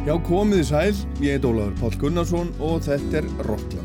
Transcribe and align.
Já, 0.00 0.14
komið 0.24 0.62
í 0.62 0.64
sæl, 0.64 1.00
ég 1.20 1.36
heit 1.36 1.44
Ólaður 1.44 1.74
Pál 1.76 1.96
Gunnarsson 2.00 2.54
og 2.64 2.80
þetta 2.86 3.20
er 3.20 3.26
Rockland. 3.44 3.79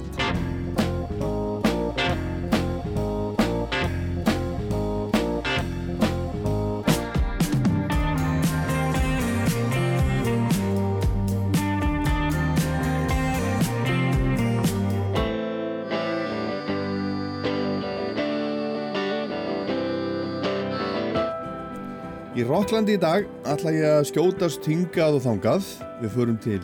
Í 22.46 22.48
Rocklandi 22.48 22.94
í 22.94 23.00
dag 23.02 23.24
ætla 23.50 23.72
ég 23.74 23.88
að 23.90 24.04
skjótast 24.06 24.68
hingað 24.70 25.16
og 25.18 25.24
þangað. 25.24 25.70
Við 25.98 26.12
förum 26.14 26.36
til 26.44 26.60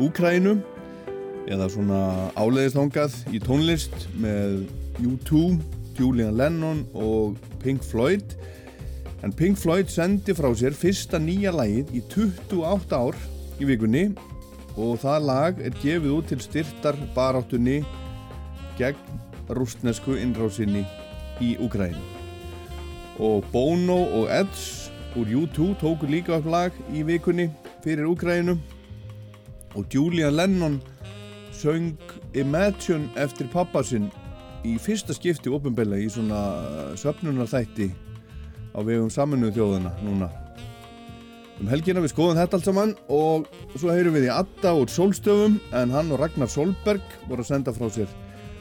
Úkrænu 0.00 0.54
eða 1.52 1.66
svona 1.74 1.98
áleiðist 2.40 2.78
þangað 2.78 3.18
í 3.36 3.40
tónlist 3.44 4.06
með 4.16 4.62
U2, 5.04 5.42
Julian 5.98 6.38
Lennon 6.40 6.80
og 6.96 7.36
Pink 7.60 7.84
Floyd. 7.84 8.32
En 9.20 9.36
Pink 9.36 9.60
Floyd 9.60 9.92
sendi 9.92 10.32
frá 10.32 10.48
sér 10.56 10.72
fyrsta 10.72 11.20
nýja 11.20 11.52
lagið 11.52 11.92
í 11.92 12.02
28 12.16 12.96
ár 12.96 13.20
í 13.60 13.68
vikunni 13.68 14.06
og 14.72 14.96
það 15.04 15.30
lag 15.34 15.60
er 15.60 15.76
gefið 15.84 16.16
út 16.16 16.32
til 16.32 16.40
styrtar 16.46 16.96
baráttunni 17.12 17.82
gegn 18.80 19.52
rústnesku 19.52 20.16
innrásinni 20.16 20.88
í 21.44 21.58
Úkrænu. 21.60 22.08
Og 23.20 23.44
Bono 23.52 24.00
og 24.16 24.32
Edds 24.32 24.85
úr 25.16 25.26
U2 25.32 25.74
tóku 25.80 26.06
líka 26.08 26.36
upp 26.36 26.46
lag 26.50 26.72
í 26.92 27.02
vikunni 27.06 27.48
fyrir 27.84 28.04
Úkræninu 28.04 28.58
og 29.76 29.84
Julian 29.92 30.36
Lennon 30.36 30.80
söng 31.52 31.96
Imagine 32.34 33.08
eftir 33.16 33.48
pappa 33.52 33.82
sinn 33.84 34.10
í 34.66 34.76
fyrsta 34.82 35.14
skipti 35.16 35.52
ofinbella 35.52 35.96
í 35.96 36.08
svona 36.12 36.40
söpnunarþætti 37.00 37.88
á 38.76 38.80
vegum 38.84 39.08
saminuðu 39.12 39.56
þjóðana 39.56 39.94
núna. 40.04 40.28
Um 41.56 41.70
helgina 41.72 42.02
við 42.04 42.12
skoðum 42.12 42.36
þetta 42.36 42.58
allt 42.58 42.68
saman 42.68 42.92
og 43.08 43.46
svo 43.72 43.94
heyrum 43.94 44.18
við 44.18 44.28
í 44.28 44.34
Adda 44.34 44.74
úr 44.76 44.92
Solstöfum 44.92 45.56
en 45.72 45.94
hann 45.94 46.12
og 46.12 46.20
Ragnar 46.20 46.50
Solberg 46.52 47.16
voru 47.30 47.40
að 47.40 47.54
senda 47.54 47.72
frá 47.72 47.88
sér 47.88 48.12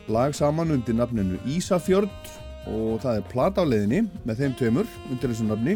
lag 0.08 0.31
saman 0.38 0.72
undir 0.72 0.95
nafninu 0.95 1.42
Ísafjörd 1.52 2.31
og 2.72 3.02
það 3.03 3.19
er 3.19 3.28
platáleðinni 3.34 4.06
með 4.23 4.40
þeim 4.40 4.56
tveimur 4.62 4.97
undir 5.09 5.34
þessu 5.34 5.50
nafni 5.50 5.75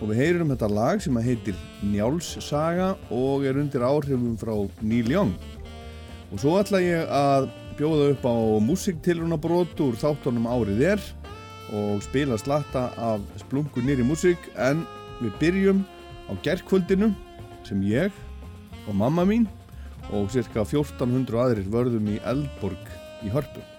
og 0.00 0.10
við 0.10 0.20
heyrum 0.20 0.52
þetta 0.52 0.70
lag 0.72 1.02
sem 1.02 1.18
heitir 1.22 1.58
Njáls 1.86 2.34
saga 2.42 2.94
og 3.14 3.44
er 3.46 3.58
undir 3.60 3.84
áhrifum 3.86 4.38
frá 4.40 4.54
Neil 4.82 5.10
Young. 5.12 5.34
Og 6.32 6.40
svo 6.42 6.56
ætla 6.58 6.82
ég 6.82 7.10
að 7.14 7.48
bjóða 7.78 8.10
upp 8.14 8.26
á 8.26 8.36
músiktilrunabrót 8.62 9.80
úr 9.82 9.98
þáttunum 9.98 10.46
árið 10.50 10.84
er 10.94 11.04
og 11.74 12.02
spila 12.04 12.38
slatta 12.38 12.88
af 13.00 13.22
splungu 13.42 13.82
nýri 13.82 14.06
músik 14.06 14.50
en 14.60 14.84
við 15.20 15.36
byrjum 15.42 15.84
á 16.30 16.32
gerðkvöldinu 16.46 17.10
sem 17.66 17.82
ég 17.88 18.14
og 18.86 18.98
mamma 18.98 19.26
mín 19.26 19.48
og 20.12 20.30
cirka 20.34 20.62
1400 20.66 21.40
aðrir 21.46 21.70
vörðum 21.72 22.10
í 22.14 22.20
Eldborg 22.28 22.90
í 23.24 23.32
Hörpu 23.32 23.73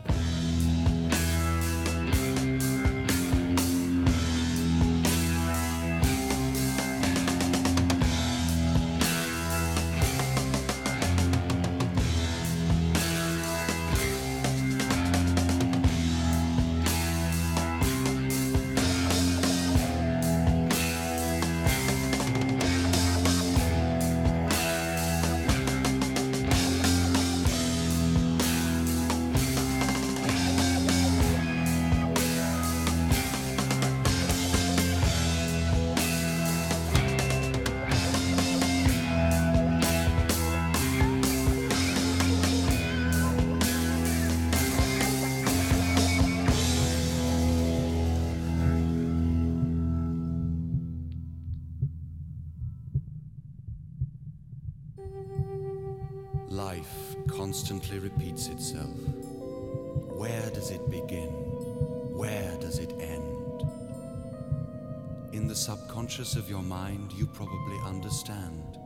you 67.18 67.26
probably 67.26 67.78
understand. 67.86 68.78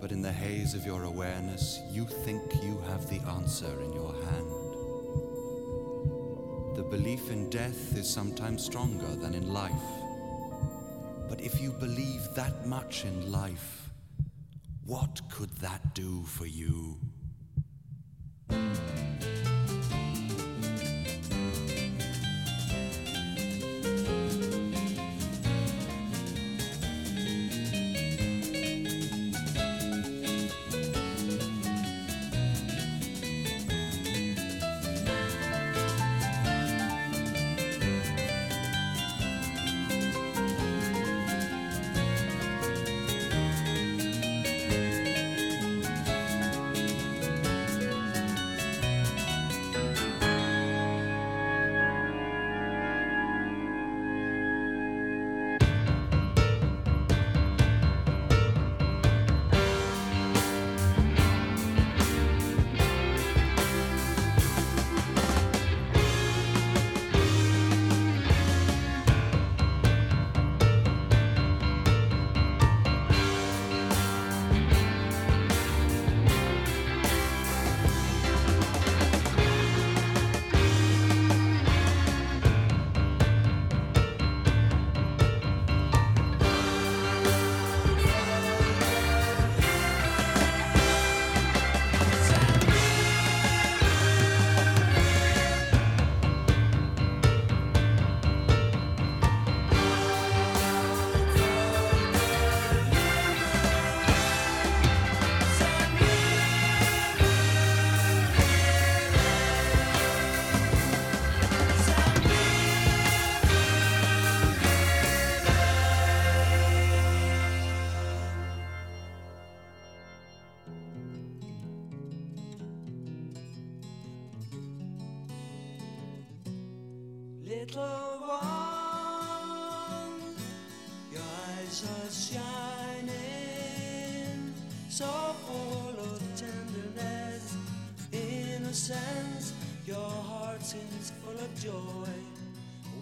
But 0.00 0.12
in 0.12 0.22
the 0.22 0.32
haze 0.32 0.74
of 0.74 0.84
your 0.86 1.04
awareness, 1.04 1.80
you 1.90 2.06
think 2.06 2.42
you 2.62 2.78
have 2.88 3.08
the 3.08 3.20
answer 3.30 3.80
in 3.82 3.92
your 3.92 4.12
hand. 4.12 4.50
The 6.76 6.82
belief 6.82 7.30
in 7.30 7.50
death 7.50 7.96
is 7.96 8.08
sometimes 8.08 8.64
stronger 8.64 9.14
than 9.16 9.34
in 9.34 9.52
life. 9.52 9.72
But 11.28 11.40
if 11.40 11.60
you 11.60 11.70
believe 11.70 12.22
that 12.34 12.66
much 12.66 13.04
in 13.04 13.30
life, 13.30 13.90
what 14.84 15.20
could 15.30 15.54
that 15.58 15.94
do 15.94 16.24
for 16.24 16.46
you? 16.46 16.98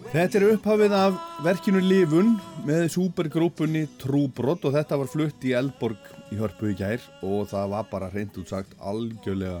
Þetta 0.09 0.39
er 0.39 0.43
upphafið 0.55 0.93
af 0.97 1.17
verkinu 1.45 1.79
Livun 1.85 2.31
með 2.65 2.87
supergrúpunni 2.95 3.83
Trúbrott 4.01 4.63
og 4.65 4.73
þetta 4.73 4.97
var 4.97 5.09
flutt 5.11 5.43
í 5.45 5.51
Elborg 5.53 6.07
í 6.33 6.37
Hörpu 6.39 6.71
í 6.71 6.77
gær 6.79 7.03
og 7.21 7.43
það 7.51 7.67
var 7.75 7.85
bara 7.91 8.07
hreint 8.09 8.39
útsagt 8.41 8.73
algjörlega 8.81 9.59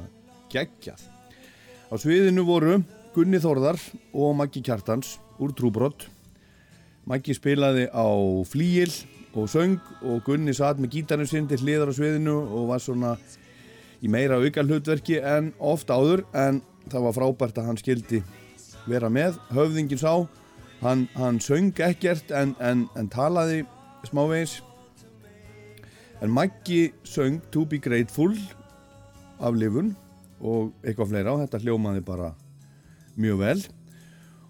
geggjað. 0.49 1.03
Á 1.93 1.93
sviðinu 2.01 2.47
voru 2.47 2.79
Gunni 3.13 3.37
Þorðar 3.43 3.77
og 4.09 4.33
Maggi 4.39 4.63
Kjartans 4.65 5.19
úr 5.37 5.53
Trúbrott. 5.53 6.07
Maggi 7.05 7.37
spilaði 7.37 7.85
á 7.93 8.09
flíil 8.49 8.89
og 9.37 9.53
söng 9.53 9.77
og 10.01 10.25
Gunni 10.25 10.57
satt 10.57 10.81
með 10.81 10.95
gítarnu 10.97 11.29
sinn 11.29 11.45
til 11.45 11.61
hliðar 11.61 11.93
á 11.93 11.97
sviðinu 11.99 12.39
og 12.41 12.71
var 12.73 12.81
svona 12.81 13.13
í 14.01 14.09
meira 14.09 14.41
auka 14.41 14.65
hlutverki 14.65 15.21
en 15.21 15.53
ofta 15.61 15.93
áður 15.93 16.25
en 16.33 16.63
það 16.89 17.05
var 17.05 17.17
frábært 17.21 17.61
að 17.61 17.69
hann 17.69 17.81
skildi 17.85 18.25
vera 18.89 19.13
með. 19.13 19.37
Höfðingin 19.53 20.01
sá 20.01 20.25
hann, 20.81 21.07
hann 21.15 21.39
söng 21.43 21.73
ekkert 21.83 22.31
en, 22.35 22.55
en, 22.59 22.87
en 22.97 23.09
talaði 23.11 23.63
smávegis. 24.07 24.59
En 26.19 26.31
Maggi 26.31 26.89
söng 27.07 27.39
To 27.53 27.65
Be 27.65 27.79
Grateful 27.79 28.35
af 29.39 29.55
lifun 29.55 29.93
og 30.39 30.71
eitthvað 30.83 31.11
fleira 31.13 31.35
og 31.35 31.43
þetta 31.43 31.61
hljómaði 31.63 32.03
bara 32.07 32.33
mjög 33.19 33.43
vel. 33.43 33.61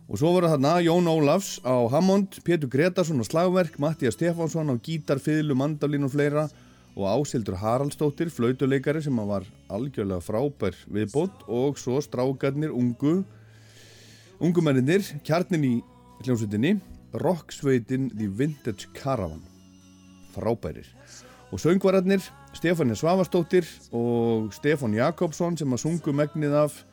Og 0.09 0.17
svo 0.17 0.31
voru 0.33 0.49
þarna 0.49 0.79
Jón 0.81 1.09
Ólafs 1.09 1.59
á 1.61 1.85
Hammond, 1.93 2.39
Pétur 2.45 2.71
Gretarsson 2.73 3.21
á 3.21 3.25
slagverk 3.25 3.77
Mattías 3.81 4.17
Stefánsson 4.17 4.73
á 4.73 4.75
gítar, 4.81 5.21
fiðlu, 5.21 5.53
mandalín 5.57 6.07
og 6.07 6.15
fleira 6.15 6.47
og 6.97 7.05
Ásildur 7.05 7.59
Haraldsdóttir, 7.61 8.31
flautuleikari 8.33 9.03
sem 9.05 9.19
var 9.29 9.45
algjörlega 9.69 10.25
frábær 10.25 10.77
viðbót 10.89 11.45
og 11.45 11.77
svo 11.77 12.01
strákarnir 12.01 12.73
ungu 12.73 13.21
ungumennir, 14.39 15.03
kjarnin 15.27 15.67
í 15.67 15.73
hljómsveitinni 16.23 16.79
Rocksveitin 17.13 18.09
The 18.13 18.27
Vintage 18.27 18.87
Caravan. 18.93 19.41
Frábærir. 20.35 20.85
Og 21.51 21.59
söngvararnir 21.59 22.21
Stefania 22.53 22.95
Svavastóttir 22.95 23.65
og 23.91 24.53
Stefan 24.53 24.93
Jakobsson 24.93 25.57
sem 25.57 25.73
að 25.73 25.81
sungu 25.83 26.13
megnið 26.13 26.53
af 26.53 26.83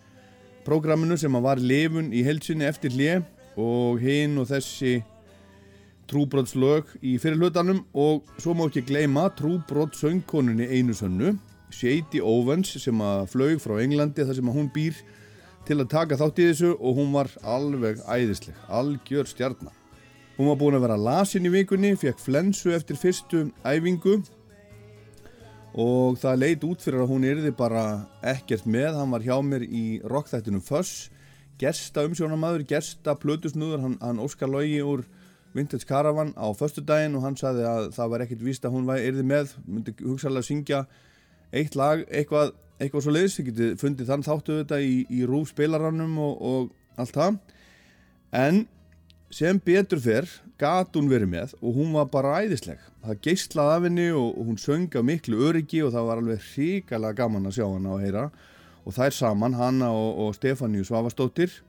prógraminu 0.64 1.18
sem 1.20 1.34
að 1.36 1.44
var 1.44 1.60
lifun 1.60 2.12
í 2.12 2.24
helsinni 2.24 2.64
eftir 2.64 2.94
hlje 2.94 3.20
og 3.56 4.00
hinn 4.00 4.38
og 4.40 4.48
þessi 4.50 5.02
trúbrottslög 6.10 6.96
í 7.02 7.16
fyrirlutanum 7.20 7.82
og 7.94 8.26
svo 8.38 8.54
má 8.54 8.66
ekki 8.68 8.84
gleyma 8.88 9.28
trúbrott 9.36 9.96
söngkonunni 9.98 10.68
einu 10.70 10.94
sönnu 10.94 11.34
Shady 11.74 12.22
Owens 12.22 12.76
sem 12.80 13.00
að 13.02 13.26
flög 13.32 13.60
frá 13.62 13.76
Englandi 13.82 14.24
þar 14.24 14.38
sem 14.38 14.50
að 14.50 14.58
hún 14.60 14.68
býr 14.74 15.00
til 15.66 15.80
að 15.82 15.90
taka 15.90 16.16
þátt 16.20 16.38
í 16.38 16.46
þessu 16.50 16.68
og 16.76 16.98
hún 17.00 17.10
var 17.14 17.30
alveg 17.42 17.98
æðisleg, 18.06 18.54
algjör 18.70 19.26
stjarnar. 19.26 19.74
Hún 20.36 20.50
var 20.50 20.58
búin 20.60 20.76
að 20.78 20.84
vera 20.84 20.98
lasin 21.00 21.48
í 21.48 21.50
vikunni, 21.50 21.94
fekk 21.98 22.20
flensu 22.22 22.70
eftir 22.76 22.98
fyrstu 23.00 23.46
æfingu 23.64 24.20
og 25.76 26.18
það 26.22 26.38
leit 26.42 26.66
út 26.68 26.84
fyrir 26.84 27.02
að 27.02 27.10
hún 27.10 27.26
erði 27.26 27.52
bara 27.56 27.84
ekkert 28.24 28.68
með. 28.68 28.94
Hann 29.00 29.14
var 29.16 29.24
hjá 29.26 29.36
mér 29.42 29.64
í 29.66 29.84
rockþættinum 30.06 30.62
Fuss, 30.64 31.08
gersta 31.58 32.04
umsjónamaður, 32.06 32.66
gersta 32.68 33.16
plötusnúður, 33.18 33.82
hann, 33.82 33.96
hann 34.00 34.22
Óskar 34.22 34.52
Lógi 34.52 34.78
úr 34.86 35.02
Vintage 35.56 35.88
Caravan 35.88 36.34
á 36.36 36.46
förstu 36.54 36.84
daginn 36.84 37.16
og 37.16 37.24
hann 37.24 37.36
saði 37.40 37.64
að 37.64 37.90
það 37.96 38.12
var 38.12 38.24
ekkert 38.26 38.44
víst 38.44 38.68
að 38.68 38.76
hún 38.76 38.92
erði 38.92 39.24
með, 39.24 39.56
myndi 39.64 39.96
hugsalega 40.04 40.46
syngja 40.46 40.84
eitt 41.50 41.74
lag, 41.78 42.04
eitthvað 42.12 42.52
eitthvað 42.80 43.04
svo 43.04 43.14
leiðis, 43.14 43.36
þið 43.38 43.46
getið 43.50 43.76
fundið 43.82 44.10
þann 44.10 44.24
þáttu 44.26 44.56
þetta 44.60 44.80
í, 44.84 44.96
í 45.08 45.20
rúf 45.28 45.52
spilarannum 45.52 46.16
og, 46.22 46.34
og 46.40 47.00
allt 47.00 47.16
það. 47.16 47.38
En 48.36 48.64
sem 49.32 49.60
betur 49.60 50.00
fyrr 50.02 50.28
gat 50.60 50.94
hún 50.96 51.08
verið 51.10 51.32
með 51.32 51.54
og 51.60 51.78
hún 51.78 51.94
var 51.96 52.10
bara 52.12 52.40
æðisleg. 52.42 52.80
Það 53.04 53.22
geyslaði 53.26 53.76
af 53.76 53.86
henni 53.88 54.10
og, 54.12 54.28
og 54.32 54.50
hún 54.50 54.60
sönga 54.60 55.02
miklu 55.04 55.40
öryggi 55.48 55.82
og 55.86 55.94
það 55.94 56.10
var 56.10 56.22
alveg 56.22 56.50
hríkala 56.52 57.14
gaman 57.16 57.48
að 57.48 57.58
sjá 57.58 57.66
hana 57.66 57.96
og 57.96 58.04
heyra. 58.04 58.28
Og 58.86 58.94
þær 58.94 59.16
saman, 59.16 59.56
hanna 59.58 59.90
og, 59.90 60.10
og 60.22 60.36
Stefáníu 60.36 60.86
Svavastóttir 60.86 61.60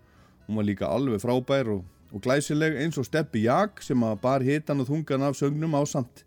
hún 0.48 0.56
var 0.56 0.68
líka 0.68 0.88
alveg 0.88 1.22
frábær 1.22 1.70
og, 1.76 1.84
glæsileg 2.24 2.78
eins 2.80 2.98
og 2.98 3.06
Steppi 3.06 3.44
Jak 3.44 3.82
sem 3.84 4.04
að 4.08 4.20
bar 4.22 4.46
hitan 4.46 4.80
og 4.80 4.88
þungan 4.88 5.26
af 5.28 5.36
sögnum 5.36 5.76
á 5.76 5.84
samt 5.84 6.24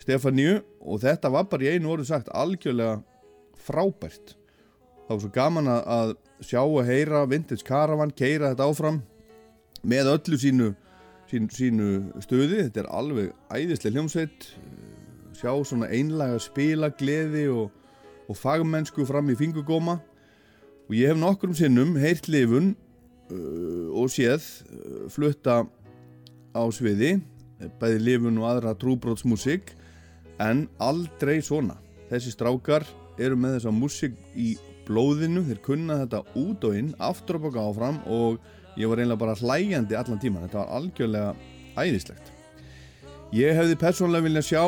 Stefáníu 0.00 0.62
og 0.80 1.02
þetta 1.02 1.28
var 1.34 1.44
bara 1.50 1.66
í 1.66 1.76
einu 1.76 1.92
orðu 1.92 2.08
sagt 2.08 2.30
algjörlega 2.32 3.02
frábært. 3.68 4.34
Það 5.06 5.14
var 5.14 5.22
svo 5.22 5.32
gaman 5.36 5.70
að 5.72 6.16
sjá 6.44 6.60
og 6.64 6.82
heyra 6.88 7.24
Vintage 7.28 7.64
Caravan, 7.66 8.12
keira 8.12 8.52
þetta 8.52 8.68
áfram 8.68 9.00
með 9.88 10.12
öllu 10.16 10.40
sínu 10.40 10.68
sínu, 11.28 11.48
sínu 11.52 11.88
stöði, 12.24 12.64
þetta 12.66 12.84
er 12.84 12.90
alveg 12.94 13.32
æðislega 13.52 13.96
hljómsveit. 13.96 14.50
Sjá 15.38 15.52
svona 15.66 15.88
einlega 15.92 16.38
spila 16.42 16.90
gleði 16.98 17.46
og, 17.52 17.72
og 18.28 18.38
fagmennsku 18.38 19.06
fram 19.06 19.30
í 19.30 19.36
fingugóma 19.38 19.98
og 20.88 20.94
ég 20.96 21.12
hef 21.12 21.20
nokkrum 21.20 21.54
sinnum 21.54 21.94
heyrt 22.00 22.30
lifun 22.32 22.72
uh, 23.30 23.88
og 23.92 24.08
séð 24.10 24.40
uh, 24.72 25.04
flutta 25.12 25.60
á 26.56 26.62
sviði 26.74 27.18
bæði 27.78 28.00
lifun 28.02 28.40
og 28.40 28.48
aðra 28.52 28.74
trúbrótsmusik 28.78 29.74
en 30.42 30.66
aldrei 30.82 31.40
svona. 31.42 31.76
Þessi 32.08 32.32
strákar 32.32 32.86
eru 33.18 33.38
með 33.38 33.58
þessa 33.58 33.72
músik 33.74 34.16
í 34.38 34.54
blóðinu, 34.88 35.42
þeir 35.48 35.60
kunna 35.64 36.00
þetta 36.02 36.22
út 36.38 36.64
og 36.64 36.76
inn, 36.78 36.92
aftur 37.02 37.38
og 37.38 37.48
baka 37.48 37.64
áfram 37.68 38.00
og 38.06 38.38
ég 38.78 38.90
var 38.90 39.02
einlega 39.02 39.20
bara 39.20 39.36
hlægjandi 39.38 39.98
allan 39.98 40.20
tíman, 40.22 40.46
þetta 40.46 40.62
var 40.62 40.76
algjörlega 40.78 41.34
æðislegt. 41.78 42.32
Ég 43.36 43.58
hefði 43.58 43.76
persónulega 43.80 44.24
viljað 44.24 44.48
sjá 44.48 44.62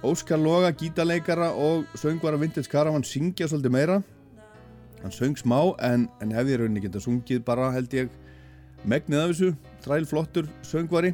Óskar 0.00 0.40
Loga, 0.40 0.72
gítarleikara 0.72 1.50
og 1.52 1.84
söngvara 2.00 2.40
Vintage 2.40 2.70
Caravan 2.72 3.04
syngja 3.04 3.46
svolítið 3.50 3.74
meira. 3.74 3.98
Hann 5.02 5.12
söng 5.12 5.36
smá 5.36 5.58
en, 5.84 6.08
en 6.24 6.32
hefði 6.34 6.56
rauninni 6.60 6.82
getað 6.86 7.04
sungið 7.04 7.44
bara 7.44 7.68
held 7.74 7.92
ég 7.94 8.08
megnið 8.88 9.20
af 9.20 9.32
þessu, 9.34 9.50
þræl 9.84 10.08
flottur 10.08 10.48
söngvari 10.64 11.12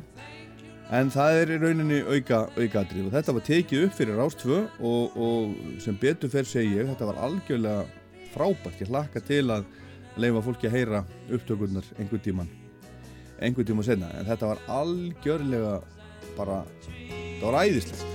en 0.95 1.11
það 1.11 1.41
er 1.41 1.51
í 1.51 1.59
rauninni 1.63 2.03
auka 2.05 2.45
aukaðrið 2.55 3.09
og 3.09 3.15
þetta 3.17 3.35
var 3.37 3.47
tekið 3.49 3.87
upp 3.87 3.97
fyrir 3.97 4.21
Rástvö 4.21 4.61
og, 4.79 5.17
og 5.17 5.81
sem 5.83 5.97
betur 5.99 6.31
fer 6.31 6.47
segi 6.47 6.77
ég 6.79 6.91
þetta 6.93 7.09
var 7.11 7.19
algjörlega 7.27 7.87
frábært. 8.37 8.83
Ég 8.85 8.93
hlakka 8.93 9.23
til 9.25 9.47
að 9.51 9.67
leifa 10.21 10.45
fólki 10.45 10.69
að 10.69 10.77
heyra 10.79 11.03
upptökurnar 11.33 11.91
einhver 11.99 12.23
tíman 12.25 12.49
einhver 13.41 13.67
tíma 13.69 13.85
senna 13.85 14.09
en 14.17 14.29
þetta 14.29 14.53
var 14.55 14.63
algjörlega 14.79 15.75
bara 16.39 16.63
það 16.81 17.49
var 17.51 17.61
æðislegt 17.67 18.07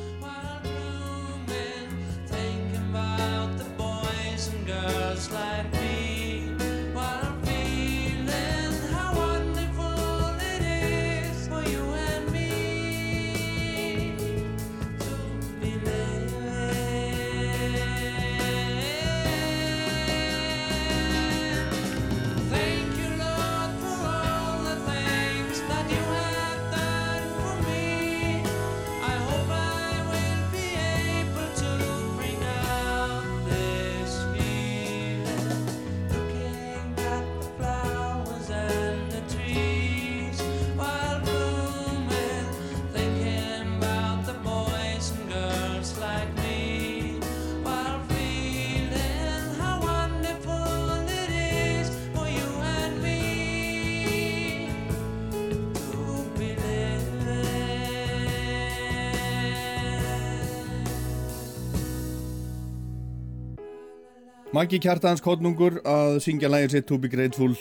Maggi 64.51 64.81
Kjartans 64.83 65.21
Kotnungur 65.23 65.77
að 65.87 66.17
syngja 66.25 66.49
lægir 66.51 66.73
sitt 66.73 66.85
To 66.89 66.97
Be 66.99 67.07
Grateful 67.07 67.53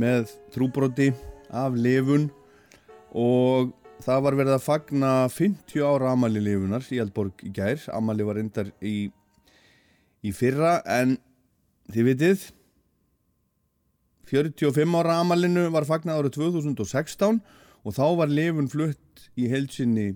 með 0.00 0.30
trúbroti 0.54 1.10
af 1.52 1.74
lefun 1.76 2.30
og 3.12 3.74
það 4.00 4.22
var 4.24 4.38
verið 4.38 4.54
að 4.54 4.64
fagna 4.64 5.10
50 5.28 5.84
ára 5.84 6.14
Amali 6.16 6.40
lifunar 6.40 6.88
í 6.88 7.02
Eldborg 7.04 7.44
í 7.44 7.52
gær. 7.52 7.84
Amali 7.92 8.24
var 8.24 8.40
reyndar 8.40 8.72
í, 8.80 9.12
í 10.24 10.32
fyrra 10.32 10.78
en 10.88 11.18
þið 11.92 12.08
vitið 12.08 12.48
45 14.32 15.00
ára 15.02 15.20
Amalinu 15.20 15.68
var 15.76 15.84
fagnað 15.84 16.22
árið 16.22 16.38
2016 16.40 17.42
og 17.84 17.92
þá 17.98 18.06
var 18.22 18.32
lifun 18.32 18.72
flutt 18.72 19.28
í 19.36 19.52
heilsinni 19.52 20.14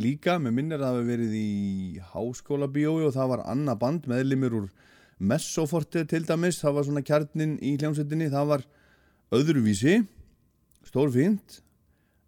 líka, 0.00 0.40
með 0.40 0.56
minnir 0.56 0.80
að 0.80 0.86
það 0.86 1.02
hefði 1.02 1.12
verið 1.12 1.36
í 1.36 1.50
háskóla 2.14 2.72
bíói 2.72 3.10
og 3.10 3.12
það 3.12 3.34
var 3.34 3.50
Anna 3.52 3.76
Band 3.76 4.08
meðlimir 4.08 4.56
úr 4.56 4.72
Messoforti 5.20 6.06
til 6.08 6.24
dæmis, 6.24 6.62
það 6.62 6.76
var 6.76 6.86
svona 6.86 7.04
kjarnin 7.04 7.58
í 7.60 7.74
hljómsveitinni, 7.76 8.30
það 8.32 8.54
var 8.54 8.62
öðruvísi 9.36 9.98
stórfínt 10.88 11.60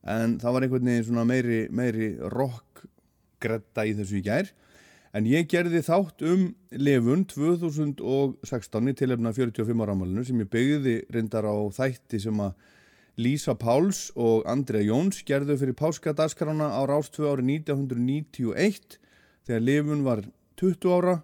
en 0.02 0.36
það 0.42 0.56
var 0.56 0.66
einhvern 0.66 0.90
veginn 0.90 1.06
svona 1.06 1.24
meiri, 1.26 1.60
meiri 1.72 2.10
rockgretta 2.34 3.86
í 3.88 3.94
þessu 3.96 4.18
í 4.18 4.26
gær. 4.26 4.50
En 5.12 5.26
ég 5.28 5.48
gerði 5.48 5.82
þátt 5.84 6.24
um 6.24 6.44
lefun 6.72 7.24
2016 7.28 8.92
í 8.92 8.94
tilefna 8.96 9.32
45 9.36 9.82
ára 9.84 9.96
ámalinu 9.96 10.24
sem 10.24 10.40
ég 10.40 10.50
byggði 10.52 10.94
reyndar 11.12 11.48
á 11.48 11.56
þætti 11.72 12.20
sem 12.26 12.44
að 12.44 12.54
Lísa 13.20 13.52
Páls 13.60 14.06
og 14.16 14.46
Andrea 14.48 14.80
Jóns 14.86 15.20
gerðu 15.28 15.58
fyrir 15.60 15.76
páskadaskrána 15.76 16.70
á 16.72 16.80
Rástvö 16.88 17.28
ári 17.28 17.44
1991 17.58 18.96
þegar 19.44 19.66
lifun 19.66 20.04
var 20.06 20.24
20 20.56 20.96
ára 20.96 21.18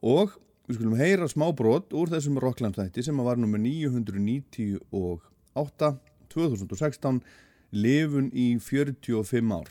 og 0.00 0.38
við 0.68 0.76
skulum 0.76 0.98
heyra 1.00 1.24
smá 1.30 1.46
brot 1.56 1.94
úr 1.96 2.10
þessum 2.12 2.36
Rockland-þætti 2.44 3.00
sem 3.06 3.16
var 3.24 3.38
nummer 3.40 3.60
998 3.62 5.88
2016 6.28 7.22
lifun 7.72 8.28
í 8.36 8.60
45 8.60 9.48
ár. 9.56 9.70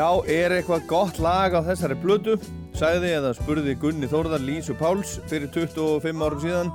Já, 0.00 0.08
er 0.32 0.54
eitthvað 0.54 0.84
gott 0.88 1.18
lag 1.20 1.52
á 1.52 1.60
þessari 1.60 1.92
blödu? 2.00 2.38
Sæði 2.72 3.10
eða 3.18 3.34
spurði 3.36 3.74
Gunni 3.76 4.08
Þórðar 4.08 4.40
Lísu 4.40 4.72
Páls 4.78 5.18
fyrir 5.28 5.50
25 5.52 6.22
árum 6.24 6.38
síðan. 6.40 6.70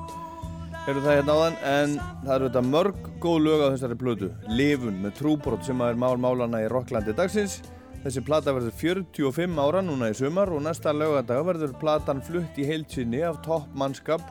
Hefur 0.84 1.00
það 1.02 1.16
hérna 1.16 1.38
áðan 1.40 1.56
En 1.72 1.96
það 2.22 2.34
eru 2.36 2.50
þetta 2.52 2.62
mörg 2.68 3.08
góð 3.24 3.38
lög 3.48 3.64
á 3.66 3.68
þessari 3.74 3.98
blödu 3.98 4.30
Livun 4.52 5.00
með 5.02 5.16
trúbrot 5.18 5.66
sem 5.66 5.82
er 5.82 5.98
málmálana 5.98 6.62
í 6.62 6.68
Rocklandi 6.70 7.16
dagsins. 7.18 7.56
Þessi 8.04 8.22
plata 8.28 8.54
verður 8.54 8.76
45 8.84 9.58
ára 9.64 9.82
núna 9.88 10.12
í 10.14 10.18
sumar 10.20 10.52
og 10.54 10.62
næsta 10.68 10.94
lögadag 10.94 11.48
verður 11.48 11.74
platan 11.82 12.22
flutt 12.28 12.60
í 12.62 12.68
heilsinni 12.70 13.24
af 13.26 13.40
toppmannskap 13.48 14.22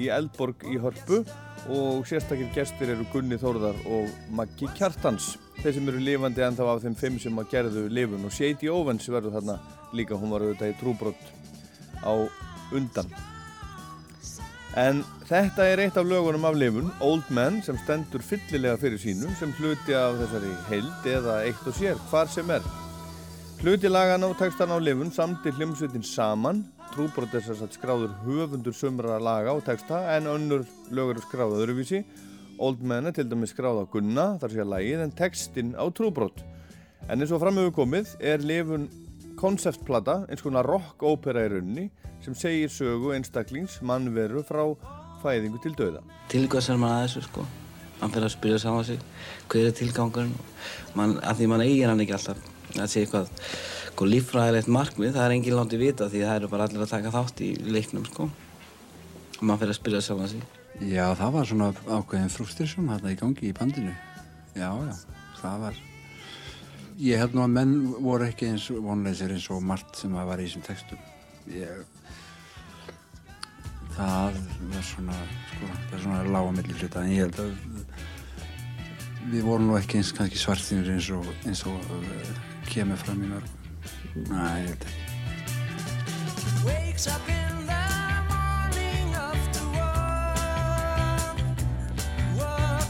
í 0.00 0.08
Eldborg 0.14 0.64
í 0.72 0.80
Hörpu 0.80 1.20
og 1.68 2.08
sérstakir 2.08 2.48
gestir 2.56 2.94
eru 2.94 3.04
Gunni 3.12 3.36
Þórðar 3.36 3.76
og 3.92 4.08
Maggi 4.32 4.72
Kjartans 4.78 5.34
þeir 5.62 5.74
sem 5.76 5.88
eru 5.90 6.02
lifandi 6.02 6.44
en 6.46 6.58
þá 6.58 6.64
af 6.68 6.84
þeim 6.84 6.96
fimm 6.98 7.18
sem 7.22 7.40
að 7.40 7.50
gerðu 7.52 7.86
lifun. 7.90 8.26
Og 8.28 8.34
Shady 8.34 8.70
Owens 8.72 9.08
verður 9.10 9.38
þarna 9.38 9.58
líka, 9.96 10.18
hún 10.18 10.32
var 10.34 10.44
auðvitað 10.44 10.72
í 10.72 10.78
trúbrott 10.80 11.32
á 12.04 12.12
undan. 12.76 13.10
En 14.78 15.00
þetta 15.26 15.64
er 15.66 15.82
eitt 15.82 15.96
af 15.98 16.06
lögunum 16.06 16.44
af 16.46 16.58
lifun, 16.58 16.92
Old 17.02 17.26
Man 17.34 17.62
sem 17.66 17.78
stendur 17.82 18.22
fyllilega 18.22 18.78
fyrir 18.78 19.00
sínu 19.02 19.32
sem 19.40 19.54
hluti 19.58 19.96
af 19.96 20.20
þessari 20.20 20.52
heild 20.68 21.08
eða 21.08 21.40
eitt 21.48 21.66
og 21.66 21.74
sér, 21.74 21.98
hvar 22.10 22.30
sem 22.30 22.50
er. 22.54 22.64
Hluti 23.58 23.90
lagan 23.90 24.22
á 24.22 24.30
textan 24.38 24.70
á 24.70 24.78
lifun 24.78 25.10
samtir 25.10 25.56
hljómsveitin 25.56 26.06
saman. 26.06 26.62
Trúbrott 26.92 27.34
er 27.34 27.44
að 27.50 27.74
skráður 27.74 28.14
höfundur 28.22 28.76
sömra 28.76 29.18
laga 29.20 29.52
á 29.52 29.58
texta 29.66 30.04
en 30.14 30.30
önnur 30.30 30.62
lögur 30.94 31.18
skráður 31.26 31.64
öðruvísi 31.64 32.04
Old 32.58 32.82
Man 32.82 33.06
er 33.06 33.14
til 33.14 33.28
dæmis 33.30 33.52
skráð 33.54 33.82
á 33.82 33.90
Gunna, 33.90 34.26
þar 34.42 34.54
sé 34.54 34.62
að 34.62 34.72
lægið, 34.72 35.02
en 35.04 35.14
textin 35.18 35.74
á 35.78 35.84
Trúbrot. 35.94 36.42
En 37.08 37.22
eins 37.22 37.32
og 37.32 37.42
framöfu 37.42 37.72
komið 37.76 38.16
er 38.20 38.42
lifun 38.42 38.88
konceptplata, 39.38 40.24
eins 40.28 40.42
konar 40.42 40.66
rock-ópera 40.66 41.46
í 41.46 41.52
raunni, 41.54 41.86
sem 42.24 42.34
segir 42.34 42.72
sögu 42.74 43.14
einstaklings 43.14 43.78
mannveru 43.86 44.42
frá 44.46 44.64
fæðingu 45.22 45.62
til 45.62 45.74
döða. 45.78 46.02
Tilgjóðs 46.32 46.70
er 46.72 46.82
maður 46.82 46.98
að 46.98 47.06
þessu 47.06 47.24
sko. 47.28 47.46
Man 47.98 48.12
fyrir 48.14 48.28
að 48.28 48.34
spyrja 48.34 48.60
saman 48.62 48.86
sig, 48.86 49.00
hver 49.50 49.70
er 49.70 49.74
tilgangurinn? 49.78 50.34
Að 50.98 51.40
því 51.40 51.50
mann 51.50 51.64
eigin 51.64 51.90
hann 51.90 52.02
ekki 52.02 52.14
alltaf. 52.18 52.42
Það 52.74 52.92
sé 52.92 53.02
eitthvað 53.04 53.32
sko, 53.38 54.06
líffræðilegt 54.06 54.70
markmið, 54.70 55.14
það 55.16 55.24
er 55.24 55.38
engin 55.38 55.58
lánt 55.58 55.74
í 55.74 55.80
vita 55.80 56.10
því 56.10 56.26
það 56.26 56.36
eru 56.42 56.52
bara 56.52 56.68
allir 56.68 56.84
að 56.84 56.94
taka 56.94 57.14
þátt 57.14 57.42
í 57.46 57.50
leiknum 57.66 58.06
sko. 58.10 58.28
Man 59.40 59.58
fyrir 59.58 59.74
að 59.74 59.80
spyrja 59.80 60.04
saman 60.10 60.30
sig. 60.34 60.57
Já, 60.78 61.10
það 61.18 61.32
var 61.34 61.46
svona 61.50 61.68
ákveðin 61.90 62.30
frústursum 62.30 62.90
hérna 62.92 63.10
í 63.10 63.16
gangi 63.18 63.48
í 63.48 63.54
bandinu. 63.56 63.94
Já, 64.54 64.70
já, 64.70 64.94
það 65.40 65.56
var... 65.64 65.80
Ég 66.98 67.18
held 67.18 67.34
nú 67.34 67.42
að 67.44 67.54
menn 67.54 67.72
voru 68.02 68.26
ekki 68.26 68.48
eins 68.52 68.66
vonleisir 68.70 69.30
eins 69.34 69.46
og 69.54 69.62
margt 69.62 69.98
sem 69.98 70.14
það 70.14 70.28
var 70.30 70.38
í 70.42 70.46
þessum 70.46 70.64
textum. 70.66 71.00
Ég... 71.50 71.82
Það 73.98 74.38
var 74.70 74.86
svona, 74.86 75.18
sko, 75.50 75.64
það 75.72 75.96
er 75.98 76.04
svona 76.04 76.22
lága 76.30 76.54
millir 76.54 76.78
hluta, 76.78 77.02
en 77.02 77.10
ég 77.10 77.26
held 77.26 77.38
að 77.42 77.50
við 79.34 79.42
vorum 79.50 79.66
nú 79.72 79.74
ekki 79.80 79.98
eins 79.98 80.14
kannski 80.14 80.38
svartinir 80.38 80.94
eins 80.94 81.10
og, 81.14 81.26
eins 81.42 81.66
og 81.66 81.78
uh, 81.98 82.30
kemur 82.70 83.02
fram 83.02 83.26
í 83.26 83.32
mörgum. 83.34 83.56
Næ, 84.30 84.42
ég 84.62 84.70
held 84.70 84.82
ekki. 84.86 85.06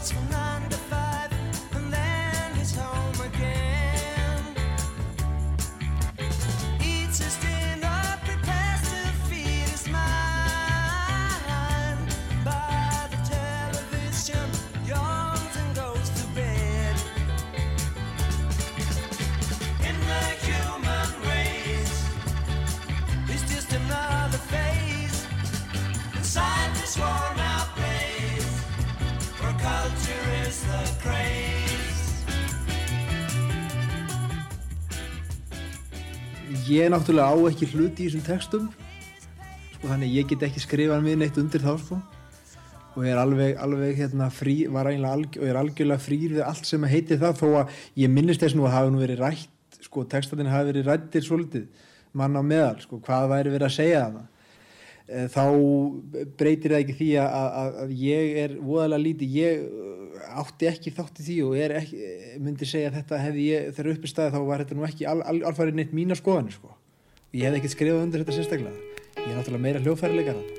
tonight. 0.09 0.48
Ég 36.69 36.89
náttúrulega 36.93 37.33
á 37.33 37.37
ekki 37.49 37.67
hluti 37.73 38.05
í 38.05 38.07
þessum 38.07 38.23
textum 38.25 38.69
sko, 39.73 39.87
þannig 39.87 40.15
ég 40.19 40.29
get 40.29 40.45
ekki 40.45 40.61
skrifað 40.63 41.05
mér 41.05 41.19
neitt 41.21 41.37
undir 41.41 41.63
þá 41.63 41.73
sko. 41.81 41.99
og 42.95 43.05
ég 43.05 43.13
er 43.13 43.21
alveg, 43.21 43.53
alveg 43.63 43.95
hérna, 43.97 44.27
frí, 44.33 44.55
alg, 44.67 45.37
og 45.37 45.45
ég 45.45 45.49
er 45.49 45.59
algjörlega 45.59 46.03
frýr 46.03 46.33
við 46.35 46.43
allt 46.43 46.65
sem 46.65 46.83
heitir 46.83 47.19
það 47.21 47.37
þó 47.41 47.47
að 47.61 47.77
ég 47.95 48.09
minnist 48.09 48.41
þess 48.43 48.57
nú 48.57 48.65
að 48.67 48.75
hafa 48.75 48.89
nú 48.91 48.99
verið 48.99 49.21
rætt 49.23 49.79
sko, 49.85 50.03
textatinn 50.03 50.51
hafi 50.51 50.73
verið 50.73 50.89
rættir 50.89 51.23
svolítið 51.23 51.67
mann 52.13 52.35
á 52.35 52.41
meðal, 52.43 52.81
sko, 52.81 52.99
hvað 53.05 53.29
væri 53.33 53.53
verið 53.55 53.69
að 53.69 53.77
segja 53.77 54.03
það 54.09 54.38
þá 55.09 55.43
breytir 56.37 56.75
það 56.75 56.83
ekki 56.83 56.97
því 56.99 57.09
að, 57.23 57.37
að, 57.61 57.79
að 57.83 57.93
ég 58.03 58.37
er 58.43 58.55
voðalega 58.61 59.05
lítið, 59.05 59.37
ég 59.39 59.63
átti 60.39 60.69
ekki 60.69 60.93
þátt 60.93 61.21
í 61.23 61.25
því 61.25 61.37
og 61.47 61.57
ekki, 61.79 62.13
myndi 62.43 62.69
segja 62.69 62.91
að 62.91 62.99
þetta 62.99 63.21
hefði 63.23 63.47
ég, 63.49 63.73
þegar 63.73 63.91
uppi 63.95 64.11
staði 64.11 64.35
þá 64.35 64.39
var 64.51 64.63
þetta 64.63 64.77
nú 64.77 64.87
ekki 64.89 65.09
al, 65.09 65.17
al, 65.23 65.37
alfarið 65.51 65.81
neitt 65.81 65.97
mína 65.97 66.17
skoðan 66.19 66.53
sko. 66.53 66.73
ég 67.33 67.49
hef 67.49 67.59
ekki 67.59 67.75
skrifað 67.75 68.05
undir 68.05 68.25
þetta 68.25 68.37
sérstaklega 68.37 68.89
ég 69.19 69.29
er 69.31 69.37
náttúrulega 69.37 69.65
meira 69.65 69.85
hljóðfærileikar 69.85 70.41
hafi 70.41 70.58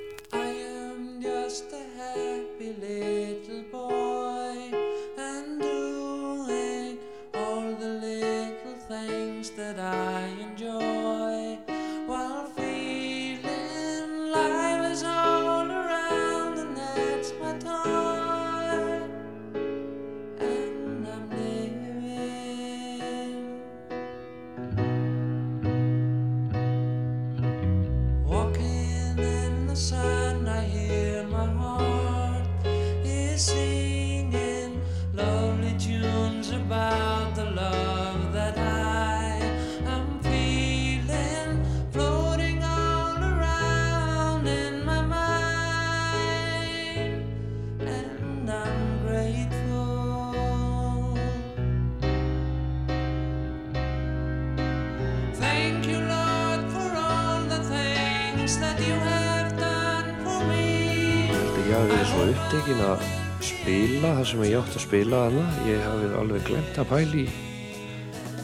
spila 64.91 65.29
þarna. 65.29 65.45
Ég 65.69 65.85
hafi 65.87 66.07
alveg 66.19 66.47
glemt 66.49 66.79
að 66.83 66.89
pæli 66.91 67.25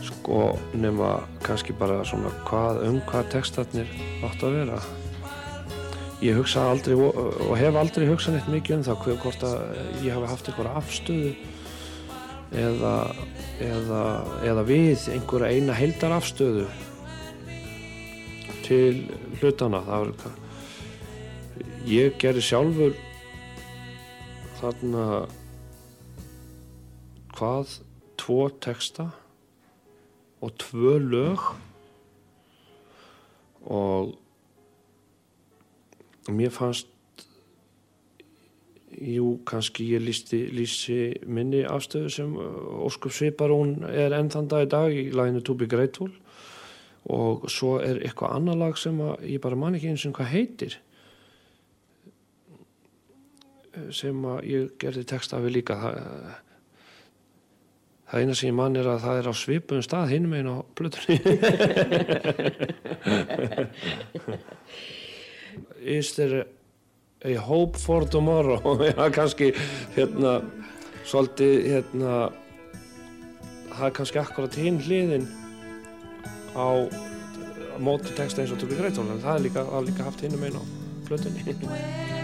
sko 0.06 0.52
nema 0.78 1.16
kannski 1.42 1.74
bara 1.74 2.04
svona 2.06 2.30
hvað, 2.46 2.84
um 2.86 2.98
hvað 3.08 3.32
textatnir 3.32 3.88
átt 4.26 4.44
að 4.46 4.54
vera. 4.60 4.76
Ég 6.22 6.38
hugsa 6.38 6.68
aldrei 6.70 6.94
og 6.94 7.50
hef 7.58 7.76
aldrei 7.76 8.06
hugsað 8.06 8.36
neitt 8.36 8.50
mikið 8.52 8.76
um 8.76 8.84
það 8.86 9.00
hver, 9.02 9.18
hvort 9.24 9.46
að 9.48 9.56
ég 10.04 10.14
hafi 10.14 10.30
haft 10.30 10.50
einhverja 10.50 10.80
afstöðu 10.80 11.32
eða, 12.62 12.92
eða, 13.66 14.02
eða 14.46 14.64
við 14.68 15.08
einhverja 15.16 15.50
eina 15.50 15.76
heildar 15.76 16.14
afstöðu 16.16 16.68
til 18.66 19.02
hlutana 19.40 19.82
það 19.88 20.06
var 20.06 20.38
ég 21.90 22.14
gerði 22.22 22.46
sjálfur 22.46 22.94
þarna 24.60 25.08
hvað 27.36 27.78
tvo 28.16 28.48
texta 28.64 29.10
og 30.40 30.54
tvö 30.60 30.96
lög 31.02 31.42
og 33.66 34.14
mér 36.32 36.52
fannst 36.54 36.88
jú, 38.96 39.36
kannski 39.44 39.84
ég 39.92 40.00
lísti, 40.00 40.46
lísi 40.54 41.00
minni 41.28 41.64
afstöðu 41.68 42.12
sem 42.12 42.32
Óskup 42.36 43.12
Svipar 43.12 43.52
hún 43.52 43.82
er 43.90 44.16
enn 44.16 44.32
þann 44.32 44.48
dag 44.48 44.64
í 44.64 44.70
dag 44.72 44.96
í 44.96 45.10
læginu 45.12 45.56
Be 45.58 45.68
Grateful 45.68 46.14
og 47.12 47.46
svo 47.52 47.76
er 47.78 48.00
eitthvað 48.00 48.34
annar 48.38 48.58
lag 48.58 48.78
sem 48.80 48.96
ég 49.22 49.42
bara 49.44 49.58
man 49.58 49.76
ekki 49.76 49.92
eins 49.92 50.06
og 50.08 50.16
hvað 50.16 50.32
heitir 50.32 50.80
sem 53.92 54.24
ég 54.46 54.72
gerði 54.80 55.04
texta 55.04 55.40
við 55.42 55.58
líka. 55.58 55.76
Það, 55.76 55.96
það 58.10 58.20
eina 58.22 58.34
sem 58.38 58.48
ég 58.50 58.56
mann 58.56 58.78
er 58.78 58.86
að 58.90 59.02
það 59.04 59.18
er 59.20 59.26
á 59.30 59.34
svipun 59.34 59.82
stað 59.86 60.12
hinn 60.14 60.28
meginn 60.30 60.52
á 60.52 60.56
blötunni 60.78 61.16
Is 65.86 66.14
there 66.16 66.46
a 67.24 67.34
hope 67.36 67.78
for 67.78 68.04
tomorrow? 68.04 68.60
Já 68.90 69.10
kannski 69.14 69.52
hérna 69.96 70.40
svolítið 71.06 71.68
hérna 71.70 72.14
það 73.76 73.86
er 73.88 73.94
kannski 74.00 74.18
akkurat 74.22 74.58
hinn 74.58 74.80
hliðin 74.82 75.26
á 76.56 76.88
móti 77.82 78.14
texta 78.16 78.42
eins 78.42 78.54
og 78.54 78.60
tökur 78.62 78.80
greitóla 78.80 79.14
en 79.14 79.24
það 79.24 79.34
er 79.36 79.46
líka, 79.48 79.64
líka 79.86 80.06
haft 80.08 80.24
hinn 80.24 80.38
meginn 80.40 80.60
á 80.60 80.64
blötunni 81.08 82.15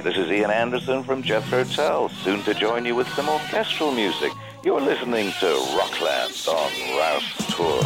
Hi, 0.00 0.04
this 0.04 0.16
is 0.16 0.30
Ian 0.30 0.50
Anderson 0.50 1.04
from 1.04 1.22
Jeff's 1.22 1.50
Hotel, 1.50 2.08
soon 2.24 2.42
to 2.44 2.54
join 2.54 2.86
you 2.86 2.94
with 2.94 3.06
some 3.08 3.28
orchestral 3.28 3.92
music. 3.92 4.32
You're 4.64 4.80
listening 4.80 5.30
to 5.40 5.48
Rockland 5.76 6.32
on 6.48 6.70
Rouse 6.96 7.32
Tour. 7.52 7.82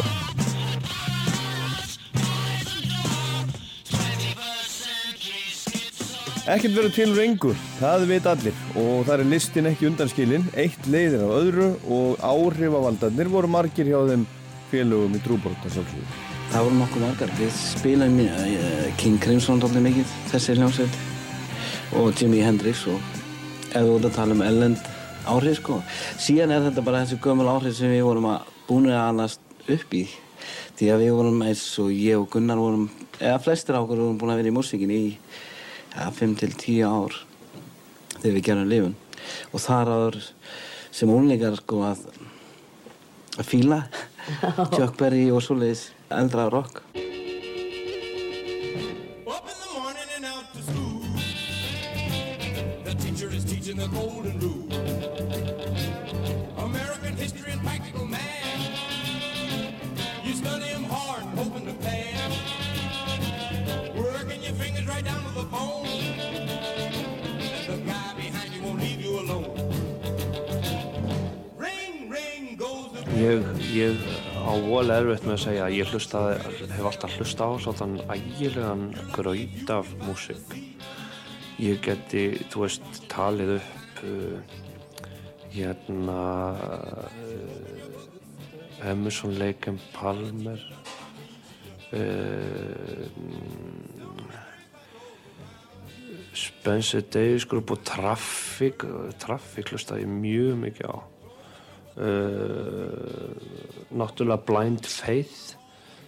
Ekkert 6.47 6.77
verður 6.77 6.93
til 6.95 7.11
rengur, 7.17 7.57
það 7.81 8.05
veit 8.13 8.29
allir 8.31 8.61
og 8.79 9.03
það 9.09 9.15
er 9.17 9.29
listin 9.33 9.67
ekki 9.73 9.89
undanskilin, 9.89 10.45
eitt 10.55 10.87
leiðir 10.87 11.25
af 11.25 11.33
öðru 11.41 11.67
og 11.97 12.23
áhrifavaldarnir 12.23 13.33
voru 13.33 13.49
margir 13.57 13.89
hjá 13.91 13.97
þeim 14.13 14.23
félögum 14.69 15.19
í 15.19 15.21
Drúborta 15.25 15.73
sjálfsögur. 15.73 16.23
Það 16.53 16.69
voru 16.69 16.79
nokkuð 16.79 17.05
margar, 17.09 17.35
við 17.41 17.51
spilaðum 17.59 18.23
uh, 18.29 18.87
King 19.03 19.19
Crimson 19.19 19.59
doldið 19.59 19.87
mikið, 19.89 20.15
þessi 20.31 20.55
hljómsveit 20.61 20.97
og 21.93 22.13
Jimi 22.17 22.41
Hendrix 22.41 22.85
og 22.89 23.01
við 23.73 23.89
vorum 23.89 24.07
að 24.09 24.15
tala 24.15 24.35
um 24.35 24.43
ellend 24.45 24.89
áhrif 25.29 25.59
sko. 25.59 25.79
Síðan 26.21 26.53
er 26.55 26.67
þetta 26.67 26.83
bara 26.85 27.03
þessi 27.03 27.19
gömul 27.21 27.49
áhrif 27.51 27.77
sem 27.77 27.93
við 27.93 28.05
vorum 28.07 28.29
að 28.31 28.51
búin 28.67 28.89
að 28.89 29.01
annast 29.03 29.69
upp 29.71 29.95
í. 29.97 30.05
Því 30.75 30.91
að 30.91 31.05
við 31.05 31.15
vorum 31.19 31.45
eins 31.45 31.63
og 31.81 31.93
ég 31.93 32.19
og 32.19 32.29
Gunnar 32.33 32.61
vorum, 32.61 32.89
eða 33.19 33.39
flestir 33.43 33.77
ákveður 33.77 34.03
vorum 34.05 34.19
búin 34.21 34.33
að 34.33 34.41
vera 34.41 34.51
í 34.51 34.55
músikin 34.55 34.93
í 34.95 35.01
ja, 35.13 36.09
5-10 36.19 36.81
ár 36.89 37.17
þegar 38.19 38.37
við 38.37 38.45
gerum 38.49 38.69
lifun. 38.71 38.95
Og 39.53 39.63
þar 39.63 39.93
áður 39.95 40.21
sem 40.95 41.11
ónleikar 41.11 41.57
sko 41.61 41.83
að 41.87 42.05
að 43.35 43.49
fíla 43.49 43.81
Chuck 44.75 44.95
Berry 44.99 45.27
og 45.31 45.43
svoleiðis 45.43 45.89
eldra 46.13 46.47
rock 46.53 47.04
the 53.85 53.95
golden 53.95 54.39
rule. 54.39 54.65
American 56.57 57.15
history 57.17 57.51
and 57.51 57.61
practical 57.61 58.05
man. 58.05 58.71
You 60.23 60.33
study 60.33 60.69
them 60.73 60.85
hard 60.85 61.23
and 61.23 61.37
hoping 61.39 61.65
to 61.67 61.73
pass. 61.85 62.31
Working 63.95 64.41
your 64.43 64.53
fingers 64.53 64.87
right 64.87 65.05
down 65.05 65.21
to 65.23 65.31
the 65.39 65.45
bone. 65.45 65.85
The 67.67 67.77
guy 67.85 68.13
behind 68.17 68.53
you 68.55 68.63
won't 68.63 68.79
leave 68.79 69.01
you 69.01 69.19
alone. 69.19 69.53
Ring, 71.57 72.09
ring 72.09 72.55
goes 72.57 72.91
the 72.93 73.01
Ég, 73.15 73.43
ég 73.73 73.97
á 74.41 74.51
vol 74.69 74.89
erfitt 74.89 75.25
með 75.25 75.37
að 75.37 75.43
segja 75.45 75.65
að 75.67 75.77
ég 75.77 75.91
hlustaði, 75.93 76.39
hef 76.73 76.85
alltaf 76.91 77.17
hlusta 77.19 77.49
á 77.49 77.51
svona 77.61 78.07
ægilegan 78.17 78.89
gröð 79.13 79.75
af 79.77 79.93
músik 80.07 80.74
ég 81.61 81.79
geti, 81.83 82.25
þú 82.51 82.65
veist, 82.65 82.85
talið 83.11 83.55
upp 83.57 84.01
uh, 84.03 84.39
hérna 85.53 86.19
uh, 86.53 87.07
Emerson, 88.91 89.37
Lake 89.39 89.71
and 89.71 89.79
Palmer 89.95 90.59
uh, 91.95 93.07
Spencer 96.35 97.01
Davis 97.07 97.45
Group 97.47 97.71
og 97.71 97.83
Traffic 97.87 98.83
Traffic 99.21 99.71
hlusta 99.71 99.95
ég 100.01 100.09
mjög 100.11 100.57
mikið 100.59 100.91
á. 100.91 100.97
Náttúrulega 103.95 104.43
Blind 104.43 104.89
Faith 104.91 105.55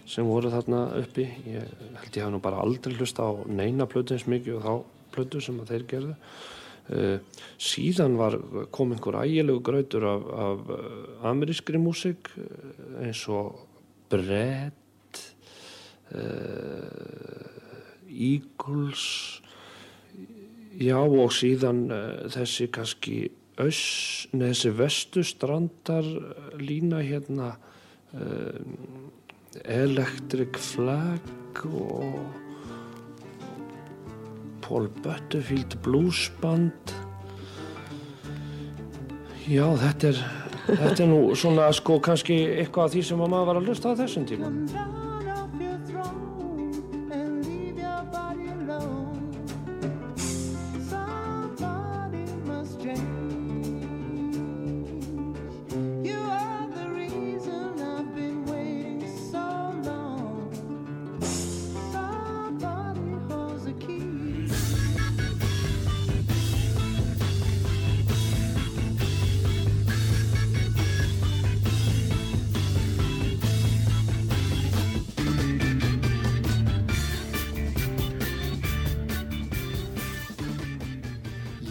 sem 0.04 0.28
voru 0.28 0.50
þarna 0.52 0.82
uppi. 1.00 1.24
Ég 1.48 1.64
held 2.02 2.12
ég 2.12 2.20
hef 2.20 2.32
nú 2.34 2.42
bara 2.44 2.60
aldrei 2.60 2.98
hlusta 2.98 3.24
á 3.24 3.32
neina 3.48 3.88
plötu 3.88 4.18
eins 4.18 4.28
mikið 4.28 4.58
og 4.58 4.66
þá 4.66 4.97
plötu 5.14 5.42
sem 5.42 5.58
þeir 5.68 5.84
gerðu. 5.90 6.16
Uh, 6.88 7.18
síðan 7.60 8.14
var, 8.16 8.32
kom 8.72 8.94
einhver 8.94 9.18
ægilegu 9.20 9.60
grautur 9.60 10.06
af, 10.08 10.22
af 10.24 10.70
uh, 10.72 11.26
amerískri 11.28 11.76
músik 11.76 12.30
uh, 12.40 12.46
eins 13.04 13.26
og 13.28 13.58
Brett 14.08 15.20
Eagles 18.08 19.04
já 20.80 20.96
og 20.96 21.34
síðan 21.36 21.82
þessi 22.32 22.70
kannski 22.72 23.18
öss, 23.60 24.24
neð 24.32 24.54
þessi 24.54 24.72
vestustrandar 24.80 26.08
lína 26.56 27.04
hérna 27.04 27.52
Electric 29.68 30.56
Flag 30.56 31.20
og 31.68 32.47
Paul 34.68 34.88
Butterfield 35.02 35.78
bluesband. 35.84 36.92
Já 39.48 39.64
þetta 39.80 40.12
er 40.12 40.22
þetta 40.68 41.02
er 41.02 41.08
nú 41.08 41.20
svona 41.40 41.70
sko 41.72 41.96
kannski 42.04 42.36
eitthvað 42.60 42.90
af 42.90 42.96
því 42.96 43.04
sem 43.08 43.22
maður 43.24 43.48
var 43.48 43.60
að 43.62 43.70
lusta 43.70 43.94
á 43.96 44.00
þessum 44.02 44.28
tíma 44.28 44.52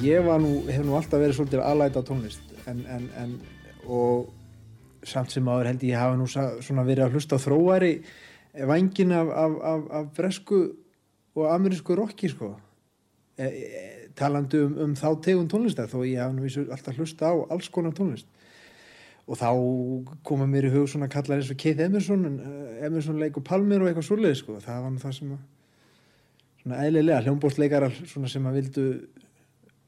ég 0.07 0.31
nú, 0.41 0.53
hef 0.67 0.83
nú 0.85 0.95
alltaf 0.97 1.21
verið 1.21 1.37
svolítið 1.37 1.63
aðlæta 1.63 2.01
á 2.01 2.07
tónlist 2.07 2.57
en, 2.67 2.83
en, 2.87 3.09
en 3.21 3.37
og 3.87 4.31
samt 5.07 5.31
sem 5.31 5.47
áður 5.47 5.71
held 5.71 5.85
ég 5.87 5.99
hafa 5.99 6.17
nú 6.19 6.27
verið 6.87 7.05
að 7.05 7.15
hlusta 7.15 7.39
á 7.39 7.43
þróari 7.43 7.93
vangin 8.67 9.11
af, 9.11 9.27
af, 9.27 9.57
af, 9.63 9.83
af 9.91 10.07
bresku 10.17 10.61
og 11.37 11.53
amerísku 11.53 11.95
rocki 11.95 12.29
sko. 12.29 12.55
E, 13.37 13.45
e, 13.45 13.81
talandi 14.17 14.63
um, 14.65 14.73
um 14.81 14.95
þá 14.97 15.09
tegund 15.21 15.51
tónlistar 15.51 15.89
þó 15.91 16.01
ég 16.07 16.23
hafa 16.23 16.33
nú 16.33 16.47
alltaf 16.73 16.97
hlusta 16.97 17.29
á 17.29 17.33
alls 17.53 17.69
konar 17.69 17.93
tónlist. 17.93 18.25
Og 19.27 19.37
þá 19.37 19.51
koma 20.25 20.47
mér 20.47 20.69
í 20.69 20.73
hug 20.73 20.87
svona 20.89 21.09
kallar 21.11 21.41
eins 21.41 21.51
og 21.51 21.59
Keith 21.59 21.83
Emerson 21.83 22.25
uh, 22.25 22.85
Emerson 22.87 23.19
leikur 23.19 23.43
Palmer 23.45 23.83
og 23.83 23.91
eitthvað 23.91 24.07
svoleið 24.09 24.37
sko. 24.39 24.57
Það 24.63 24.83
var 24.85 24.93
nú 24.93 25.03
það 25.03 25.15
sem 25.19 25.35
að 25.35 25.45
svona 26.63 26.83
eðlilega 26.87 27.23
hljómbóstleikarar 27.25 27.97
svona 28.07 28.31
sem 28.31 28.47
að 28.47 28.59
vildu 28.61 28.85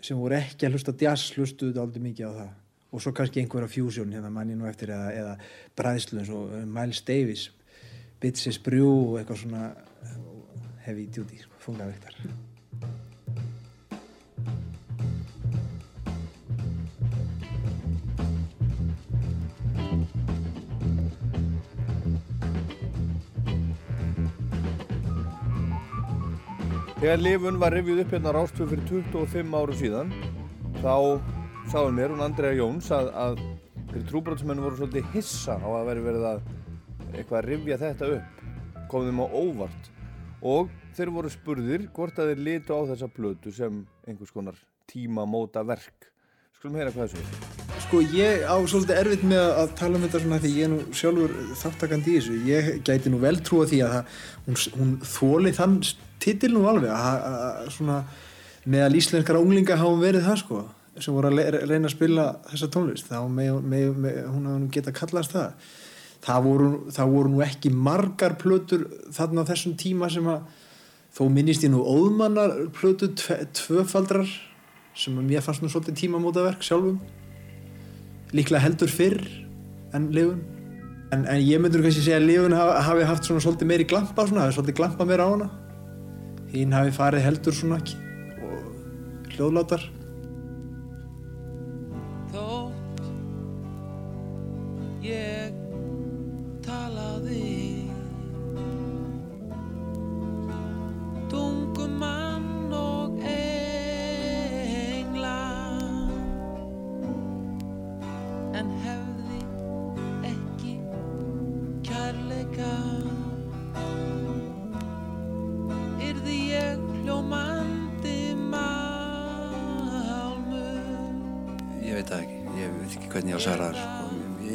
sem 0.03 0.19
voru 0.19 0.38
ekki 0.39 0.67
að 0.67 0.77
hlusta 0.77 0.95
jazz 0.99 1.33
hlustuðu 1.35 1.81
aldrei 1.81 2.03
mikið 2.09 2.31
á 2.31 2.33
það. 2.39 2.51
Og 2.89 3.03
svo 3.03 3.13
kannski 3.13 3.41
einhverja 3.43 3.69
fusion 3.69 4.13
hérna 4.15 4.31
manni 4.33 4.57
nú 4.57 4.65
eftir 4.69 4.93
eða, 4.95 5.12
eða 5.13 5.33
bræðslu 5.77 6.21
eins 6.23 6.33
og 6.33 6.53
uh, 6.57 6.65
Miles 6.65 7.03
Davis 7.05 7.49
Bitches 8.19 8.59
Brew 8.63 8.89
og 8.89 9.17
eitthvað 9.21 9.43
svona 9.45 9.65
uh, 9.69 10.21
heavy 10.88 11.09
duty, 11.13 11.43
sko, 11.43 11.65
fungavektar 11.69 12.17
Þegar 26.99 27.21
lifun 27.23 27.57
var 27.62 27.71
rifjuð 27.71 28.01
upp 28.03 28.09
hérna 28.12 28.31
á 28.35 28.35
Rástöfu 28.35 28.65
fyrir 28.73 28.88
25 28.89 29.53
áru 29.55 29.75
síðan 29.79 30.09
þá 30.81 30.95
sáðu 31.71 31.93
mér, 31.95 32.12
hún 32.12 32.23
Andrea 32.25 32.57
Jóns 32.57 32.89
að, 32.91 33.07
að 33.15 33.39
fyrir 33.93 34.03
trúbrotsmennu 34.09 34.65
voru 34.65 34.81
svolítið 34.81 35.07
hissa 35.13 35.55
á 35.63 35.69
að 35.79 35.88
veri 35.88 36.03
verið 36.09 36.25
að 36.27 36.41
eitthvað 37.13 37.38
að 37.39 37.47
rifja 37.47 37.77
þetta 37.85 38.09
upp 38.17 38.43
kom 38.91 39.07
þeim 39.07 39.21
á 39.23 39.27
óvart 39.31 39.88
og 40.43 40.75
þeir 40.97 41.13
voru 41.15 41.31
spurðir 41.31 41.88
hvort 41.95 42.19
að 42.19 42.33
þeir 42.33 42.43
litu 42.49 42.75
á 42.75 42.81
þessa 42.91 43.09
plötu 43.15 43.55
sem 43.55 43.79
einhvers 44.03 44.35
konar 44.35 44.59
tímamóta 44.91 45.63
verk 45.63 46.09
Skulum 46.59 46.75
heyra 46.75 46.91
hvað 46.91 47.13
þessu 47.13 47.21
er. 47.23 47.75
Sko 47.85 47.99
ég 48.12 48.41
á 48.43 48.59
svolítið 48.67 48.97
erfitt 48.99 49.21
með 49.31 49.45
að 49.62 49.69
tala 49.79 49.95
um 49.95 50.01
þetta 50.03 50.19
svona 50.25 50.39
því 50.43 50.49
ég 50.57 50.65
er 50.65 50.71
nú 50.73 50.79
sjálfur 50.99 51.35
þáttakandi 51.62 52.12
í 52.12 52.15
þessu. 52.17 52.39
Ég 52.49 52.65
gæti 52.83 53.13
nú 53.13 53.21
vel 53.23 53.38
trúa 53.39 53.67
því 53.69 53.79
að 53.85 53.93
það, 53.93 54.17
hún, 54.49 54.57
hún 54.81 54.91
þóli 55.07 55.53
þann 55.55 55.77
titil 56.19 56.51
nú 56.55 56.65
alveg 56.69 56.91
að, 56.93 57.69
svona 57.75 58.01
meðal 58.69 58.97
íslenskara 58.99 59.41
unglinga 59.41 59.79
hafa 59.79 60.01
verið 60.01 60.27
það 60.27 60.43
sko 60.43 60.65
sem 60.99 61.15
voru 61.15 61.29
að 61.32 61.60
reyna 61.69 61.88
að 61.88 61.93
spila 61.93 62.25
þessa 62.49 62.69
tónlist 62.73 63.08
þá 63.10 63.19
með, 63.32 63.60
með, 63.63 63.86
með, 64.03 64.17
hún 64.34 64.49
hafa 64.49 64.62
nú 64.63 64.71
geta 64.73 64.95
kallast 64.95 65.36
það. 65.36 65.69
Það 66.19 66.41
voru, 66.43 66.69
það 66.91 67.13
voru 67.13 67.32
nú 67.32 67.43
ekki 67.45 67.71
margar 67.71 68.36
plötur 68.41 68.84
þarna 69.15 69.45
á 69.47 69.49
þessum 69.53 69.77
tíma 69.79 70.10
sem 70.12 70.27
að 70.27 70.49
þó 71.15 71.21
minnist 71.32 71.63
ég 71.63 71.71
nú 71.71 71.86
óðmannar 71.88 72.58
plötu 72.75 73.13
tve, 73.15 73.39
tvöfaldrar 73.55 74.27
sem 74.99 75.15
að 75.15 75.29
mér 75.29 75.45
fannst 75.45 75.63
nú 75.63 75.71
svolítið 75.71 76.01
tímamótaverk 76.01 76.65
sjálfum. 76.67 76.99
Líklega 78.36 78.65
heldur 78.65 78.91
fyrr 78.91 79.23
en 79.95 80.12
lifun. 80.13 80.43
En, 81.15 81.23
en 81.23 81.39
ég 81.39 81.63
myndur 81.63 81.82
kannski 81.86 82.03
segja 82.03 82.19
að 82.19 82.27
lifun 82.27 82.60
hafi 82.60 83.08
haft 83.08 83.25
svona 83.25 83.45
svolítið 83.45 83.71
meiri 83.71 83.88
glampa 83.89 84.27
svona, 84.27 84.49
hafi 84.49 84.60
svolítið 84.60 84.82
glampa 84.84 85.08
meira 85.08 85.25
á 85.25 85.32
hana 85.32 85.49
hinn 86.53 86.73
hafi 86.73 86.91
farið 86.95 87.25
heldur 87.27 87.55
svona 87.55 87.79
k- 87.85 87.97
og 88.43 89.33
hljóðlátar 89.35 89.83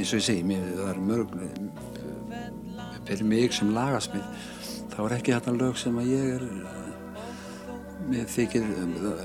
eins 0.04 0.12
og 0.12 0.20
ég 0.20 0.26
segi, 0.26 0.44
mér, 0.44 0.64
það 0.76 0.88
er 0.90 0.98
mörg 1.08 1.30
fyrir 3.08 3.28
mig 3.28 3.54
sem 3.56 3.70
lagasmið 3.72 4.24
þá 4.92 4.98
er 5.04 5.14
ekki 5.16 5.32
þetta 5.32 5.54
lög 5.56 5.78
sem 5.80 5.96
að 6.00 6.10
ég 6.12 6.26
er 6.34 6.42
mér 8.04 8.26
þykir 8.28 8.66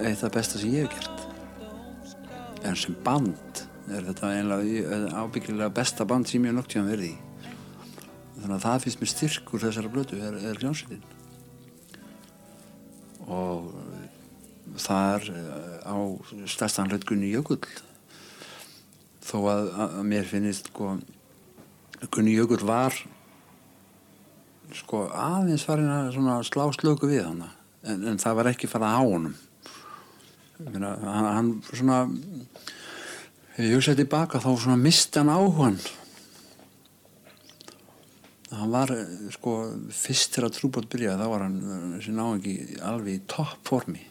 eitt 0.07 0.23
af 0.23 0.31
besta 0.33 0.59
sem 0.61 0.71
ég 0.71 0.87
hef 0.87 0.93
gert. 0.95 1.25
En 2.63 2.77
sem 2.79 2.95
band 3.03 3.63
er 3.91 4.07
þetta 4.07 4.31
einlega 4.37 5.19
ábyggilega 5.19 5.73
besta 5.81 6.07
band 6.07 6.31
sem 6.31 6.47
ég 6.47 6.61
tíðan 6.63 6.87
verið 6.93 7.11
í. 7.11 7.17
Þannig 8.39 8.55
að 8.55 8.63
það 8.63 8.83
finnst 8.85 9.03
mér 9.03 9.11
styrkur 9.11 9.63
þessara 9.65 9.91
blötu 9.91 10.21
er, 10.23 10.39
er 10.47 10.63
hljómsveitin. 10.63 11.03
Og 13.27 13.67
þar 14.79 15.27
eh, 15.27 15.91
á 15.91 15.97
stærstan 16.47 16.87
hlut 16.87 17.03
Gunni 17.09 17.33
Jökull 17.33 17.67
þó 19.29 19.37
að, 19.51 19.69
að 19.85 19.95
mér 20.09 20.27
finnist 20.29 20.71
sko 20.71 20.97
Gunni 22.09 22.33
Jökull 22.33 22.63
var 22.65 22.95
sko 24.75 25.05
aðeins 25.13 25.65
farin 25.65 25.89
að 25.89 26.43
slá 26.47 26.65
slöku 26.75 27.09
við 27.09 27.25
hana 27.25 27.51
en, 27.83 28.03
en 28.11 28.19
það 28.21 28.37
var 28.39 28.51
ekki 28.51 28.69
farað 28.69 28.99
á 28.99 29.03
honum. 29.03 29.37
Meina, 30.59 30.91
hann, 30.99 31.29
hann 31.33 31.49
svona 31.71 32.01
ef 33.55 33.63
ég 33.63 33.77
hugsaði 33.77 34.03
tilbaka 34.03 34.41
þá 34.43 34.49
svona 34.55 34.79
misti 34.79 35.21
hann 35.21 35.31
áhugan 35.31 35.79
hann 38.55 38.73
var 38.73 38.91
eh, 38.95 39.15
sko 39.35 39.55
fyrst 39.93 40.35
til 40.35 40.45
að 40.45 40.55
trúbót 40.57 40.89
byrjaði 40.91 41.21
þá 41.21 41.31
var 41.31 41.45
hann 41.45 41.57
eh, 41.59 41.87
þessi 41.97 42.15
náingi 42.15 42.55
alveg 42.91 43.17
í 43.17 43.23
topp 43.31 43.59
formi 43.67 44.03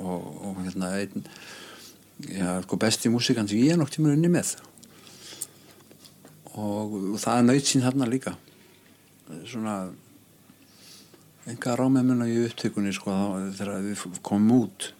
og, 0.00 0.20
og 0.20 0.62
hérna 0.64 0.94
einn 0.98 1.26
já, 2.28 2.60
sko 2.64 2.78
besti 2.80 3.12
músikan 3.12 3.48
sem 3.48 3.62
ég 3.62 3.74
er 3.74 3.80
nokk 3.80 3.94
tíma 3.94 4.12
unni 4.12 4.30
með. 4.32 4.54
Og, 6.58 6.94
það 7.22 7.36
er 7.36 7.48
nöyt 7.48 7.68
sín 7.70 7.84
þarna 7.84 8.08
líka. 8.10 8.36
Svona 9.48 9.76
enga 11.50 11.76
rámemuna 11.78 12.28
í 12.28 12.40
upptökunni 12.44 12.92
sko 12.94 13.14
þá, 13.14 13.28
þegar 13.58 13.84
við 13.86 14.22
komum 14.26 14.64
út 14.64 14.90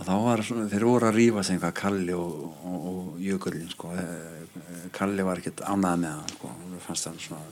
þá 0.00 0.14
var 0.24 0.42
svona, 0.44 0.68
þeir 0.70 0.86
voru 0.88 1.08
að 1.10 1.16
rífa 1.18 1.42
sig 1.44 1.56
einhvað 1.56 1.74
Kalli 1.76 2.14
og, 2.16 2.36
og, 2.64 2.84
og 2.90 3.18
Jökullin 3.20 3.68
sko. 3.72 3.90
Eh, 4.00 4.88
Kalli 4.96 5.26
var 5.26 5.40
ekkert 5.40 5.60
ánað 5.66 6.04
með 6.04 6.14
hann 6.14 6.34
sko, 6.36 6.52
Mér 6.70 6.84
fannst 6.84 7.08
hann 7.10 7.20
svona 7.20 7.42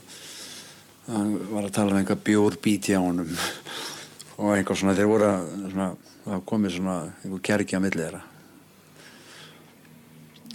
hann 1.09 1.35
var 1.49 1.65
að 1.65 1.75
tala 1.77 1.93
um 1.93 1.99
einhvað 1.99 2.23
bjórbíti 2.27 2.93
á 2.97 3.01
honum 3.01 3.29
og 4.39 4.51
einhvað 4.55 4.81
svona 4.81 4.97
þeir 4.97 5.09
voru 5.09 5.29
að 5.29 5.47
svona, 5.71 5.87
það 6.25 6.43
komið 6.51 6.75
svona 6.75 6.97
einhver 7.23 7.45
kergi 7.49 7.79
á 7.79 7.83
milli 7.83 8.03
þeirra 8.03 8.23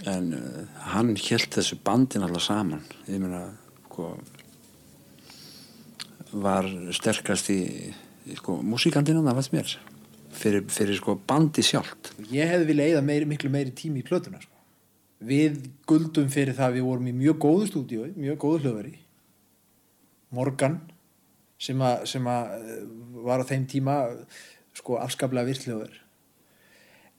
en 0.09 0.31
uh, 0.37 0.63
hann 0.93 1.13
held 1.17 1.51
þessu 1.53 1.77
bandin 1.85 2.25
alltaf 2.25 2.45
saman. 2.47 2.83
Ég 3.09 3.21
meina 3.21 3.47
sko 3.85 4.13
var 6.35 6.67
sterkast 6.95 7.51
í, 7.53 7.59
í 8.27 8.37
sko 8.39 8.57
músikandina 8.63 9.23
það 9.23 9.39
fannst 9.39 9.55
mér. 9.55 9.75
Fyrir, 10.35 10.65
fyrir 10.67 10.99
sko 10.99 11.15
bandi 11.27 11.63
sjálft. 11.63 12.11
Ég 12.27 12.49
hefði 12.51 12.67
viljað 12.71 12.89
eigða 12.89 13.29
miklu 13.29 13.51
meiri 13.53 13.71
tími 13.75 14.03
í 14.03 14.07
plötuna 14.07 14.41
sko. 14.41 14.51
við 15.25 15.61
guldum 15.87 16.27
fyrir 16.29 16.53
það 16.53 16.67
að 16.67 16.75
við 16.75 16.83
vorum 16.85 17.07
í 17.07 17.13
mjög 17.15 17.37
góðu 17.45 17.67
stúdíu 17.69 18.09
mjög 18.19 18.35
góðu 18.43 18.59
hljóðveri. 18.65 18.97
Morgan 20.35 20.81
sem 21.57 21.79
að, 21.79 22.51
eh, 22.59 22.83
var 23.23 23.39
á 23.39 23.45
þeim 23.47 23.65
tíma 23.65 23.95
sko 24.75 24.99
afskaplega 24.99 25.47
virtljóður 25.47 25.93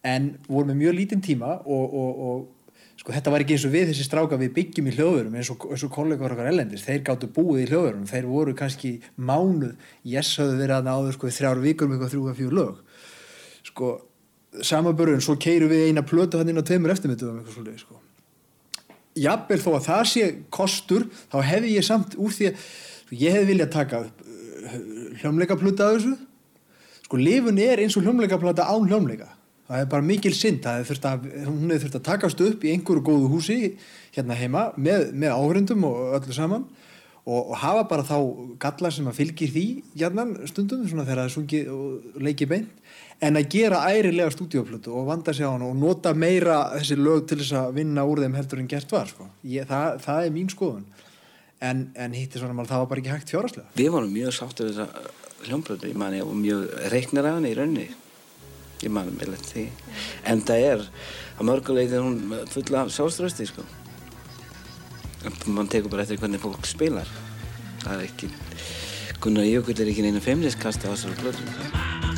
en 0.05 0.37
vorum 0.47 0.71
með 0.71 0.81
mjög 0.83 0.95
lítinn 0.99 1.25
tíma 1.25 1.57
og, 1.65 1.95
og, 1.95 2.21
og 2.29 2.56
sko 3.07 3.15
þetta 3.15 3.31
var 3.31 3.43
ekki 3.45 3.55
eins 3.55 3.65
og 3.69 3.71
við 3.71 3.85
þessi 3.93 4.05
stráka 4.09 4.37
við 4.41 4.49
byggjum 4.57 4.87
í 4.91 4.93
hljóðverum 4.97 5.35
eins 5.39 5.49
og, 5.53 5.65
eins 5.71 5.83
og 5.87 5.91
kollegar 5.95 6.33
okkar 6.35 6.49
ellendis, 6.51 6.83
þeir 6.83 7.05
gáttu 7.07 7.29
búið 7.31 7.61
í 7.63 7.67
hljóðverum. 7.71 8.09
Þeir 8.11 8.27
voru 8.27 8.55
kannski 8.59 8.91
mánuð 9.15 9.77
yes 10.03 10.33
höfðu 10.41 10.57
verið 10.59 10.75
að 10.75 10.89
náður 10.89 11.15
sko 11.15 11.31
þrjár 11.37 11.61
vikur 11.63 11.87
með 11.87 12.01
eitthvað 12.01 12.11
þrjú 12.17 12.25
að 12.33 12.41
fjögur 12.41 12.57
lög. 12.59 12.81
Sko 13.69 13.93
samabörun, 14.73 15.23
svo 15.23 15.37
keirum 15.39 15.71
við 15.71 15.85
eina 15.87 16.03
plötu 16.03 16.41
hann 16.41 16.51
inn 16.51 16.59
á 16.59 16.67
tveimur 16.67 16.97
eftirmynduðum 16.97 17.39
eitthvað 17.45 17.61
svolítið 17.61 17.85
sko. 17.85 18.03
Jafnvel 19.23 19.63
þó 19.63 19.71
að 19.77 19.87
það 19.87 20.05
sé 20.17 20.29
kostur 20.59 21.07
þá 21.31 21.39
hefði 21.47 21.77
ég 21.77 21.87
samt 21.87 22.19
úr 22.19 22.35
því 22.35 22.51
að 22.51 22.67
sko, 22.67 23.21
ég 23.23 23.39
hefði 23.39 23.51
viljað 23.53 23.75
taka 23.77 24.03
uh, 24.03 24.77
hljómleikaplötu 25.23 25.87
af 25.87 25.95
þessu. 26.01 26.19
Sko 27.07 27.23
lifun 27.23 27.63
er 27.63 27.87
eins 27.87 27.95
og 27.95 28.03
hljómleikaplata 28.03 28.67
án 28.67 28.91
hljómleika 28.91 29.36
það 29.67 29.83
er 29.83 29.93
bara 29.93 30.07
mikil 30.07 30.35
synd 30.37 30.67
að, 30.71 30.93
hún 31.47 31.71
hefur 31.71 31.87
þurft 31.87 32.01
að 32.01 32.09
takast 32.11 32.43
upp 32.47 32.65
í 32.65 32.73
einhverju 32.75 33.05
góðu 33.07 33.31
húsi 33.33 33.61
hérna 34.15 34.39
heima 34.39 34.69
með, 34.77 35.11
með 35.13 35.35
áhrindum 35.37 35.87
og 35.89 36.19
öllu 36.21 36.37
saman 36.37 36.67
og, 37.27 37.41
og 37.41 37.57
hafa 37.59 37.87
bara 37.91 38.07
þá 38.07 38.19
galla 38.63 38.93
sem 38.95 39.09
að 39.11 39.19
fylgir 39.19 39.53
því 39.53 39.67
hjarnan 39.99 40.37
stundum 40.51 40.87
svona 40.87 41.07
þegar 41.07 41.23
það 41.23 41.31
er 41.31 41.35
sungið 41.35 41.73
og 41.75 42.23
leikið 42.23 42.53
beint 42.53 42.95
en 43.27 43.41
að 43.41 43.49
gera 43.57 43.83
ærilega 43.91 44.33
stúdíoplötu 44.35 44.93
og 44.95 45.09
vanda 45.09 45.35
sig 45.35 45.49
á 45.49 45.51
hann 45.51 45.65
og 45.67 45.75
nota 45.79 46.13
meira 46.15 46.61
þessi 46.77 46.99
lög 47.01 47.27
til 47.27 47.41
þess 47.41 47.57
að 47.59 47.75
vinna 47.81 48.05
úr 48.07 48.23
þeim 48.23 48.37
heldur 48.37 48.61
en 48.61 48.71
gert 48.71 48.93
var 48.93 49.09
sko. 49.09 49.29
Ég, 49.49 49.67
það, 49.69 50.01
það 50.05 50.27
er 50.27 50.35
mín 50.35 50.51
skoðun 50.53 50.87
en, 51.65 51.87
en 51.97 52.17
hitti 52.17 52.39
svona 52.41 52.57
mál 52.57 52.69
það 52.69 52.83
var 52.85 52.91
bara 52.93 53.03
ekki 53.03 53.15
hægt 53.15 53.33
fjáraslega 53.33 53.79
Við 53.81 53.95
vorum 53.95 54.13
mjög 54.13 54.37
sáttu 54.37 54.69
við 54.69 54.77
þessa 54.77 55.15
hljómblötu, 55.47 55.89
ég 55.91 55.99
man 55.99 56.17
ég 56.17 56.27
var 56.27 56.43
mjög 56.43 56.67
reiknir 56.93 57.29
af 57.29 57.39
henni 57.39 57.53
í 57.53 57.57
rauninni. 57.57 57.87
Ég 58.85 58.93
man 58.93 59.09
með 59.17 59.33
lett 59.33 59.49
því. 59.53 59.67
En 60.29 60.43
það 60.47 60.67
er, 60.71 60.85
að 61.37 61.49
mörguleiti 61.51 61.97
er 61.97 62.05
hún 62.05 62.35
full 62.53 62.67
af 62.77 62.93
sjálfströsti, 62.95 63.49
sko. 63.49 63.65
Man 65.51 65.71
tekur 65.73 65.91
bara 65.93 66.05
eftir 66.05 66.21
hvernig 66.21 66.43
fólk 66.43 66.69
spilar. 66.69 67.09
Það 67.83 67.95
er 67.97 68.05
ekki, 68.11 68.31
Gunnar 69.23 69.49
Jökull 69.49 69.81
er 69.81 69.91
ekki 69.93 70.05
neina 70.05 70.23
feimniskasti 70.23 70.87
á 70.87 70.93
þessari 70.93 71.19
blötu. 71.23 72.16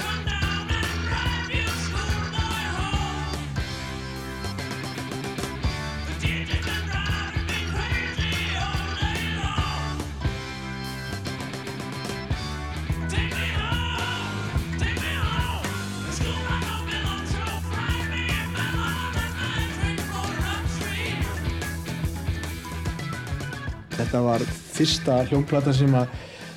Þetta 24.09 24.25
var 24.25 24.45
fyrsta 24.49 25.23
hljómplata 25.29 25.77
sem, 25.77 25.95
að, 25.95 26.13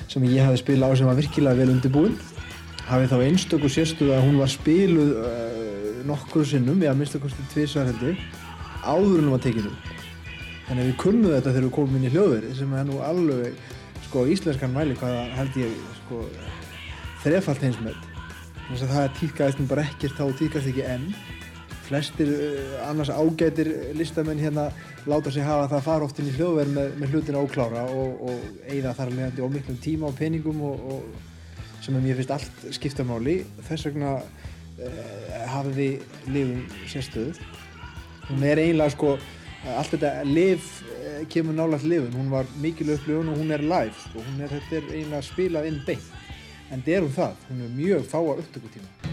sem 0.08 0.24
ég 0.32 0.48
hafi 0.48 0.62
spilað 0.64 0.96
á 0.96 0.98
sem 0.98 1.10
var 1.10 1.18
virkilega 1.20 1.60
vel 1.60 1.74
undirbúin. 1.76 2.14
Hafið 2.88 3.12
þá 3.12 3.26
einstöku 3.28 3.70
sérstuð 3.70 4.14
að 4.16 4.24
hún 4.26 4.40
var 4.40 4.50
spiluð 4.50 5.12
uh, 5.20 5.52
nokkur 6.08 6.46
sinnum 6.48 6.80
eða 6.82 6.96
minnst 6.98 7.16
að 7.16 7.26
kosti 7.26 7.44
tvisar 7.52 7.88
heldur 7.90 8.16
áður 8.82 9.20
en 9.20 9.26
hún 9.28 9.34
var 9.36 9.42
tekinu 9.44 9.72
þannig 10.66 10.82
að 10.82 10.88
við 10.88 10.96
kunnum 11.02 11.34
þetta 11.34 11.52
þegar 11.52 11.66
við 11.66 11.74
komum 11.76 11.98
inn 11.98 12.06
í 12.06 12.12
hljóðveri 12.12 12.54
sem 12.58 12.72
er 12.78 12.88
nú 12.88 12.98
alveg 13.04 13.60
sko 14.06 14.24
íslenskan 14.32 14.74
mæli 14.74 14.96
hvaða 14.98 15.22
held 15.36 15.58
ég 15.62 15.76
sko 16.00 16.22
þrefalt 17.22 17.62
með 17.84 18.00
þess 18.72 18.86
að 18.86 18.94
það 18.94 19.08
týrkaðist 19.20 19.60
nú 19.60 19.68
bara 19.70 19.86
ekkert 19.86 20.18
þá 20.18 20.24
týrkast 20.38 20.70
ekki 20.72 20.86
enn 20.88 21.08
flestir 21.92 22.28
uh, 22.28 22.88
annars 22.88 23.10
ágætir 23.12 23.68
listamenn 23.94 24.40
hérna 24.40 24.70
láta 25.06 25.30
sig 25.30 25.44
hafa 25.44 25.68
það 25.68 25.78
að 25.78 25.88
fara 25.88 26.06
oft 26.06 26.20
inn 26.20 26.30
í 26.30 26.36
hljóðverð 26.38 26.72
með, 26.76 26.94
með 27.00 27.12
hlutina 27.12 27.42
óklára 27.42 27.82
og, 27.90 28.22
og 28.28 28.70
eigða 28.70 28.94
þar 28.96 29.12
leðandi 29.12 29.44
ómiklum 29.44 29.80
tíma 29.82 30.08
og 30.08 30.16
peningum 30.16 30.62
og, 30.70 30.86
og 30.94 31.82
sem 31.84 31.98
að 31.98 32.06
mér 32.06 32.20
finnst 32.20 32.32
allt 32.36 32.64
skipta 32.78 33.04
máli. 33.04 33.40
Þess 33.68 33.90
vegna 33.90 34.14
uh, 34.22 35.36
hafið 35.52 35.80
við 35.82 36.32
lifum 36.32 36.64
sérstöðu 36.88 37.36
hún 38.30 38.44
er 38.46 38.62
eiginlega 38.62 38.94
sko 38.94 39.16
allt 39.76 39.92
þetta 39.92 40.14
liv 40.26 40.64
uh, 40.88 41.22
kemur 41.28 41.58
nálægt 41.58 41.88
lifun. 41.92 42.16
Hún 42.16 42.32
var 42.32 42.48
mikil 42.62 42.94
upplifun 42.96 43.34
og 43.34 43.40
hún 43.42 43.52
er 43.52 43.66
live 43.66 43.96
sko. 44.06 44.24
hún 44.30 44.40
er, 44.40 44.56
þetta 44.56 44.80
er 44.80 44.92
eiginlega 44.94 45.24
spilað 45.28 45.68
inn 45.68 45.82
beint. 45.86 46.12
En 46.72 46.80
þetta 46.80 46.98
er 46.98 47.08
hún 47.08 47.16
það, 47.20 47.48
hún 47.50 47.66
er 47.66 47.74
mjög 47.82 48.06
fáa 48.14 48.38
upptökutíma 48.38 49.11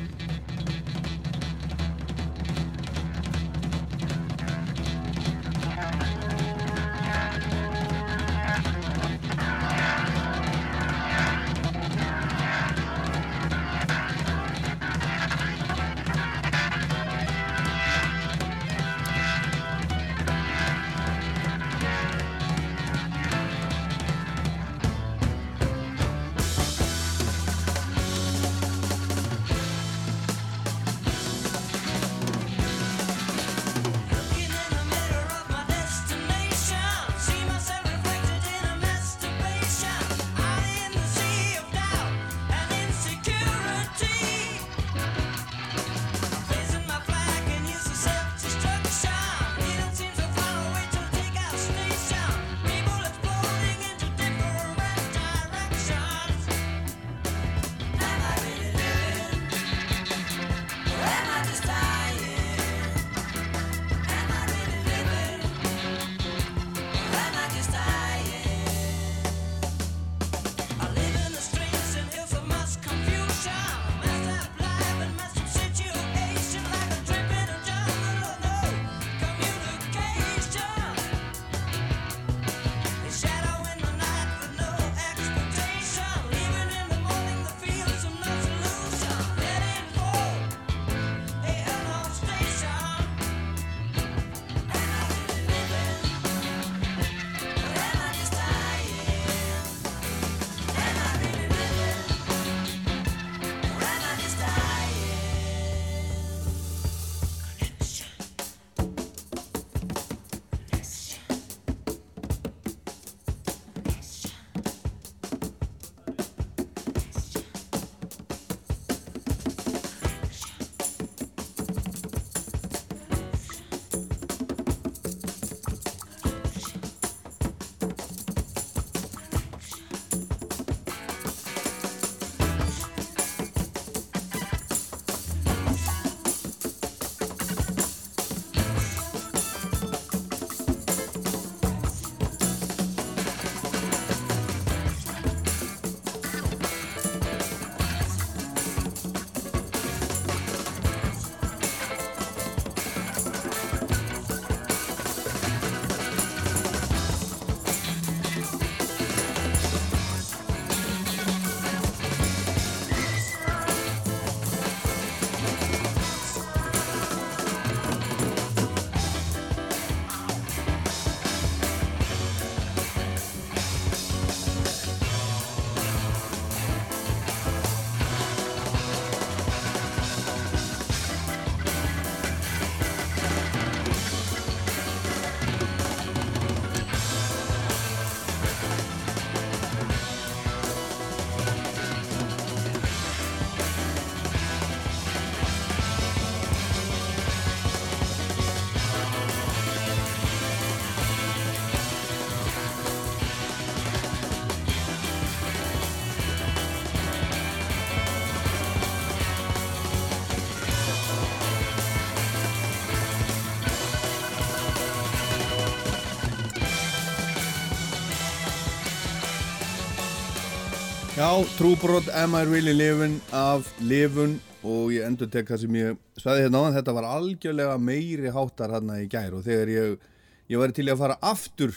Já, 221.30 221.46
trúbrot 221.60 222.08
Am 222.10 222.34
I 222.34 222.42
Really 222.42 222.74
Livin 222.74 223.20
af 223.30 223.68
Livun 223.86 224.40
og 224.66 224.90
ég 224.90 225.04
endur 225.06 225.28
tek 225.30 225.46
það 225.46 225.60
sem 225.62 225.76
ég 225.78 226.00
svæði 226.18 226.48
hérna 226.48 226.58
á 226.58 226.64
hann, 226.64 226.74
þetta 226.74 226.96
var 226.98 227.06
algjörlega 227.06 227.76
meiri 227.78 228.32
háttar 228.34 228.74
hérna 228.74 228.96
í 228.98 229.06
gær 229.12 229.36
og 229.38 229.44
þegar 229.46 229.70
ég, 229.70 230.08
ég 230.50 230.64
var 230.64 230.74
til 230.74 230.88
að 230.90 231.04
fara 231.04 231.20
aftur 231.30 231.76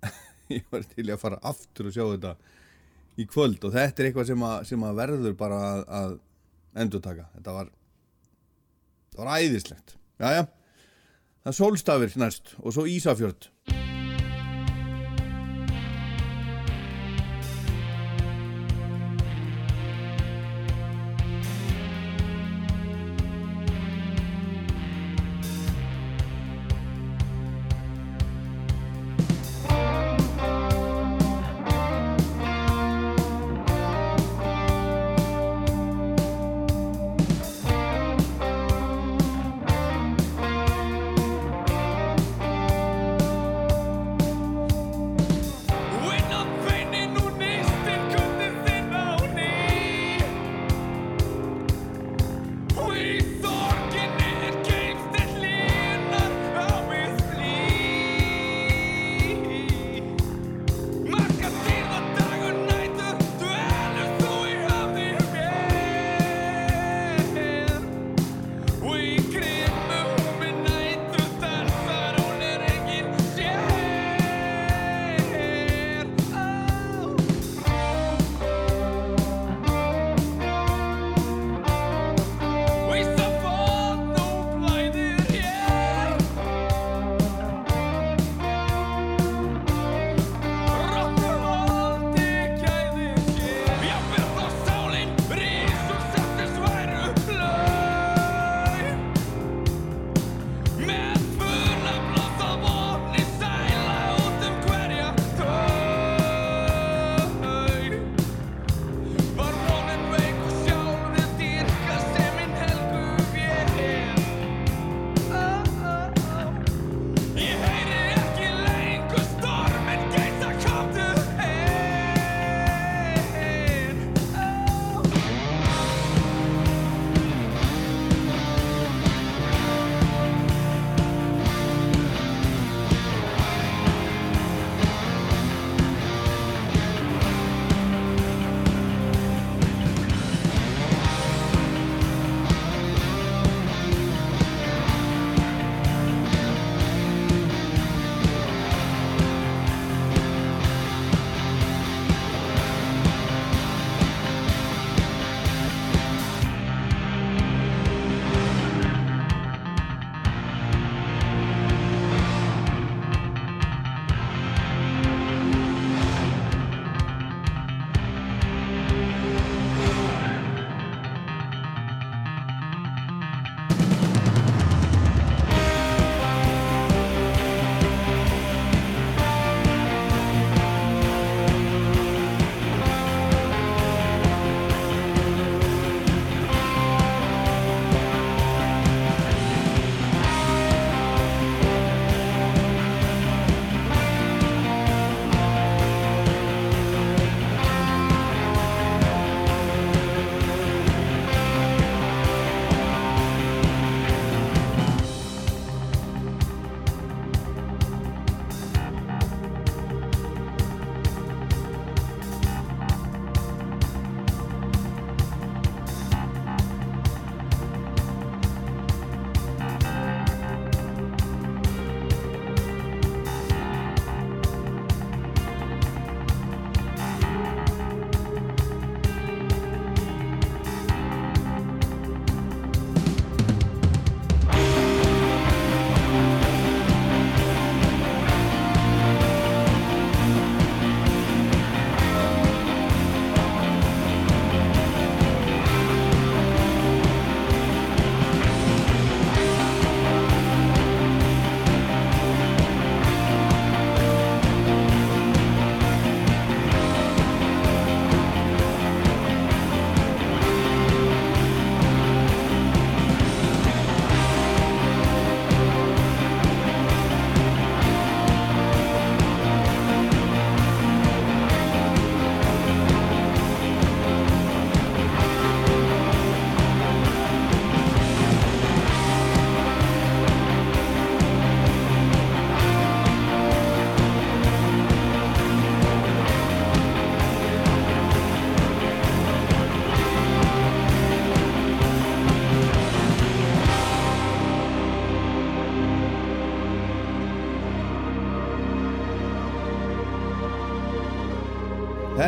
ég 0.56 0.64
var 0.72 0.88
til 0.94 1.04
að 1.12 1.20
fara 1.26 1.42
aftur 1.44 1.90
og 1.90 1.96
sjá 1.98 2.06
þetta 2.06 2.32
í 3.20 3.28
kvöld. 3.28 3.60
Og 3.68 3.76
þetta 3.76 4.00
er 4.00 4.08
eitthvað 4.08 4.30
sem 4.30 4.48
að, 4.48 4.58
sem 4.70 4.88
að 4.88 4.98
verður 5.02 5.38
bara 5.44 5.62
að, 5.66 5.86
að 6.00 6.18
endur 6.86 7.04
taka, 7.04 7.28
þetta 7.36 7.58
var 7.58 7.72
það 9.12 9.20
var 9.26 9.34
æðislegt, 9.42 9.98
jájá 10.24 10.46
það 10.46 11.52
er 11.52 11.60
sólstafir 11.60 12.16
næst 12.24 12.56
og 12.62 12.72
svo 12.72 12.88
Ísafjörð 12.88 13.50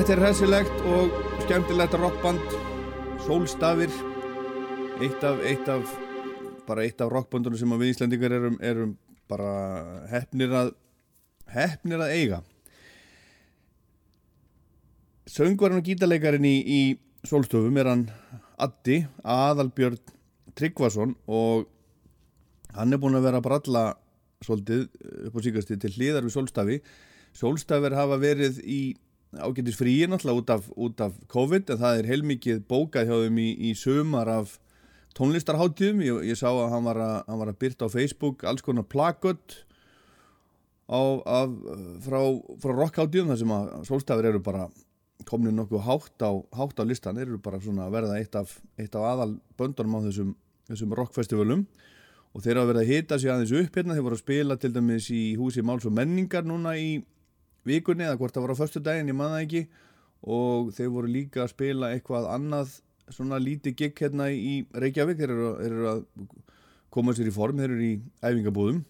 Þetta 0.09 0.22
er 0.22 0.24
hressilegt 0.24 0.78
og 0.88 1.16
skemmtilegt 1.42 1.94
rockband 2.00 2.52
Sólstafir. 3.26 3.92
Eitt 5.04 5.24
af, 5.28 5.40
eitt 5.44 5.66
af 5.68 5.90
bara 6.64 6.86
eitt 6.86 7.02
af 7.04 7.11
rockbandunum 7.12 7.59
sem 7.61 7.74
við 7.74 7.90
Íslandingar 7.90 8.32
erum, 8.32 8.54
erum 8.64 8.94
bara 9.28 9.50
hefnir 10.09 10.54
að 10.56 10.70
hefnir 11.52 12.00
að 12.00 12.12
eiga. 12.14 12.38
Söngvarinn 15.28 15.82
og 15.82 15.90
gítarleikarin 15.90 16.46
í, 16.48 16.54
í 16.56 17.28
Sólstofum 17.28 17.76
er 17.76 17.90
hann 17.90 18.06
Addi 18.56 19.02
Aðalbjörn 19.28 20.00
Tryggvason 20.56 21.12
og 21.26 21.68
hann 22.78 22.96
er 22.96 23.02
búinn 23.02 23.20
að 23.20 23.28
vera 23.28 23.42
að 23.42 23.50
bralla 23.50 23.84
svolítið 24.40 24.88
upp 25.28 25.36
á 25.36 25.40
síkastið 25.44 25.84
til 25.84 25.92
hliðar 25.98 26.24
við 26.24 26.34
Sólstafi. 26.38 26.80
Sólstafir 27.36 27.98
hafa 28.00 28.16
verið 28.24 28.62
í 28.64 28.80
ágætis 29.37 29.76
fríi 29.76 30.09
náttúrulega 30.09 30.41
út 30.41 30.51
af, 30.55 30.70
út 30.76 31.05
af 31.05 31.14
COVID 31.29 31.74
en 31.74 31.81
það 31.83 32.01
er 32.01 32.11
heilmikið 32.12 32.64
bókað 32.70 33.11
hjá 33.11 33.16
þeim 33.26 33.41
í, 33.43 33.49
í 33.68 33.74
sumar 33.76 34.31
af 34.33 34.57
tónlistarháttíðum 35.18 36.05
ég, 36.07 36.20
ég 36.31 36.39
sá 36.39 36.49
að 36.49 36.70
hann 36.72 36.87
var 36.87 37.01
að, 37.03 37.16
hann 37.29 37.43
var 37.43 37.53
að 37.53 37.61
byrta 37.64 37.89
á 37.89 37.95
Facebook 37.95 38.45
alls 38.49 38.64
konar 38.64 38.89
plakött 38.89 39.62
á, 40.89 41.01
af, 41.22 41.57
frá, 42.05 42.20
frá 42.62 42.72
rockháttíðum 42.72 43.33
þar 43.33 43.41
sem 43.43 43.57
að 43.59 43.72
Sólstafir 43.89 44.31
eru 44.31 44.41
bara 44.45 44.68
komnið 45.29 45.57
nokkuð 45.59 45.85
hátt 45.85 46.24
á, 46.24 46.31
hátt 46.57 46.81
á 46.81 46.85
listan. 46.87 47.18
Eru 47.20 47.39
bara 47.43 47.61
svona 47.61 47.89
að 47.89 47.97
verða 47.99 48.18
eitt 48.20 48.39
af, 48.39 48.55
eitt 48.79 48.95
af 48.97 49.05
aðal 49.05 49.35
böndunum 49.59 49.99
á 49.99 50.07
þessum, 50.07 50.33
þessum 50.70 50.95
rockfestivalum 50.97 51.66
og 52.37 52.45
þeir 52.45 52.61
hafa 52.61 52.70
verið 52.70 52.83
að 52.83 52.91
hita 52.93 53.18
sig 53.18 53.33
aðeins 53.33 53.55
upp 53.57 53.79
hérna, 53.79 53.97
þeir 53.97 54.07
voru 54.07 54.18
að 54.18 54.24
spila 54.24 54.57
til 54.61 54.72
dæmis 54.74 55.09
í 55.14 55.22
húsi 55.41 55.64
Máls 55.64 55.87
og 55.89 55.95
menningar 55.97 56.47
núna 56.47 56.74
í 56.79 56.91
vikunni 57.68 58.06
eða 58.06 58.18
hvort 58.20 58.34
það 58.34 58.46
var 58.46 58.54
á 58.56 58.60
förstu 58.60 58.82
daginn, 58.84 59.10
ég 59.12 59.18
maður 59.18 59.36
það 59.36 59.46
ekki. 59.46 59.64
Og 60.28 60.70
þeir 60.74 60.92
voru 60.94 61.10
líka 61.12 61.44
að 61.44 61.52
spila 61.54 61.92
eitthvað 61.94 62.28
annað 62.34 62.76
svona 63.14 63.38
lítið 63.40 63.76
gig 63.78 64.00
hérna 64.02 64.28
í 64.32 64.60
Reykjavík. 64.74 65.18
Þeir 65.20 65.32
eru, 65.34 65.50
þeir 65.62 65.74
eru 65.74 65.90
að 65.92 66.04
koma 66.94 67.14
sér 67.16 67.30
í 67.30 67.34
form, 67.34 67.60
þeir 67.60 67.74
eru 67.74 67.84
í 67.86 67.98
æfingabúðum. 68.24 68.80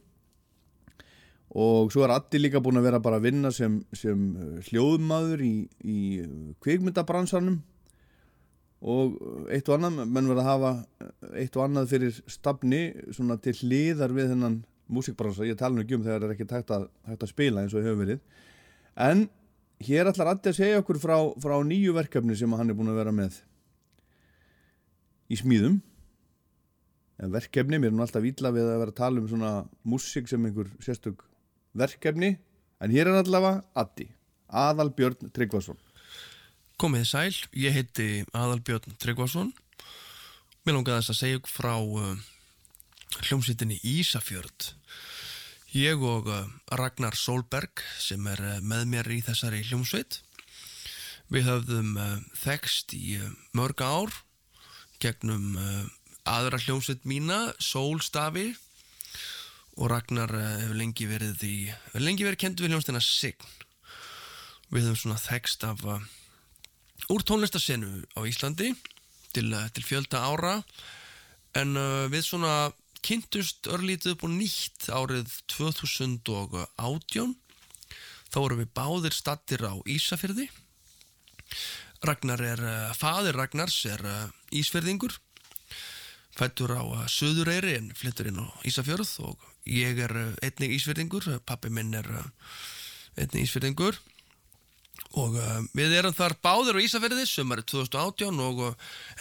Og 1.58 1.92
svo 1.92 2.04
er 2.04 2.12
Addi 2.12 2.40
líka 2.40 2.60
búin 2.60 2.76
að 2.80 2.90
vera 2.90 3.00
bara 3.00 3.18
að 3.20 3.28
vinna 3.30 3.50
sem, 3.54 3.78
sem 3.96 4.24
uh, 4.36 4.56
hljóðmaður 4.68 5.42
í, 5.46 5.52
í 5.80 5.98
uh, 6.20 6.32
kvikmyndabransanum. 6.64 7.60
Og 8.88 9.16
eitt 9.50 9.68
og 9.68 9.78
annað 9.78 10.04
menn 10.06 10.28
verða 10.28 10.44
að 10.44 10.50
hafa 10.50 10.72
uh, 10.76 11.14
eitt 11.40 11.56
og 11.56 11.64
annað 11.64 11.94
fyrir 11.94 12.18
stafni 12.28 12.82
svona 13.16 13.38
til 13.42 13.56
hliðar 13.62 14.12
við 14.16 14.34
þennan 14.34 14.60
músikbransa, 14.92 15.46
ég 15.48 15.56
tala 15.58 15.76
nú 15.76 15.84
ekki 15.84 15.96
um 15.98 16.04
þegar 16.04 16.22
það 16.22 16.28
er 16.28 16.36
ekki 16.36 16.52
hægt 16.52 16.70
að, 16.72 16.84
hægt 17.08 17.24
að 17.24 17.32
spila 17.32 17.64
eins 17.64 17.74
og 17.76 17.84
hefur 17.84 18.04
verið 18.04 18.44
en 18.98 19.28
hér 19.84 20.10
ætlar 20.10 20.32
Addi 20.32 20.50
að 20.50 20.58
segja 20.58 20.80
okkur 20.82 20.98
frá, 21.02 21.16
frá 21.38 21.54
nýju 21.64 21.94
verkefni 21.96 22.36
sem 22.38 22.54
hann 22.58 22.72
er 22.72 22.78
búin 22.78 22.90
að 22.90 23.00
vera 23.00 23.14
með 23.14 23.38
í 25.28 25.38
smíðum. 25.38 25.78
En 27.18 27.32
verkefni, 27.34 27.80
mér 27.80 27.90
er 27.90 27.96
nú 27.96 28.04
alltaf 28.04 28.26
ítla 28.26 28.52
við 28.54 28.68
að 28.68 28.80
vera 28.82 28.94
að 28.94 29.00
tala 29.00 29.22
um 29.22 29.28
svona 29.30 29.52
músik 29.86 30.30
sem 30.30 30.44
einhver 30.46 30.70
sérstök 30.82 31.24
verkefni. 31.78 32.36
En 32.78 32.94
hér 32.94 33.10
er 33.10 33.18
allavega 33.18 33.64
Addi 33.78 34.06
Aðalbjörn 34.48 35.32
Tryggvason. 35.34 35.78
Komið 36.78 37.08
sæl, 37.10 37.34
ég 37.58 37.74
heiti 37.74 38.24
Aðalbjörn 38.32 38.94
Tryggvason. 39.02 39.50
Mér 40.64 40.78
langaði 40.78 41.02
þess 41.02 41.14
að 41.14 41.18
segja 41.18 41.50
frá 41.50 41.74
uh, 41.82 42.14
hljómsýttinni 43.26 43.80
Ísafjörð 43.82 44.72
Ég 45.76 46.00
og 46.00 46.30
uh, 46.32 46.46
Ragnar 46.80 47.12
Solberg 47.12 47.82
sem 48.00 48.24
er 48.30 48.40
uh, 48.40 48.52
með 48.64 48.86
mér 48.88 49.10
í 49.12 49.18
þessari 49.20 49.60
hljómsveit. 49.68 50.22
Við 51.28 51.44
höfðum 51.44 51.90
uh, 52.00 52.14
þekst 52.40 52.94
í 52.96 53.18
mörg 53.52 53.82
ár 53.84 54.14
gegnum 54.98 55.52
aðra 56.26 56.58
hljómsveit 56.58 57.04
mína, 57.06 57.52
Sólstafi 57.62 58.48
og 59.76 59.92
Ragnar 59.92 60.32
hefur 60.32 60.74
lengi 60.74 61.06
verið 61.06 61.44
í, 61.46 61.58
lengi 62.00 62.26
verið 62.26 62.40
kendur 62.42 62.66
við 62.66 62.72
hljómsveittina 62.72 63.04
Sign. 63.04 63.46
Við 64.72 64.88
höfum 64.88 64.98
svona 64.98 65.20
þekst 65.22 65.68
af 65.68 65.84
úr 67.12 67.22
tónlistasenu 67.28 68.02
á 68.18 68.20
Íslandi 68.26 68.72
til, 69.36 69.52
til 69.52 69.86
fjölda 69.86 70.24
ára. 70.26 70.56
En 71.54 71.78
við 72.10 72.26
svona 72.26 72.72
kynntust 73.04 73.68
örlítið 73.70 74.14
upp 74.14 74.24
og 74.28 74.32
nýtt 74.34 74.88
árið 74.92 75.30
2018 75.54 77.36
þá 78.28 78.38
vorum 78.38 78.62
við 78.62 78.72
báðir 78.76 79.16
stattir 79.16 79.64
á 79.64 79.74
Ísafyrði 79.88 80.48
Ragnar 82.04 82.42
er, 82.44 82.60
uh, 82.62 82.90
fadir 82.94 83.36
Ragnars 83.38 83.80
er 83.88 84.04
uh, 84.06 84.26
Ísfyrðingur 84.54 85.16
fættur 86.38 86.76
á 86.78 86.82
uh, 86.84 87.06
Suðureyri 87.10 87.74
en 87.78 87.88
flyttur 87.98 88.30
inn 88.30 88.38
á 88.38 88.46
Ísafjörð 88.68 89.16
og 89.26 89.48
ég 89.66 89.98
er 90.04 90.14
einnig 90.44 90.76
Ísfyrðingur 90.76 91.26
pappi 91.48 91.72
minn 91.74 91.96
er 91.98 92.06
einnig 93.18 93.48
Ísfyrðingur 93.48 93.98
og 95.18 95.38
uh, 95.40 95.58
við 95.74 95.96
erum 95.98 96.14
þar 96.14 96.36
báðir 96.44 96.78
á 96.78 96.84
Ísafjörði 96.84 97.26
sumari 97.26 97.66
2018 97.66 98.44
og 98.44 98.62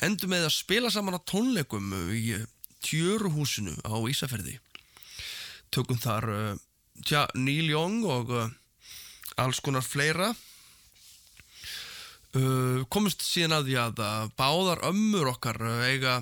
endum 0.06 0.36
með 0.36 0.50
að 0.52 0.58
spila 0.60 0.94
saman 0.94 1.18
á 1.18 1.22
tónleikum 1.26 1.96
í 2.14 2.38
tjöruhúsinu 2.86 3.74
á 3.86 3.96
Ísafjörði 4.10 4.58
tökum 5.74 6.00
þar 6.00 6.30
uh, 6.32 6.54
tja, 7.04 7.26
Neil 7.36 7.68
Young 7.74 8.06
og 8.08 8.30
uh, 8.32 8.48
alls 9.38 9.60
konar 9.62 9.84
fleira. 9.86 10.30
Uh, 12.38 12.84
komist 12.94 13.22
síðan 13.26 13.58
að 13.60 13.68
því 13.70 13.76
að 13.82 14.02
báðar 14.40 14.82
ömmur 14.88 15.30
okkar 15.34 15.60
eiga 15.90 16.20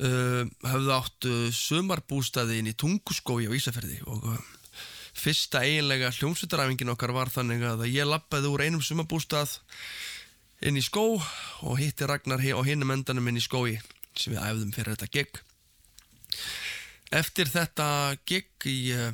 hefðu 0.00 0.92
átt 0.94 1.26
sumarbústaði 1.52 2.54
inn 2.62 2.70
í 2.70 2.76
tunguskói 2.80 3.44
á 3.44 3.52
Ísafjörði 3.52 3.98
og 4.08 4.22
fyrsta 5.20 5.60
eiginlega 5.66 6.08
hljómsveitaræfingin 6.16 6.88
okkar 6.94 7.12
var 7.12 7.28
þannig 7.28 7.60
að 7.68 7.82
ég 7.92 8.08
lappaði 8.08 8.48
úr 8.48 8.64
einum 8.64 8.80
sumarbústað 8.80 9.58
inn 10.64 10.80
í 10.80 10.84
skó 10.86 11.04
og 11.20 11.76
hitti 11.82 12.08
Ragnar 12.08 12.40
hi- 12.40 12.56
á 12.56 12.60
hinum 12.64 12.94
endanum 12.96 13.28
inn 13.28 13.36
í 13.36 13.44
skói 13.44 13.76
sem 14.20 14.34
við 14.34 14.44
æfðum 14.44 14.72
fyrir 14.76 14.96
þetta 14.96 15.10
gig. 15.16 15.42
Eftir 17.20 17.50
þetta 17.50 17.88
gig 18.28 18.70
í 18.70 18.78
uh, 18.94 19.10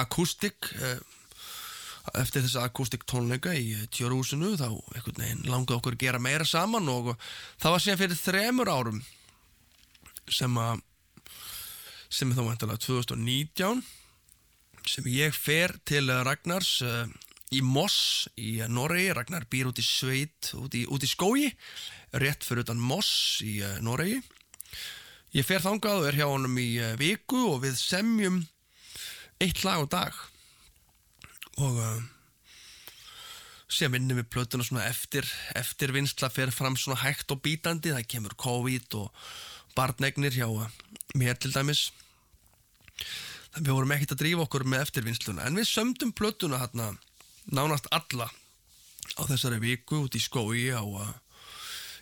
akústik 0.00 0.72
uh, 0.80 0.98
eftir 2.18 2.42
þessa 2.42 2.64
akústik 2.66 3.04
tónleika 3.08 3.54
í 3.54 3.74
uh, 3.76 3.86
tjórhúsinu 3.94 4.56
þá 4.58 4.68
langaði 5.46 5.76
okkur 5.78 5.96
að 5.96 6.04
gera 6.04 6.22
meira 6.22 6.46
saman 6.48 6.88
og 6.90 7.12
það 7.60 7.74
var 7.74 7.84
síðan 7.84 8.02
fyrir 8.02 8.22
þremur 8.24 8.72
árum 8.72 9.02
sem 10.30 10.58
að 10.58 10.86
sem 12.10 12.30
er 12.30 12.38
þá 12.38 12.46
vantilega 12.48 12.82
2019 12.82 13.82
sem 14.90 15.10
ég 15.12 15.34
fer 15.36 15.76
til 15.86 16.08
eh, 16.10 16.22
Ragnars 16.26 16.80
uh, 16.82 17.04
í 17.50 17.60
Moss 17.66 18.28
í 18.38 18.60
Noregi, 18.70 19.10
Ragnar 19.16 19.46
býr 19.50 19.70
út 19.70 19.80
í 19.82 19.84
sveit 19.84 20.52
út 20.58 20.74
í, 20.78 20.84
í 20.86 21.08
skói 21.10 21.50
rétt 22.22 22.46
fyrir 22.46 22.64
utan 22.64 22.82
Moss 22.82 23.40
í 23.42 23.58
uh, 23.64 23.78
Noregi. 23.82 24.20
Ég 25.34 25.46
fer 25.46 25.62
þangað 25.62 26.00
og 26.00 26.08
er 26.08 26.18
hjá 26.20 26.26
honum 26.30 26.56
í 26.62 26.70
uh, 26.78 26.94
viku 26.98 27.42
og 27.52 27.64
við 27.64 27.76
semjum 27.78 28.40
eitt 29.42 29.64
lag 29.66 29.82
á 29.82 29.86
dag. 29.90 30.22
Og 31.58 31.78
uh, 31.82 32.00
sem 33.70 33.90
vinnum 33.94 34.18
við 34.18 34.30
plötuna 34.30 34.66
svona 34.66 34.86
eftir 34.90 35.26
eftir 35.58 35.94
vinsla 35.94 36.30
fer 36.30 36.50
fram 36.54 36.78
svona 36.78 37.02
hægt 37.02 37.30
og 37.34 37.42
bítandi. 37.42 37.94
Það 37.94 38.10
kemur 38.14 38.38
COVID 38.38 38.98
og 39.02 39.10
barnegnir 39.78 40.34
hjá 40.34 40.46
mér 41.18 41.38
til 41.38 41.54
dæmis. 41.54 41.88
Þannig 43.50 43.66
við 43.66 43.74
vorum 43.74 43.92
ekkert 43.94 44.14
að 44.14 44.22
drífa 44.22 44.46
okkur 44.46 44.66
með 44.70 44.86
eftirvinnsluna. 44.86 45.46
En 45.46 45.58
við 45.58 45.70
sömdum 45.70 46.14
plötuna 46.14 46.62
hérna 46.62 46.92
nánast 47.48 47.88
alla 47.94 48.28
á 49.16 49.22
þessari 49.26 49.60
viku 49.62 50.04
út 50.06 50.16
í 50.16 50.22
skói 50.22 50.70
á 50.72 50.82
uh, 50.82 51.14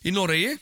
í 0.07 0.12
Noregi. 0.14 0.57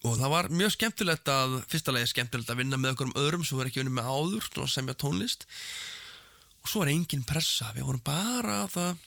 Og 0.00 0.16
það 0.16 0.32
var 0.32 0.48
mjög 0.48 0.74
skemmtilegt 0.76 1.28
að 1.28 1.58
fyrsta 1.68 1.92
lagi 1.92 2.08
skemmtilegt 2.08 2.50
að 2.52 2.62
vinna 2.62 2.78
með 2.80 2.94
okkur 2.94 3.10
um 3.10 3.18
öðrum 3.20 3.42
sem 3.44 3.58
verður 3.58 3.72
ekki 3.72 3.82
unni 3.82 3.96
með 3.98 4.08
áður 4.08 4.46
og 4.62 4.70
semja 4.72 4.96
tónlist. 4.96 5.44
Og 6.64 6.70
svo 6.70 6.84
var 6.84 6.92
engin 6.92 7.26
pressa. 7.28 7.68
Við 7.76 7.84
vorum 7.88 8.04
bara 8.04 8.62
að 8.64 8.78
uh, 8.80 9.02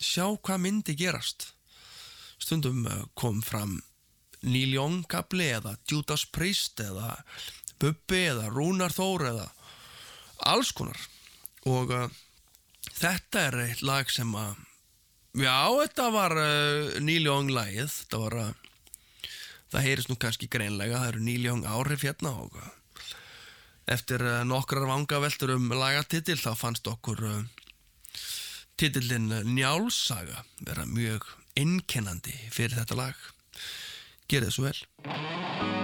sjá 0.00 0.24
hvað 0.32 0.62
myndi 0.64 0.96
gerast. 0.96 1.50
Stundum 2.40 2.86
uh, 2.88 3.04
kom 3.18 3.42
fram 3.44 3.76
Neil 4.44 4.74
Young 4.76 5.04
kapli 5.08 5.48
eða 5.52 5.76
Judas 5.88 6.26
Priest 6.28 6.80
eða 6.84 7.16
Bubbi 7.80 8.26
eða 8.30 8.50
Rúnar 8.52 8.92
Þór 8.92 9.28
eða 9.32 9.46
alls 10.52 10.72
konar. 10.76 10.98
Og 11.68 11.92
þetta 13.04 13.40
er 13.48 13.58
eitt 13.66 13.82
lag 13.84 14.08
sem 14.12 14.30
að 14.38 14.54
já, 15.36 15.56
þetta 15.82 16.06
var 16.14 16.36
uh, 16.40 16.94
Young 17.04 17.50
lagið 17.52 17.90
þetta 17.98 18.20
var 18.22 18.38
að 18.40 18.54
það 19.74 19.84
heyrist 19.88 20.10
nú 20.12 20.16
kannski 20.20 20.48
greinlega 20.48 21.02
það 21.02 21.10
eru 21.10 21.26
Neil 21.26 21.44
Young 21.44 21.66
áhrif 21.68 22.06
hérna 22.06 22.32
uh, 22.46 22.72
eftir 23.90 24.24
uh, 24.24 24.40
nokkrar 24.48 24.88
vangaveltur 24.88 25.56
um 25.58 25.68
lagatitil 25.74 26.38
þá 26.40 26.54
fannst 26.56 26.88
okkur 26.88 27.24
uh, 27.28 27.40
titillin 28.80 29.28
Njálsaga 29.52 30.46
vera 30.64 30.88
mjög 30.88 31.28
einkennandi 31.60 32.34
fyrir 32.50 32.80
þetta 32.80 32.98
lag. 32.98 33.24
Gerið 34.30 34.56
svo 34.56 34.70
vel. 34.70 35.83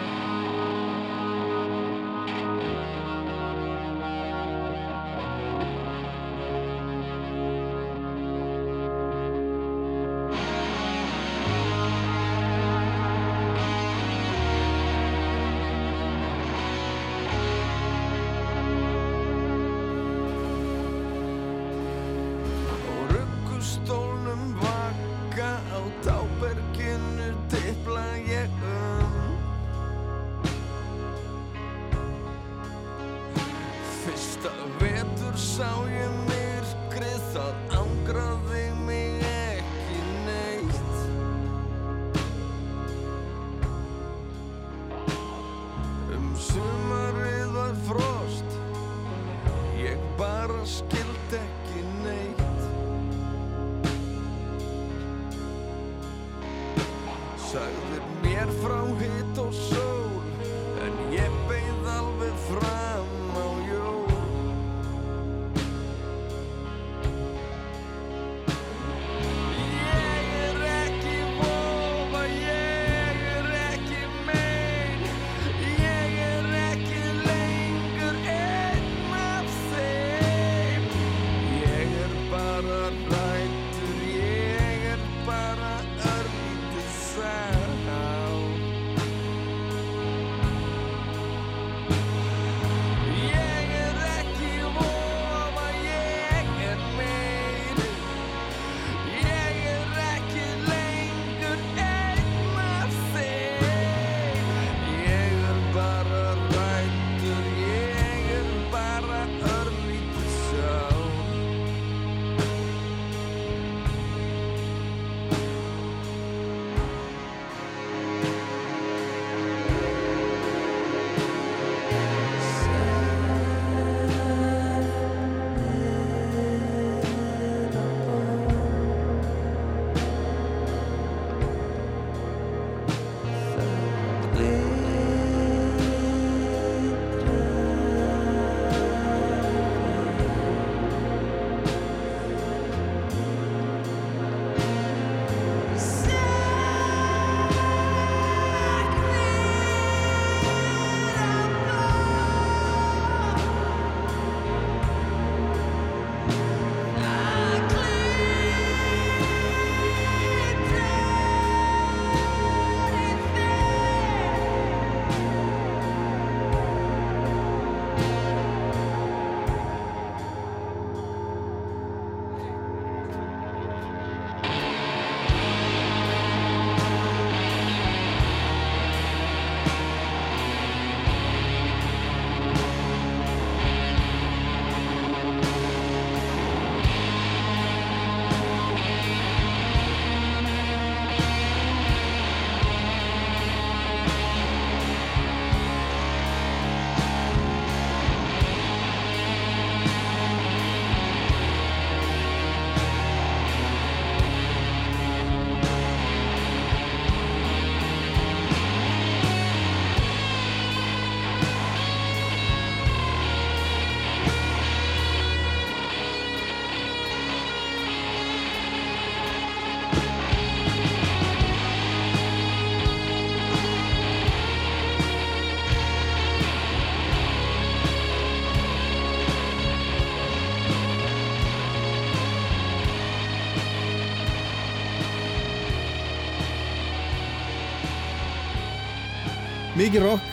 Mikið 239.81 240.03
rock, 240.05 240.25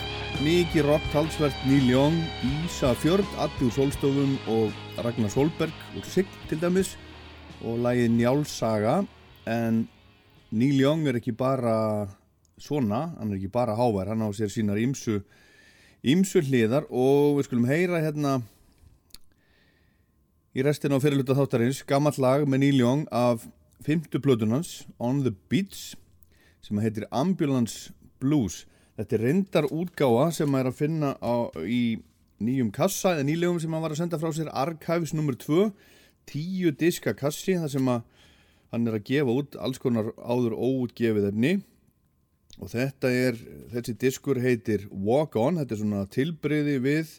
mikið 0.43 0.83
rock 0.89 1.05
talsvert 1.13 1.59
Neil 1.69 1.85
Young, 1.87 2.15
Ísa 2.65 2.89
Fjörd, 2.99 3.29
Addi 3.39 3.63
úr 3.63 3.71
Solstofum 3.71 4.33
og 4.51 4.75
Ragnar 5.05 5.31
Solberg 5.31 5.71
úr 5.95 6.03
Sigg 6.03 6.27
til 6.49 6.59
dæmis 6.59 6.89
og 7.63 7.79
lagið 7.85 8.11
Njálsaga 8.17 8.97
en 9.47 9.79
Neil 10.51 10.83
Young 10.83 11.07
er 11.07 11.21
ekki 11.21 11.31
bara 11.31 11.77
svona, 12.59 13.05
hann 13.15 13.31
er 13.31 13.39
ekki 13.39 13.53
bara 13.55 13.77
hávær, 13.79 14.11
hann 14.11 14.27
á 14.27 14.27
sér 14.35 14.51
sínar 14.51 14.83
ímsu 14.83 15.21
ímsu 16.03 16.43
hliðar 16.43 16.91
og 16.91 17.39
við 17.39 17.47
skulum 17.47 17.71
heyra 17.71 18.03
hérna 18.03 18.41
í 20.51 20.65
restina 20.67 20.99
á 20.99 21.03
fyrirluta 21.07 21.39
þáttarins 21.39 21.85
gammalt 21.87 22.19
lag 22.19 22.43
með 22.43 22.65
Neil 22.67 22.83
Young 22.83 23.11
af 23.15 23.47
fymtu 23.79 24.19
plötunans 24.19 24.81
On 24.99 25.23
the 25.23 25.31
Beach 25.47 25.93
sem 26.59 26.83
heitir 26.83 27.07
Ambulance 27.15 27.93
Blues 28.19 28.65
Þetta 28.97 29.17
er 29.17 29.23
reyndar 29.27 29.67
útgáfa 29.69 30.31
sem 30.33 30.49
maður 30.49 30.69
er 30.69 30.73
að 30.73 30.79
finna 30.79 31.11
á, 31.21 31.35
í 31.61 31.81
nýjum 32.41 32.71
kassa 32.73 33.13
eða 33.15 33.27
nýlegum 33.27 33.59
sem 33.61 33.73
hann 33.73 33.83
var 33.83 33.93
að 33.93 34.01
senda 34.01 34.19
frá 34.21 34.31
sér 34.33 34.49
Archives 34.53 35.13
nr. 35.13 35.37
2 35.37 35.69
tíu 36.27 36.73
diska 36.75 37.13
kassi 37.17 37.55
þar 37.57 37.71
sem 37.71 37.89
að 37.93 38.03
hann 38.73 38.89
er 38.89 38.97
að 38.97 39.07
gefa 39.07 39.35
út 39.41 39.57
alls 39.63 39.79
konar 39.81 40.11
áður 40.17 40.57
óutgefið 40.57 41.29
efni 41.29 41.53
og 42.57 42.71
þetta 42.73 43.11
er, 43.13 43.37
þessi 43.71 43.95
diskur 44.01 44.41
heitir 44.41 44.87
Walk 44.91 45.37
On, 45.39 45.61
þetta 45.61 45.75
er 45.75 45.81
svona 45.83 46.05
tilbriði 46.11 46.79
við 46.83 47.13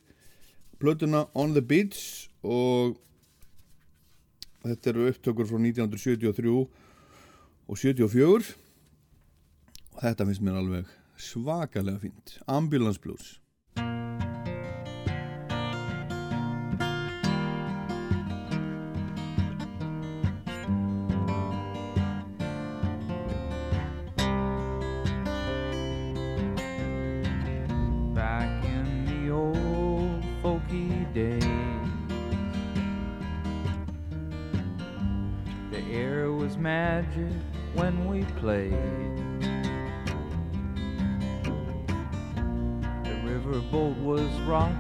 plötuna 0.83 1.29
On 1.39 1.55
the 1.55 1.63
Beach 1.63 2.27
og 2.43 2.99
Þetta 4.69 4.91
eru 4.91 5.09
upptökur 5.09 5.47
frá 5.49 5.59
1973 5.63 6.51
og 7.69 7.79
74 7.79 8.55
og 9.95 10.01
þetta 10.03 10.27
finnst 10.27 10.45
mér 10.45 10.59
alveg 10.59 10.98
svakalega 11.21 11.99
fínt. 11.99 12.39
Ambulance 12.47 13.01
Blues. 13.03 13.41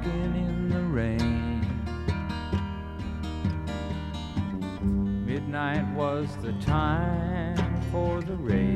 Rocking 0.08 0.36
in 0.36 0.68
the 0.68 0.80
rain. 0.80 1.60
Midnight 5.26 5.86
was 5.94 6.36
the 6.38 6.52
time 6.64 7.80
for 7.90 8.20
the 8.22 8.34
raid. 8.36 8.67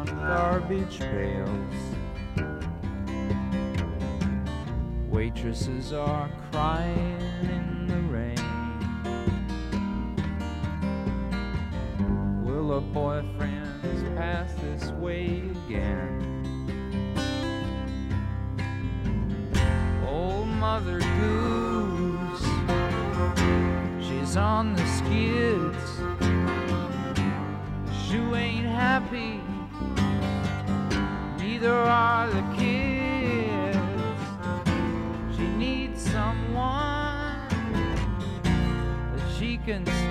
On 0.00 0.06
garbage 0.06 0.98
pails. 0.98 1.74
Waitresses 5.10 5.92
are 5.92 6.30
crying 6.50 7.09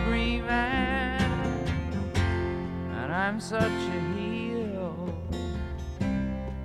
scream 0.10 0.46
at. 0.46 1.22
And 2.16 3.14
I'm 3.14 3.40
such 3.40 3.62
a 3.64 4.00
heel 4.18 4.96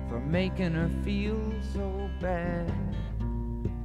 for 0.09 0.19
making 0.19 0.73
her 0.73 0.89
feel 1.03 1.39
so 1.73 2.09
bad. 2.19 2.73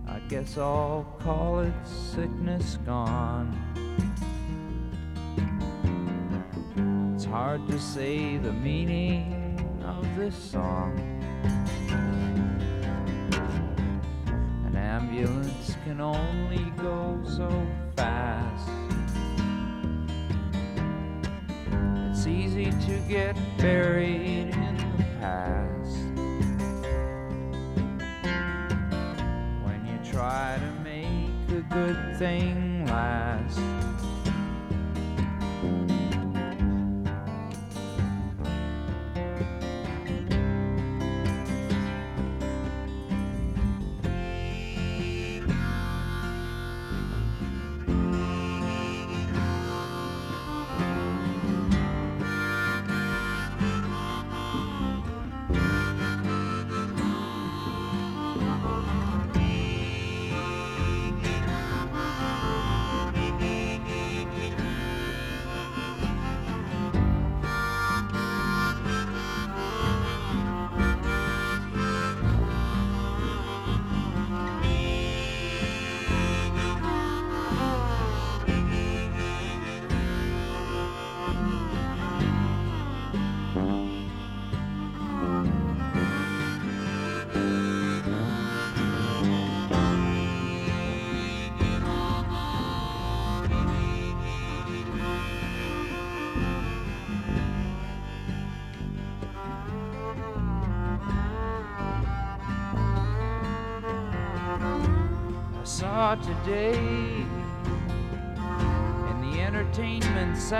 I 0.08 0.18
guess 0.28 0.56
I'll 0.56 1.06
call 1.20 1.60
it 1.60 1.74
sickness 1.84 2.78
gone. 2.86 3.48
It's 7.14 7.24
hard 7.24 7.66
to 7.68 7.78
say 7.78 8.38
the 8.38 8.52
meaning 8.52 9.82
of 9.84 10.04
this 10.16 10.34
song. 10.34 11.19
Get 23.10 23.36
buried 23.58 24.54
in 24.54 24.76
the 24.76 25.04
past. 25.18 25.96
When 29.64 29.84
you 29.84 30.12
try 30.12 30.56
to 30.60 30.70
make 30.84 31.58
a 31.58 31.62
good 31.74 32.16
thing 32.18 32.86
last. 32.86 33.79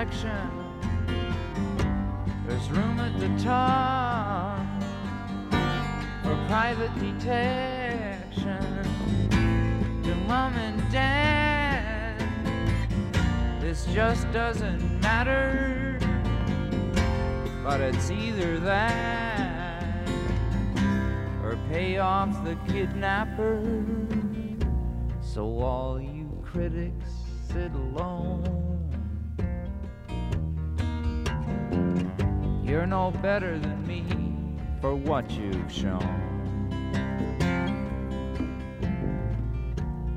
section. 0.01 0.40
what 35.21 35.31
you've 35.33 35.71
shown. 35.71 36.01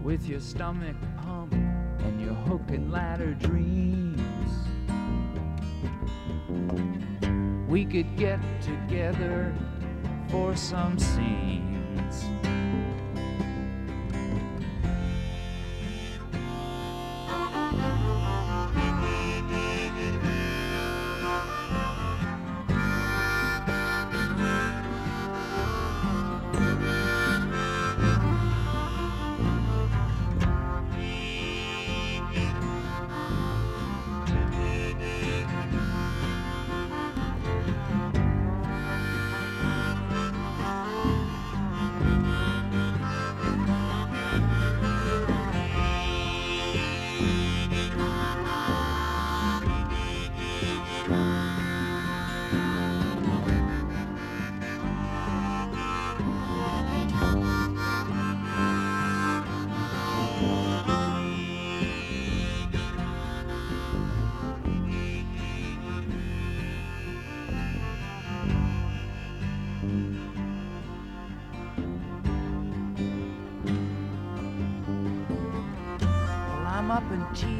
With 0.01 0.25
your 0.29 0.39
stomach 0.39 0.95
pump 1.17 1.51
and 1.51 2.21
your 2.21 2.33
hook 2.33 2.61
and 2.69 2.89
ladder 2.89 3.33
dreams, 3.33 4.21
we 7.67 7.83
could 7.83 8.15
get 8.15 8.39
together 8.61 9.53
for 10.29 10.55
some 10.55 10.97
scenes. 10.97 12.23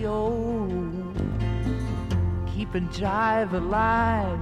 In 0.04 1.14
keeping 2.54 2.88
jive 2.90 3.54
alive. 3.54 4.40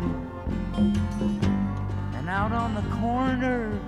And 2.15 2.29
out 2.29 2.51
on 2.51 2.73
the 2.75 2.81
corner, 2.95 3.79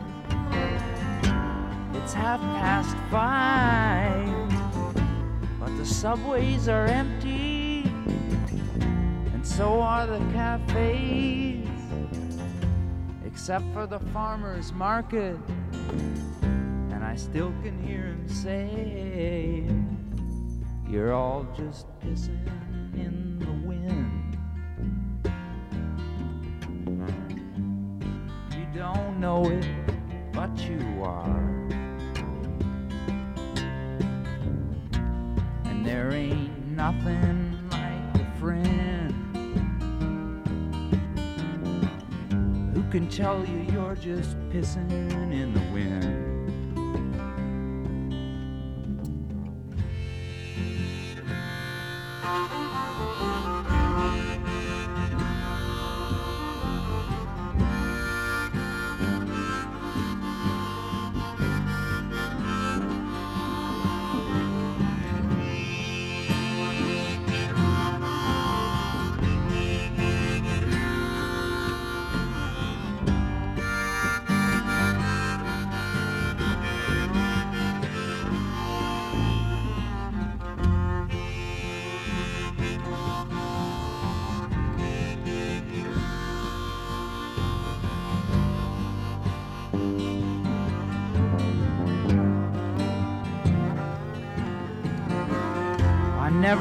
it's 1.93 2.13
half 2.13 2.39
past 2.41 2.95
five. 3.09 4.29
But 5.59 5.75
the 5.77 5.85
subways 5.85 6.67
are 6.67 6.85
empty, 6.85 7.83
and 9.33 9.45
so 9.45 9.81
are 9.81 10.05
the 10.05 10.19
cafes, 10.33 11.67
except 13.25 13.65
for 13.73 13.87
the 13.87 13.99
farmer's 14.11 14.73
market. 14.73 15.37
And 16.41 17.03
I 17.03 17.15
still 17.15 17.53
can 17.63 17.81
hear 17.83 18.07
him 18.07 18.27
say, 18.27 19.65
You're 20.93 21.11
all 21.11 21.47
just 21.57 21.87
pissing 22.01 22.45
in 22.93 23.39
the 23.39 23.51
wind. 23.67 24.37
You 28.51 28.67
don't 28.79 29.19
know 29.19 29.43
it, 29.45 29.65
but 30.33 30.55
you 30.59 31.03
are. 31.03 31.67
And 35.65 35.83
there 35.83 36.11
ain't 36.13 36.67
nothing 36.67 37.57
like 37.71 38.21
a 38.21 38.31
friend 38.39 39.15
who 42.75 42.83
can 42.91 43.09
tell 43.09 43.43
you 43.43 43.65
you're 43.73 43.95
just 43.95 44.37
pissing 44.51 45.33
in 45.33 45.55
the 45.55 45.73
wind. 45.73 46.22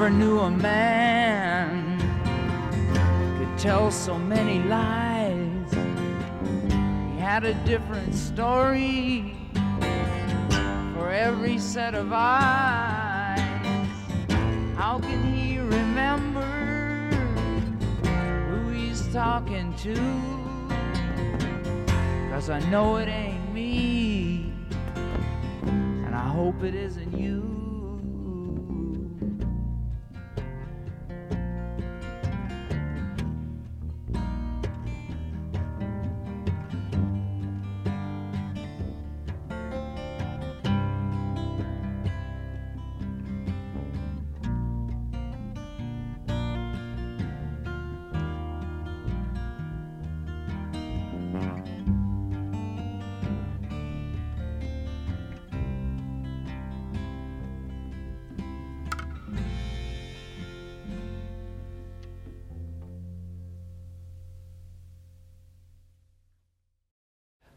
Never 0.03 0.15
knew 0.17 0.41
a 0.41 0.51
man 0.51 1.97
could 3.39 3.57
tell 3.57 3.89
so 3.89 4.19
many 4.19 4.59
lies. 4.65 5.73
He 7.13 7.21
had 7.21 7.45
a 7.45 7.55
different 7.65 8.13
story 8.13 9.37
for 10.93 11.09
every 11.13 11.57
set 11.57 11.95
of 11.95 12.13
eyes. 12.13 13.39
How 14.75 14.99
can 14.99 15.23
he 15.33 15.59
remember 15.59 17.11
who 18.49 18.71
he's 18.71 19.07
talking 19.13 19.73
to? 19.85 19.95
Cause 22.33 22.51
I 22.51 22.59
know 22.71 22.97
it 22.97 23.07
ain't 23.09 23.55
me, 23.55 24.53
and 25.65 26.13
I 26.13 26.27
hope 26.27 26.65
it 26.65 26.75
isn't 26.75 27.17
you. 27.17 27.32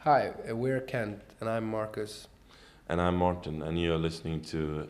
Hi, 0.06 0.30
we're 0.52 0.82
Kent, 0.82 1.18
and 1.42 1.50
I'm 1.50 1.66
Marcus. 1.66 2.28
And 2.88 3.02
I'm 3.02 3.16
Martin, 3.18 3.64
and 3.64 3.82
you're 3.82 3.98
listening 3.98 4.40
to 4.52 4.88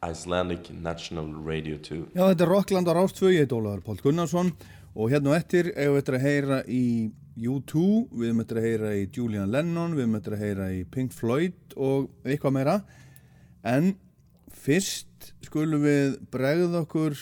Icelandic 0.00 0.70
National 0.70 1.26
Radio 1.34 1.78
2. 1.78 2.12
Já, 2.14 2.28
þetta 2.30 2.44
er 2.44 2.50
Rockland 2.52 2.86
á 2.86 2.94
Rástfögi, 2.94 3.40
ég 3.40 3.42
heit 3.42 3.54
Ólaður 3.56 3.80
Pál 3.82 3.98
Gunnarsson 3.98 4.52
og 4.94 5.10
hérna 5.10 5.32
á 5.34 5.42
eftir 5.42 5.72
eigum 5.74 5.96
við 5.96 5.98
þetta 5.98 6.14
að 6.14 6.26
heyra 6.28 6.58
í 6.70 6.84
U2, 7.42 7.82
við 8.12 8.28
erum 8.28 8.42
þetta 8.44 8.54
að 8.60 8.66
heyra 8.68 8.92
í 8.94 9.08
Julian 9.16 9.50
Lennon, 9.50 9.96
við 9.96 10.04
erum 10.04 10.14
þetta 10.20 10.34
að 10.36 10.44
heyra 10.44 10.68
í 10.70 10.84
Pink 10.94 11.16
Floyd 11.16 11.74
og 11.74 12.06
eitthvað 12.22 12.54
meira. 12.54 12.76
En 13.66 13.88
fyrst 14.62 15.32
skulum 15.42 15.82
við 15.82 16.20
bregða 16.30 16.84
okkur 16.84 17.18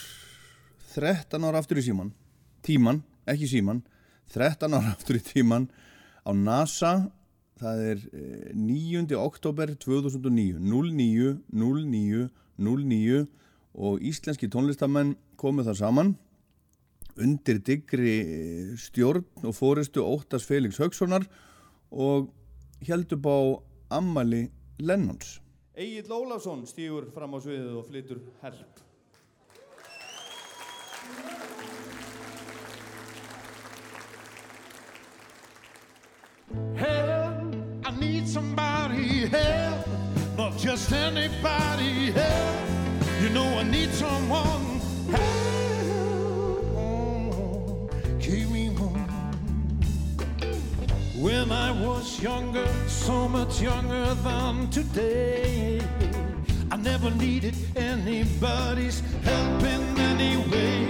13 0.93 1.49
ára 1.49 1.65
aftur 1.65 1.81
í 1.81 1.87
síman, 1.89 2.13
tíman, 2.61 3.01
ekki 3.25 3.49
síman, 3.49 3.81
13 4.37 4.77
ára 4.77 4.93
aftur 4.93 5.17
í 5.17 5.25
tíman 5.25 5.71
á 6.21 6.37
NASA, 6.37 6.93
það 7.61 7.85
er 7.91 8.03
eh, 8.17 8.51
9. 8.57 9.05
oktober 9.21 9.75
2009, 9.85 10.59
09, 10.61 11.37
09, 11.53 12.29
09 12.57 13.21
og 13.81 14.03
íslenski 14.05 14.49
tónlistamenn 14.51 15.15
komu 15.41 15.65
það 15.67 15.81
saman 15.83 16.15
undir 17.21 17.61
digri 17.67 18.17
eh, 18.21 18.75
stjórn 18.81 19.25
og 19.45 19.55
fóristu 19.57 20.05
Óttas 20.05 20.47
Felix 20.49 20.81
Haugssonar 20.81 21.27
og 21.91 22.31
held 22.87 23.13
upp 23.17 23.27
á 23.29 23.39
ammali 24.01 24.47
Lennons. 24.81 25.41
Egil 25.77 26.13
Ólafsson 26.13 26.65
stýgur 26.69 27.09
fram 27.15 27.37
á 27.37 27.39
sviðið 27.41 27.75
og 27.81 27.89
flytur 27.89 28.21
help. 51.51 51.71
was 52.01 52.23
younger, 52.23 52.67
so 52.87 53.29
much 53.29 53.61
younger 53.61 54.15
than 54.15 54.71
today. 54.71 55.81
I 56.71 56.77
never 56.77 57.11
needed 57.11 57.55
anybody's 57.77 59.01
help 59.23 59.63
in 59.63 59.99
any 59.99 60.37
way. 60.51 60.87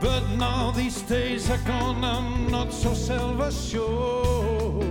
But 0.00 0.22
now 0.36 0.70
these 0.70 1.02
days 1.02 1.50
are 1.50 1.58
gone, 1.66 2.04
I'm 2.04 2.48
not 2.50 2.72
so 2.72 2.94
self-assured. 2.94 4.84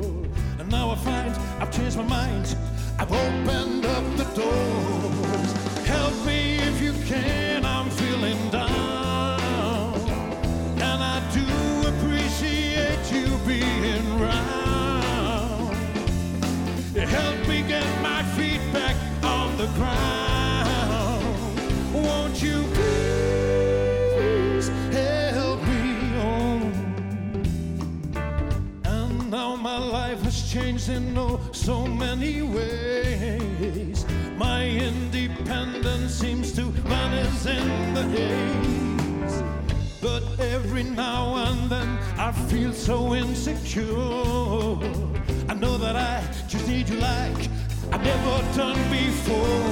And 0.59 0.69
now 0.69 0.91
I 0.91 0.95
find 0.95 1.34
I've 1.61 1.71
changed 1.71 1.97
my 1.97 2.03
mind, 2.03 2.57
I've 2.99 3.11
opened 3.11 3.86
up 3.86 4.05
the 4.17 4.26
doors. 4.41 5.51
Help 5.88 6.15
me 6.26 6.57
if 6.57 6.82
you 6.82 6.93
can, 7.05 7.55
changed 30.55 30.88
in 30.88 31.17
oh 31.17 31.38
so 31.51 31.86
many 31.86 32.41
ways. 32.41 34.05
My 34.38 34.65
independence 34.65 36.13
seems 36.13 36.53
to 36.53 36.63
vanish 36.91 37.45
in 37.45 37.93
the 37.93 38.03
haze. 38.15 39.43
But 40.01 40.23
every 40.39 40.84
now 40.84 41.36
and 41.47 41.69
then 41.69 41.89
I 42.17 42.32
feel 42.32 42.71
so 42.71 43.15
insecure. 43.15 43.86
I 45.49 45.53
know 45.55 45.78
that 45.78 45.97
I 45.97 46.23
just 46.47 46.67
need 46.69 46.88
you 46.88 46.99
like 46.99 47.49
I've 47.92 48.04
never 48.04 48.44
done 48.56 48.82
before. 48.90 49.72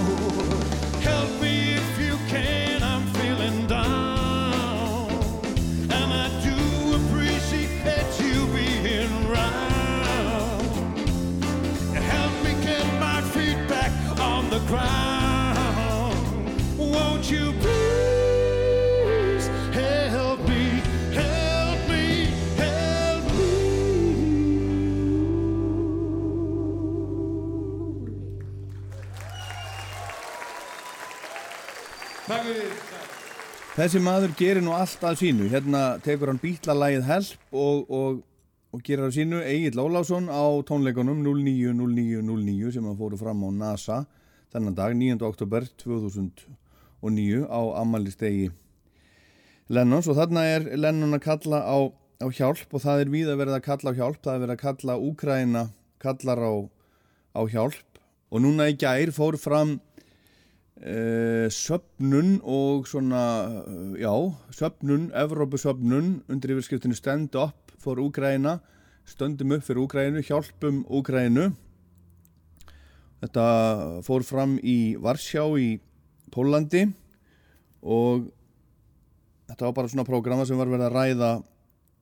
Help 1.01 1.29
me 1.41 1.73
if 1.73 1.99
you 1.99 2.17
can, 2.27 2.83
I'm 2.83 3.05
feeling 3.13 3.67
down. 3.67 5.09
And 5.89 6.13
I 6.13 6.29
do 6.43 6.55
appreciate 6.95 8.19
you 8.19 8.47
being 8.53 9.27
round. 9.29 10.99
Help 11.95 12.33
me 12.43 12.51
get 12.63 12.85
my 12.99 13.21
feet 13.33 13.67
back 13.67 13.91
on 14.19 14.49
the 14.49 14.59
ground. 14.71 16.15
Won't 16.77 17.29
you 17.29 17.53
please 17.59 18.02
Takk 32.33 32.45
fyrir. 32.47 32.69
Þessi 33.73 33.99
maður 34.01 34.31
gerir 34.37 34.63
nú 34.65 34.71
allt 34.73 35.03
að 35.05 35.19
sínu. 35.19 35.45
Hérna 35.51 35.81
tekur 36.01 36.31
hann 36.31 36.39
bítlalægið 36.41 37.03
Help 37.05 37.53
og, 37.53 37.91
og, 37.93 38.23
og 38.73 38.81
gerir 38.85 39.05
að 39.05 39.13
sínu. 39.19 39.41
Egil 39.45 39.81
Ólásson 39.83 40.31
á 40.33 40.41
tónleikunum 40.65 41.21
090909 41.21 42.73
sem 42.73 42.87
hann 42.89 42.97
fóru 42.97 43.19
fram 43.21 43.45
á 43.45 43.49
NASA 43.53 43.99
þennan 44.53 44.77
dag, 44.79 44.97
9. 44.97 45.19
oktober 45.29 45.69
2009 45.83 47.45
á 47.45 47.61
ammælistegi 47.83 48.49
Lennons. 49.69 50.09
Og 50.09 50.17
þarna 50.17 50.47
er 50.55 50.67
Lennon 50.73 51.13
að 51.13 51.25
kalla 51.27 51.61
á, 51.69 51.77
á 52.17 52.27
hjálp 52.33 52.73
og 52.73 52.81
það 52.81 53.05
er 53.05 53.13
víða 53.13 53.37
verið 53.37 53.59
að 53.59 53.65
kalla 53.69 53.93
á 53.93 53.97
hjálp. 54.01 54.21
Það 54.25 54.33
er 54.33 54.45
verið 54.47 54.57
að 54.57 54.63
kalla 54.65 54.99
Úkraina 55.05 55.67
kallar 56.01 56.41
á, 56.41 56.53
á 57.37 57.41
hjálp. 57.45 58.05
Og 58.33 58.41
núna 58.41 58.71
í 58.73 58.77
gær 58.81 59.13
fór 59.13 59.37
fram 59.37 59.77
Uh, 60.83 61.47
söpnun 61.47 62.41
og 62.43 62.87
svona, 62.91 63.47
uh, 63.63 63.95
já, 63.95 64.11
söpnun, 64.51 65.13
Evrópusöpnun 65.15 66.23
undir 66.27 66.51
yfirskriftunni 66.51 66.95
Stand 66.97 67.35
Up 67.39 67.71
for 67.79 68.01
Úgræna, 68.03 68.59
stöndum 69.07 69.53
upp 69.55 69.63
fyrir 69.63 69.79
Úgrænu, 69.79 70.19
hjálpum 70.19 70.81
Úgrænu. 70.91 71.53
Þetta 73.23 73.45
fór 74.03 74.25
fram 74.27 74.57
í 74.59 74.97
Varsjá 74.99 75.45
í 75.55 75.79
Pólandi 76.35 76.89
og 77.79 78.27
þetta 79.47 79.69
var 79.69 79.77
bara 79.77 79.91
svona 79.93 80.07
prógrama 80.09 80.43
sem 80.43 80.59
var 80.59 80.67
verið 80.67 80.89
að 80.89 80.97
ræða 80.97 81.29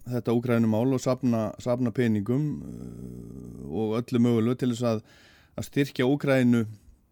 þetta 0.09 0.33
Úgrænumál 0.33 0.95
og 0.97 1.03
sapna, 1.03 1.51
sapna 1.61 1.93
peningum 1.93 2.49
uh, 2.65 3.69
og 3.69 3.99
öllu 4.01 4.23
mögulegu 4.25 4.57
til 4.57 4.71
þess 4.73 4.89
að, 4.95 5.05
að 5.53 5.69
styrkja 5.69 6.09
Úgrænu 6.09 6.65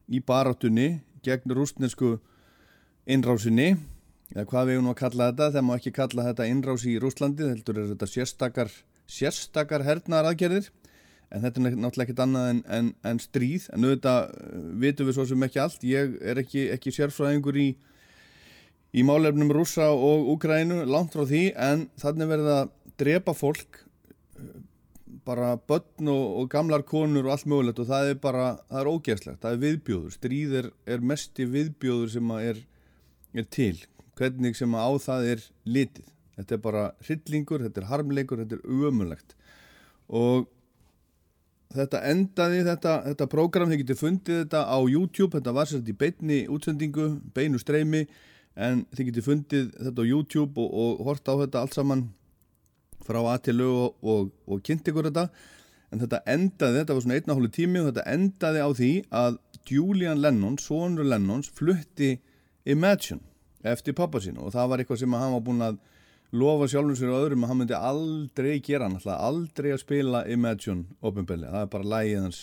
í 0.10 0.24
baráttunni 0.26 0.88
gegn 1.26 1.56
rústnesku 1.56 2.18
innrásinni 3.10 3.72
eða 4.36 4.46
hvað 4.50 4.70
við 4.70 4.78
erum 4.78 4.92
að 4.92 5.00
kalla 5.02 5.30
þetta 5.32 5.50
þegar 5.54 5.66
maður 5.68 5.82
ekki 5.82 5.96
kalla 5.98 6.28
þetta 6.30 6.50
innrás 6.54 6.86
í 6.86 6.98
Rúslandi 7.02 7.50
heldur 7.50 7.80
er 7.82 7.90
þetta 7.94 8.10
sérstakar 8.10 8.74
sérstakar 9.10 9.86
hernaðar 9.88 10.32
aðgerðir 10.32 10.70
en 11.30 11.46
þetta 11.46 11.62
er 11.62 11.78
náttúrulega 11.78 12.06
ekkert 12.06 12.24
annað 12.26 12.50
en, 12.52 12.64
en, 12.78 12.92
en 13.06 13.22
stríð 13.22 13.68
en 13.74 13.86
auðvitað 13.86 14.20
uh, 14.30 14.64
vitum 14.82 15.10
við 15.10 15.18
svo 15.18 15.26
sem 15.30 15.46
ekki 15.46 15.62
allt. 15.62 15.86
Ég 15.86 16.16
er 16.26 16.42
ekki, 16.42 16.66
ekki 16.74 16.94
sérfræðingur 16.94 17.60
í 17.62 17.68
í 18.90 19.04
málefnum 19.06 19.52
rúsa 19.54 19.92
og 19.94 20.32
Úgrænu 20.34 20.82
langt 20.90 21.14
frá 21.14 21.26
því 21.30 21.44
en 21.54 21.86
þannig 22.02 22.32
verða 22.32 22.56
að 22.64 22.72
drepa 23.02 23.36
fólk 23.38 23.84
bara 25.30 25.54
börn 25.70 26.10
og, 26.10 26.26
og 26.42 26.50
gamlar 26.52 26.84
konur 26.88 27.28
og 27.28 27.36
allt 27.36 27.48
mögulegt 27.50 27.82
og 27.84 27.90
það 27.90 28.12
er 28.14 28.20
bara, 28.24 28.50
það 28.72 28.82
er 28.82 28.92
ógeðslegt, 28.94 29.42
það 29.44 29.56
er 29.56 29.64
viðbjóður, 29.64 30.14
stríð 30.18 30.56
er, 30.62 30.70
er 30.90 31.10
mesti 31.12 31.48
viðbjóður 31.54 32.14
sem 32.16 32.36
að 32.36 32.46
er, 32.52 32.62
er 33.38 33.50
til, 33.58 33.76
hvernig 34.20 34.58
sem 34.58 34.78
að 34.78 34.88
á 34.90 34.92
það 35.06 35.28
er 35.34 35.44
litið, 35.78 36.14
þetta 36.40 36.56
er 36.58 36.64
bara 36.64 36.86
hryllingur, 37.06 37.68
þetta 37.68 37.84
er 37.84 37.92
harmleikur, 37.92 38.42
þetta 38.44 38.58
er 38.60 38.88
umulegt 38.90 39.36
og 40.10 40.48
þetta 41.76 42.02
endaði, 42.10 42.64
þetta, 42.66 42.96
þetta 43.12 43.30
prógram, 43.30 43.70
þið 43.70 43.84
getur 43.84 44.00
fundið 44.00 44.42
þetta 44.44 44.64
á 44.66 44.80
YouTube, 44.90 45.36
þetta 45.38 45.54
var 45.54 45.70
sérst 45.70 45.92
í 45.92 45.98
beinni 45.98 46.40
útsendingu, 46.50 47.12
beinu 47.36 47.62
streymi 47.62 48.08
en 48.60 48.86
þið 48.96 49.12
getur 49.12 49.28
fundið 49.28 49.68
þetta 49.78 50.06
á 50.06 50.10
YouTube 50.10 50.64
og, 50.64 50.72
og 50.74 51.04
horta 51.06 51.38
á 51.38 51.42
þetta 51.44 51.62
allt 51.62 51.78
saman 51.78 52.08
frá 53.06 53.20
lög 53.20 53.76
og, 53.76 53.96
og, 54.04 54.32
og 54.48 54.62
kynnt 54.64 54.88
ykkur 54.88 55.10
þetta. 55.10 55.30
En 55.92 56.00
þetta 56.04 56.22
endaði, 56.30 56.82
þetta 56.82 56.96
var 56.96 57.02
svona 57.06 57.18
einna 57.18 57.36
hólu 57.38 57.50
tími 57.50 57.80
og 57.82 57.88
þetta 57.90 58.10
endaði 58.14 58.60
á 58.62 58.70
því 58.78 58.92
að 59.10 59.40
Julian 59.70 60.22
Lennon, 60.22 60.58
sonur 60.58 61.06
Lennons 61.06 61.50
flutti 61.54 62.20
Imagine 62.66 63.22
eftir 63.66 63.96
pappa 63.98 64.22
sín 64.22 64.38
og 64.40 64.54
það 64.54 64.70
var 64.70 64.82
eitthvað 64.82 65.02
sem 65.02 65.14
hann 65.18 65.34
var 65.34 65.44
búin 65.46 65.66
að 65.66 65.80
lofa 66.32 66.68
sjálfum 66.70 66.96
sér 66.96 67.12
og 67.12 67.26
öðrum 67.26 67.44
að 67.44 67.52
hann 67.52 67.60
myndi 67.60 67.76
aldrei 67.76 68.60
gera 68.64 68.86
hann 68.86 68.98
alltaf, 69.00 69.18
aldrei 69.18 69.74
að 69.74 69.82
spila 69.82 70.24
Imagine 70.30 70.86
ofinbelli, 71.02 71.50
það 71.50 71.66
er 71.66 71.72
bara 71.74 71.90
lægið 71.94 72.22
hans, 72.24 72.42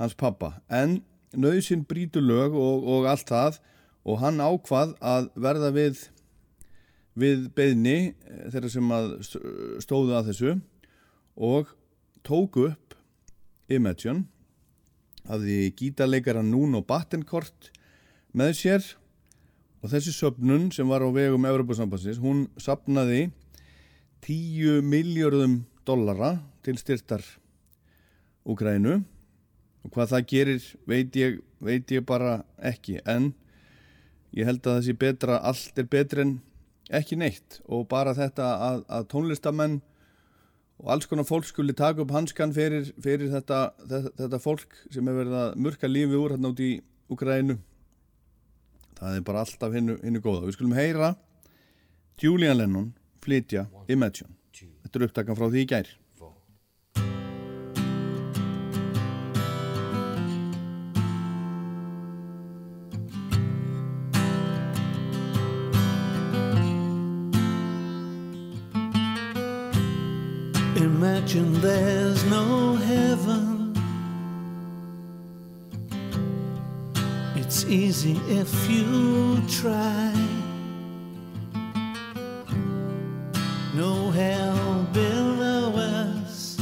hans 0.00 0.16
pappa 0.18 0.54
en 0.72 1.02
nöðsinn 1.36 1.84
brítur 1.88 2.24
lög 2.24 2.54
og, 2.58 2.84
og 2.86 3.08
allt 3.10 3.30
það. 3.30 3.60
Og 4.04 4.20
hann 4.20 4.42
ákvað 4.42 4.94
að 5.00 5.30
verða 5.40 5.70
við 5.72 6.02
við 7.18 7.48
beðni 7.54 7.98
þeirra 8.50 8.70
sem 8.72 8.94
að 8.94 9.10
stóðu 9.84 10.16
að 10.18 10.30
þessu 10.30 10.54
og 11.34 11.70
tóku 12.26 12.68
upp 12.72 12.96
Imagine 13.72 14.26
að 15.24 15.46
því 15.46 15.58
gítarleikara 15.78 16.42
Nuno 16.44 16.82
Battencourt 16.84 17.70
með 18.36 18.52
sér. 18.58 18.90
Og 19.84 19.92
þessi 19.92 20.14
söpnun 20.16 20.70
sem 20.72 20.88
var 20.88 21.04
á 21.04 21.08
vegum 21.12 21.44
Evropasambansins, 21.44 22.20
hún 22.20 22.46
sapnaði 22.56 23.28
10 24.24 24.80
miljörðum 24.88 25.58
dollara 25.84 26.38
til 26.64 26.78
styrtar 26.80 27.24
Úgrænu 28.48 29.02
og 29.84 29.92
hvað 29.92 30.14
það 30.14 30.26
gerir 30.30 30.68
veit 30.88 31.16
ég, 31.20 31.36
veit 31.60 31.92
ég 31.92 32.04
bara 32.08 32.38
ekki 32.64 32.96
en 33.04 33.32
ég 34.32 34.48
held 34.48 34.64
að 34.64 34.80
þessi 34.80 34.96
betra, 34.96 35.38
allt 35.44 35.76
er 35.80 35.88
betri 35.88 36.24
en 36.24 36.34
ekki 36.90 37.18
neitt. 37.20 37.60
Og 37.64 37.86
bara 37.88 38.14
þetta 38.16 38.48
að, 38.68 38.80
að 38.88 39.06
tónlistamenn 39.12 39.76
og 40.82 40.90
alls 40.90 41.06
konar 41.06 41.28
fólk 41.28 41.46
skuli 41.48 41.76
taka 41.76 42.02
upp 42.02 42.12
hanskan 42.12 42.52
fyrir, 42.52 42.90
fyrir 43.00 43.30
þetta, 43.32 43.68
þetta, 43.84 44.16
þetta 44.24 44.42
fólk 44.42 44.74
sem 44.90 45.06
hefur 45.06 45.22
verið 45.22 45.38
að 45.40 45.54
murka 45.66 45.90
lífi 45.90 46.18
úr 46.18 46.34
hérna 46.34 46.50
út 46.50 46.64
í 46.64 46.72
Ukraínu 47.14 47.58
það 48.98 49.18
er 49.18 49.26
bara 49.26 49.44
alltaf 49.44 49.74
hinnu, 49.74 49.98
hinnu 50.02 50.22
góða. 50.24 50.46
Við 50.46 50.56
skulum 50.58 50.76
heyra 50.78 51.12
Julian 52.20 52.58
Lennon 52.58 52.92
flytja 53.24 53.66
Imagine. 53.90 54.34
Þetta 54.54 55.00
er 55.00 55.06
upptakan 55.08 55.38
frá 55.38 55.48
því 55.48 55.64
í 55.64 55.68
gær 55.70 55.90
there's 71.64 72.22
no 72.24 72.74
heaven. 72.74 73.74
It's 77.34 77.64
easy 77.64 78.20
if 78.28 78.52
you 78.70 79.40
try. 79.48 80.12
No 83.74 84.10
hell 84.10 84.86
below 84.92 85.72
us. 85.76 86.58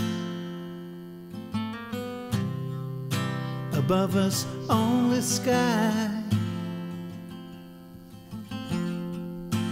Above 3.73 4.15
us, 4.15 4.47
only 4.71 5.21
sky. 5.21 6.23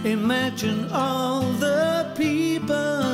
Imagine 0.03 0.89
all 0.91 1.43
the 1.65 2.11
people 2.17 3.10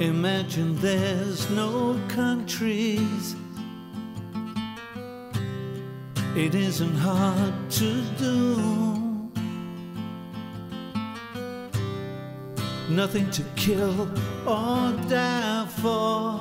Imagine 0.00 0.76
there's 0.80 1.48
no 1.48 1.98
countries. 2.06 3.34
It 6.36 6.54
isn't 6.54 6.96
hard 6.96 7.54
to 7.70 8.02
do. 8.18 9.30
Nothing 12.90 13.30
to 13.30 13.42
kill 13.56 14.02
or 14.46 14.92
die 15.08 15.66
for. 15.80 16.40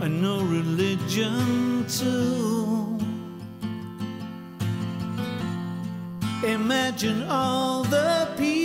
And 0.00 0.22
no 0.22 0.40
religion 0.40 1.84
too. 1.88 2.98
Imagine 6.42 7.24
all 7.28 7.84
the 7.84 8.26
people 8.38 8.59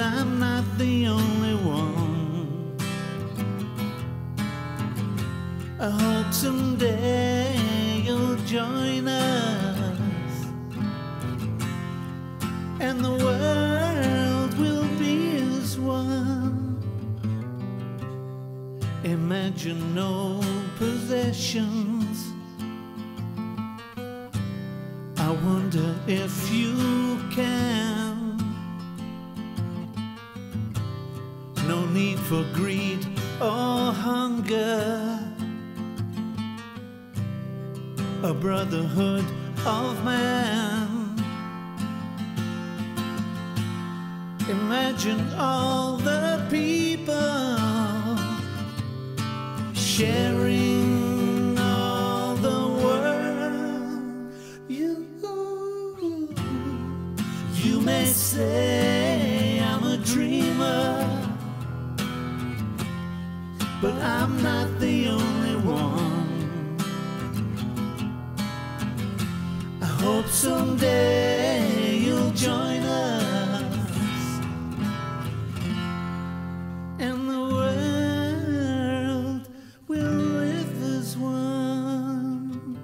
I'm 0.00 0.38
not 0.38 0.64
the 0.78 1.08
only 1.08 1.54
one. 1.56 2.76
I 5.80 5.90
hope 5.90 6.32
someday 6.32 7.56
you'll 8.04 8.36
join 8.38 9.08
us 9.08 9.98
and 12.80 13.00
the 13.04 13.10
world 13.10 14.58
will 14.58 14.88
be 14.98 15.36
as 15.38 15.78
one. 15.78 16.80
Imagine 19.02 19.94
no 19.94 20.40
possessions. 20.76 22.32
I 25.16 25.30
wonder 25.30 25.94
if 26.06 26.47
for 32.28 32.44
greed 32.52 33.06
or 33.40 33.90
hunger. 33.90 35.18
A 38.22 38.34
brotherhood 38.34 39.24
of 39.64 40.04
man. 40.04 41.16
Imagine 44.50 45.22
all 45.38 45.96
the 45.96 46.46
people 46.50 48.18
sharing 49.72 51.58
all 51.58 52.34
the 52.34 52.60
world. 52.82 54.32
You, 54.68 55.06
you 57.54 57.80
may 57.80 58.04
say 58.04 58.67
but 63.80 63.94
I'm 64.02 64.42
not 64.42 64.80
the 64.80 65.08
only 65.08 65.56
one. 65.62 66.76
I 69.80 69.86
hope 69.86 70.26
someday 70.26 71.98
you'll 71.98 72.32
join 72.32 72.82
us 72.82 74.40
and 76.98 77.28
the 77.28 77.40
world 77.54 79.48
will 79.86 80.18
live 80.42 80.82
as 80.98 81.16
one. 81.16 82.78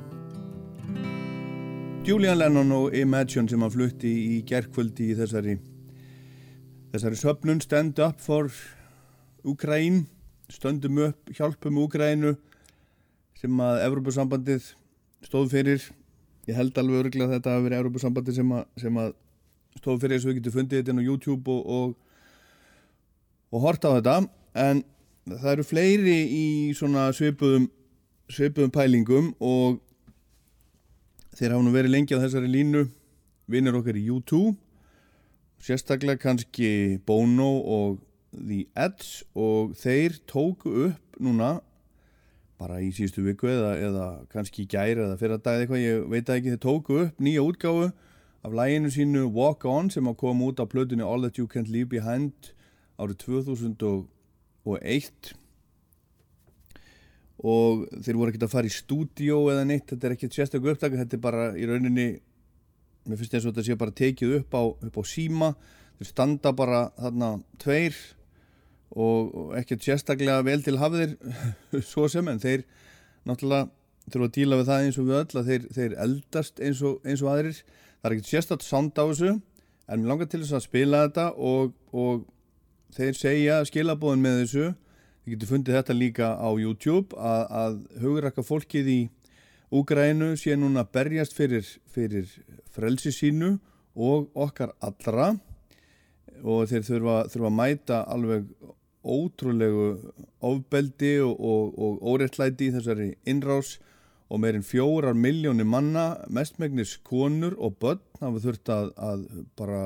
Julian 2.05 2.39
Lennon 2.39 2.73
og 2.73 2.95
Imagine 2.95 3.49
sem 3.49 3.61
hann 3.61 3.75
flutti 3.75 4.15
í 4.39 4.43
gerkvöldi 4.47 5.11
í 5.11 5.19
þessari 5.19 5.59
þessari 6.95 7.19
söpnun 7.19 7.61
Stand 7.65 7.99
Up 7.99 8.21
for 8.23 8.47
Ukraine 9.43 10.07
stöndum 10.53 10.99
upp, 11.09 11.31
hjálpum 11.33 11.79
Ukraínu 11.85 12.35
sem 13.41 13.61
að 13.61 13.83
Evrópusambandið 13.89 14.71
stóð 15.25 15.53
fyrir. 15.53 15.85
Ég 16.49 16.57
held 16.59 16.77
alveg 16.79 17.05
örgulega 17.05 17.31
að 17.31 17.37
þetta 17.39 17.55
hafi 17.55 17.67
verið 17.67 17.81
Evrópusambandið 17.81 18.39
sem, 18.39 18.51
sem 18.81 18.99
að 19.01 19.15
stóð 19.79 20.03
fyrir 20.03 20.17
þess 20.17 20.27
að 20.27 20.33
við 20.33 20.41
getum 20.41 20.57
fundið 20.59 20.83
þetta 20.83 20.95
inn 20.95 21.01
á 21.01 21.09
YouTube 21.09 21.55
og, 21.55 21.71
og, 21.79 21.95
og 23.55 23.65
horta 23.65 23.93
á 23.93 23.97
þetta. 23.97 24.17
En 24.65 24.85
það 25.31 25.49
eru 25.55 25.67
fleiri 25.69 26.19
í 26.29 26.45
svona 26.77 27.09
svipuðum 27.17 27.71
svipuðum 28.33 28.73
pælingum 28.73 29.33
og 29.45 29.81
þeir 31.37 31.53
hafa 31.53 31.65
nú 31.65 31.73
verið 31.75 31.93
lengi 31.93 32.17
á 32.17 32.23
þessari 32.23 32.49
línu. 32.51 32.87
Vinnir 33.51 33.77
okkar 33.77 33.99
í 34.01 34.07
U2 34.09 34.55
sérstaklega 35.65 36.21
kannski 36.21 36.99
Bono 37.07 37.51
og 37.61 37.99
The 38.35 38.65
Edge 38.75 39.23
og 39.39 39.77
þeir 39.79 40.19
tóku 40.31 40.73
upp 40.89 41.21
núna 41.23 41.59
bara 42.61 42.81
í 42.83 42.91
síðustu 42.95 43.25
viku 43.27 43.49
eða, 43.51 43.75
eða 43.83 44.09
kannski 44.33 44.67
gæri 44.71 45.03
eða 45.03 45.19
fyrir 45.21 45.37
að 45.37 45.47
dagið 45.47 45.65
eitthvað, 45.65 45.85
ég 45.85 46.03
veit 46.13 46.35
ekki, 46.35 46.55
þeir 46.55 46.63
tóku 46.63 46.99
upp 47.05 47.23
nýja 47.23 47.45
útgáfu 47.45 47.89
af 48.45 48.59
læginu 48.59 48.91
sínu 48.95 49.25
Walk 49.35 49.65
On 49.69 49.89
sem 49.91 50.11
að 50.11 50.19
koma 50.21 50.51
út 50.51 50.63
á 50.63 50.67
plötunni 50.69 51.07
All 51.07 51.25
That 51.27 51.41
You 51.41 51.49
Can't 51.51 51.73
Leave 51.73 51.91
Behind 51.95 52.53
árið 53.01 53.25
2001 53.25 55.35
og 57.45 57.83
þeir 58.01 58.17
voru 58.17 58.31
ekkert 58.31 58.47
að 58.47 58.55
fara 58.55 58.71
í 58.71 58.73
stúdíó 58.73 59.41
eða 59.53 59.67
neitt, 59.69 59.91
þetta 59.91 60.09
er 60.09 60.15
ekkert 60.15 60.37
sérstaklega 60.37 60.79
upptaka 60.79 61.01
þetta 61.03 61.19
er 61.19 61.25
bara 61.25 61.49
í 61.59 61.67
rauninni 61.69 62.07
mér 63.05 63.21
finnst 63.21 63.35
eins 63.37 63.45
og 63.45 63.53
þetta 63.53 63.67
sé 63.67 63.77
bara 63.81 63.97
tekið 64.01 64.37
upp 64.41 64.57
á, 64.57 64.63
upp 64.89 64.97
á 64.97 65.03
síma. 65.05 65.51
Þeir 65.99 66.11
standa 66.11 66.53
bara 66.57 66.81
þarna 66.99 67.31
tveir 67.63 67.99
og, 68.95 69.55
ekkert 69.59 69.85
sérstaklega 69.85 70.43
vel 70.47 70.63
til 70.65 70.79
hafðir 70.79 71.17
svo 71.93 72.07
sem 72.11 72.29
en 72.31 72.43
þeir 72.43 72.67
náttúrulega 73.27 73.71
þurfa 74.11 74.29
að 74.29 74.37
díla 74.37 74.61
við 74.61 74.71
það 74.71 74.85
eins 74.85 75.01
og 75.01 75.09
við 75.09 75.19
öll 75.21 75.41
að 75.41 75.51
þeir, 75.51 75.67
þeir 75.73 75.97
eldast 76.05 76.61
eins 76.61 76.85
og, 76.85 77.01
eins 77.09 77.25
og 77.25 77.33
aðrir. 77.33 77.59
Það 77.99 78.09
er 78.09 78.17
ekkert 78.17 78.31
sérstaklega 78.31 78.69
sound 78.69 79.01
á 79.01 79.05
þessu 79.05 79.33
en 79.33 80.01
mér 80.01 80.11
langar 80.11 80.31
til 80.31 80.43
þess 80.43 80.57
að 80.59 80.67
spila 80.67 81.03
þetta 81.07 81.27
og, 81.51 81.75
og 81.93 82.25
þeir 82.95 83.19
segja 83.19 83.59
skilabóðin 83.69 84.25
með 84.25 84.41
þessu. 84.43 84.71
Þið 85.25 85.35
getur 85.35 85.51
fundið 85.55 85.79
þetta 85.79 85.97
líka 85.97 86.31
á 86.37 86.49
YouTube 86.61 87.17
að, 87.17 87.45
að 87.63 87.79
hugrakka 88.05 88.45
fólkið 88.45 88.91
í 88.93 89.01
Úgrænu 89.75 90.37
sé 90.39 90.55
núna 90.55 90.85
berjast 90.87 91.33
fyrir, 91.35 91.65
fyrir 91.91 92.29
frelsi 92.71 93.11
sínu 93.11 93.57
og 93.97 94.29
okkar 94.39 94.75
allra. 94.85 95.33
Og 96.45 96.69
þeir 96.71 96.85
þurfa, 96.87 97.17
þurfa 97.33 97.49
að 97.49 97.57
mæta 97.57 98.01
alveg 98.13 98.45
ótrúlegu 99.05 99.89
ofbeldi 100.45 101.19
og, 101.25 101.35
og, 101.39 101.75
og 101.79 102.05
óréttlæti 102.15 102.69
í 102.69 102.75
þessari 102.75 103.11
innrás 103.29 103.77
og 104.33 104.41
meirinn 104.41 104.65
fjórar 104.67 105.15
miljónir 105.15 105.69
manna 105.69 106.07
mestmegnis 106.33 106.97
konur 107.07 107.55
og 107.59 107.77
börn 107.83 108.01
hafa 108.21 108.41
þurft 108.43 108.71
að, 108.73 108.93
að 108.97 109.27
bara 109.59 109.83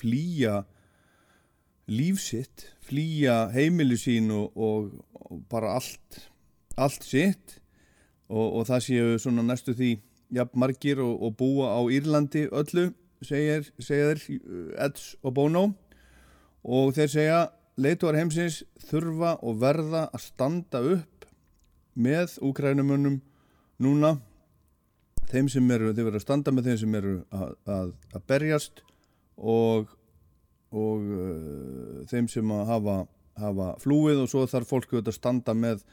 flýja 0.00 0.64
lífsitt, 1.86 2.66
flýja 2.82 3.46
heimili 3.54 3.98
sín 3.98 4.32
og, 4.34 4.50
og, 4.58 4.90
bara 5.50 5.76
allt, 5.78 6.26
allt 6.76 7.06
sitt. 7.06 7.60
Og, 8.26 8.64
það 8.66 8.80
séu 8.82 9.18
svona 9.22 9.44
næstu 9.46 9.70
því 9.78 9.92
jafn 10.34 10.58
margir 10.58 10.98
og 10.98 11.36
búa 11.38 11.76
á 11.78 11.80
Írlandi 11.86 12.48
öllu, 12.50 12.88
segir, 13.22 13.68
segir 13.78 14.18
Eds 14.82 15.14
og 15.22 15.36
Bono 15.36 15.68
og 16.66 16.90
þeir 16.96 17.12
segja 17.12 17.38
leituar 17.76 18.16
heimsins 18.16 18.62
þurfa 18.88 19.36
og 19.44 19.60
verða 19.60 20.06
að 20.14 20.24
standa 20.24 20.80
upp 20.80 21.26
með 21.96 22.38
úkrænumönnum 22.44 23.20
núna 23.82 24.16
þeim 25.30 25.48
sem 25.52 25.70
eru, 25.74 25.92
þeir 25.92 26.08
verða 26.08 26.20
að 26.20 26.26
standa 26.26 26.54
með 26.54 26.70
þeim 26.70 26.80
sem 26.82 26.96
eru 27.00 27.14
að, 27.34 27.52
að, 27.66 27.92
að 28.14 28.26
berjast 28.30 28.82
og 29.36 29.92
og 30.76 31.04
uh, 31.14 32.00
þeim 32.10 32.26
sem 32.28 32.50
að 32.52 32.64
hafa, 32.68 32.96
hafa 33.40 33.68
flúið 33.80 34.24
og 34.24 34.32
svo 34.32 34.42
þarf 34.50 34.72
fólk 34.72 34.96
að 34.98 35.14
standa 35.14 35.54
með 35.56 35.84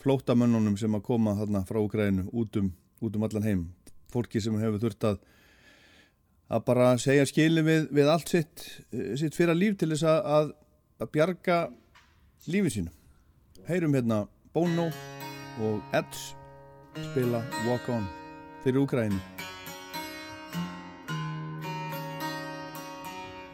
flótamönnunum 0.00 0.78
sem 0.80 0.94
að 0.96 1.04
koma 1.08 1.34
þarna 1.36 1.64
frá 1.68 1.80
Ukraínu 1.82 2.28
út 2.32 2.56
um, 2.56 2.70
út 3.04 3.16
um 3.16 3.26
allan 3.26 3.44
heim. 3.44 3.66
Fólki 4.12 4.40
sem 4.40 4.56
hefur 4.60 4.80
þurft 4.80 5.08
að 5.10 5.20
að 6.50 6.64
bara 6.66 6.86
segja 6.98 7.26
skili 7.28 7.62
við, 7.62 7.84
við 7.94 8.08
allt 8.10 8.30
sitt, 8.32 8.64
eh, 8.90 9.12
sitt 9.18 9.36
fyrir 9.36 9.54
líf 9.54 9.76
til 9.78 9.92
þess 9.92 10.06
að, 10.10 10.48
að, 11.00 11.10
bjarga 11.14 11.58
lífið 12.46 12.72
sínu. 12.76 12.90
Heyrum 13.68 13.94
hérna 13.94 14.26
Bono 14.54 14.88
og 15.60 15.80
Edge 15.92 16.34
spila 16.96 17.42
Walk 17.66 17.88
On 17.88 18.06
fyrir 18.64 18.80
Ukraínu 18.82 19.20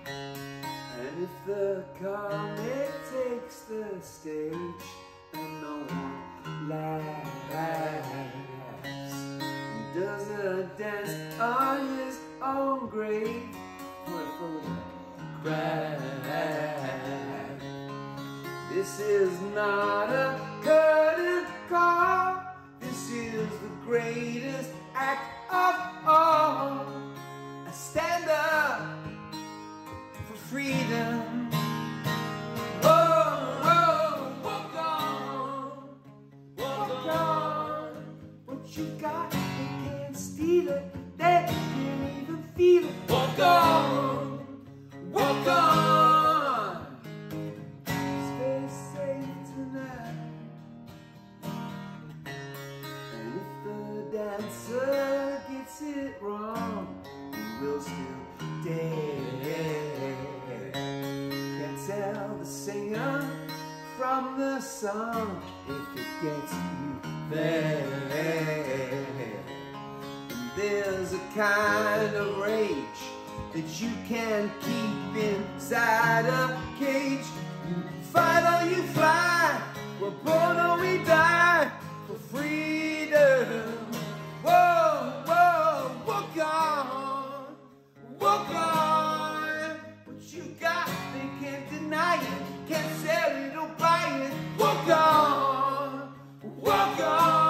And 0.06 1.22
if 1.22 1.34
the 1.46 1.84
comet 2.00 2.90
takes 3.12 3.60
the 3.68 3.84
stage 4.02 4.86
and 5.34 5.60
no 5.60 5.74
one 5.88 6.68
laughs, 6.68 7.84
he 9.42 10.00
does 10.00 10.30
a 10.30 10.68
dance 10.78 11.40
on 11.40 11.98
his 11.98 12.18
own 12.42 12.88
grave? 12.88 13.42
For 14.06 14.24
the 14.40 14.60
crowd. 15.42 15.95
This 18.96 19.08
is 19.08 19.40
not 19.54 20.08
a 20.08 20.40
curtain 20.62 21.44
call. 21.68 22.42
This 22.80 23.10
is 23.10 23.46
the 23.60 23.68
greatest 23.84 24.70
act 24.94 25.52
of 25.52 26.08
all. 26.08 26.86
I 27.66 27.70
stand 27.72 28.24
up 28.30 28.80
for 30.26 30.36
freedom. 30.48 31.35
Song 64.80 65.40
if 65.66 66.00
it 66.00 66.06
gets 66.22 66.52
you 66.52 67.00
there. 67.30 67.86
And 70.28 70.50
there's 70.54 71.14
a 71.14 71.18
kind 71.34 72.14
of 72.14 72.36
rage 72.36 73.00
that 73.54 73.80
you 73.80 73.90
can 74.06 74.52
keep 74.60 75.24
inside 75.24 76.26
a 76.26 76.60
cage. 76.78 77.24
You 77.66 77.82
fight 78.02 78.44
or 78.44 78.68
you 78.68 78.82
fly, 78.88 79.62
we're 79.98 80.10
born 80.10 80.58
or 80.58 80.78
we 80.78 81.02
die 81.04 81.70
for 82.06 82.18
freedom. 82.36 83.72
Whoa, 84.42 85.22
whoa, 85.26 85.90
walk 86.06 86.36
on, 86.36 87.56
walk 88.20 88.50
on. 88.50 89.70
What 90.04 90.34
you 90.34 90.54
got, 90.60 90.86
they 91.14 91.46
can't 91.46 91.70
deny 91.70 92.16
it, 92.16 92.68
can't 92.68 92.96
sell 92.98 93.36
it 93.36 93.56
or 93.56 93.68
buy 93.78 94.20
it. 94.20 94.35
Walk 94.86 95.00
on, 95.00 96.14
walk. 96.62 97.45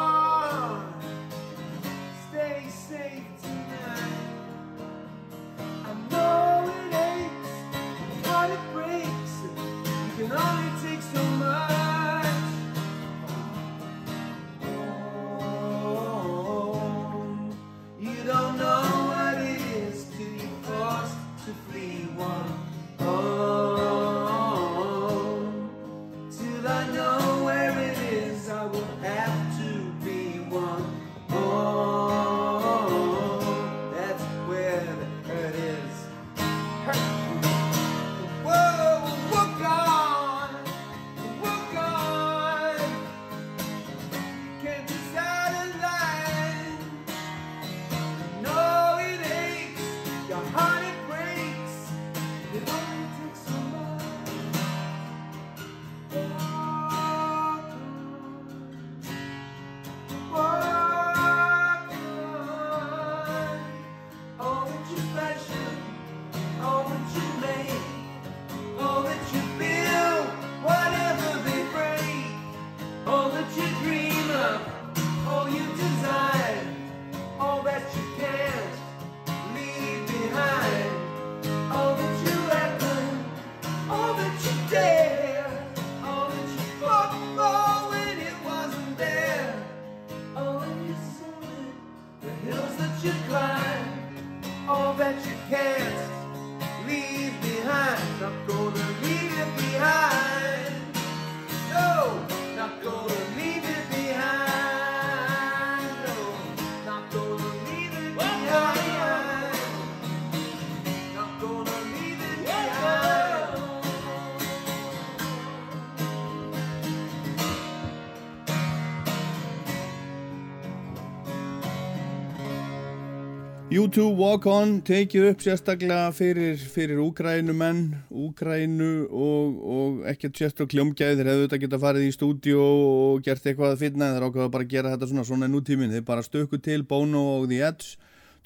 U2 123.86 124.04
Walk 124.18 124.46
On 124.50 124.70
tekið 124.82 125.24
upp 125.28 125.42
sérstaklega 125.44 126.08
fyrir, 126.10 126.56
fyrir 126.58 126.98
Úgrænumenn, 127.04 127.92
Úgrænu 128.10 129.04
og, 129.14 129.58
og 129.62 130.00
ekkert 130.10 130.40
sérstaklega 130.40 130.72
kljómgæði 130.72 131.18
þeir 131.20 131.28
hefðu 131.30 131.44
þetta 131.44 131.60
geta 131.62 131.78
farið 131.84 132.06
í 132.08 132.14
stúdíu 132.16 132.56
og 132.64 133.20
gert 133.22 133.46
eitthvað 133.46 133.76
að 133.76 133.84
finna 133.84 134.08
þeir 134.16 134.26
ákveða 134.26 134.48
bara 134.56 134.66
að 134.66 134.72
gera 134.72 134.94
þetta 134.94 135.08
svona 135.12 135.24
svona 135.28 135.46
en 135.46 135.54
nútíminn 135.54 135.94
þeir 135.94 136.02
bara 136.08 136.24
stökku 136.26 136.58
til 136.64 136.82
Bono 136.88 137.22
og 137.36 137.46
The 137.52 137.60
Edge 137.68 137.92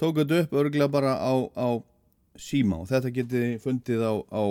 tók 0.03 0.21
þetta 0.21 0.43
upp 0.43 0.59
örglega 0.61 0.91
bara 0.93 1.15
á, 1.17 1.33
á 1.57 1.69
síma 2.37 2.83
og 2.83 2.91
þetta 2.93 3.15
geti 3.17 3.47
fundið 3.65 4.05
á, 4.05 4.15
á 4.21 4.45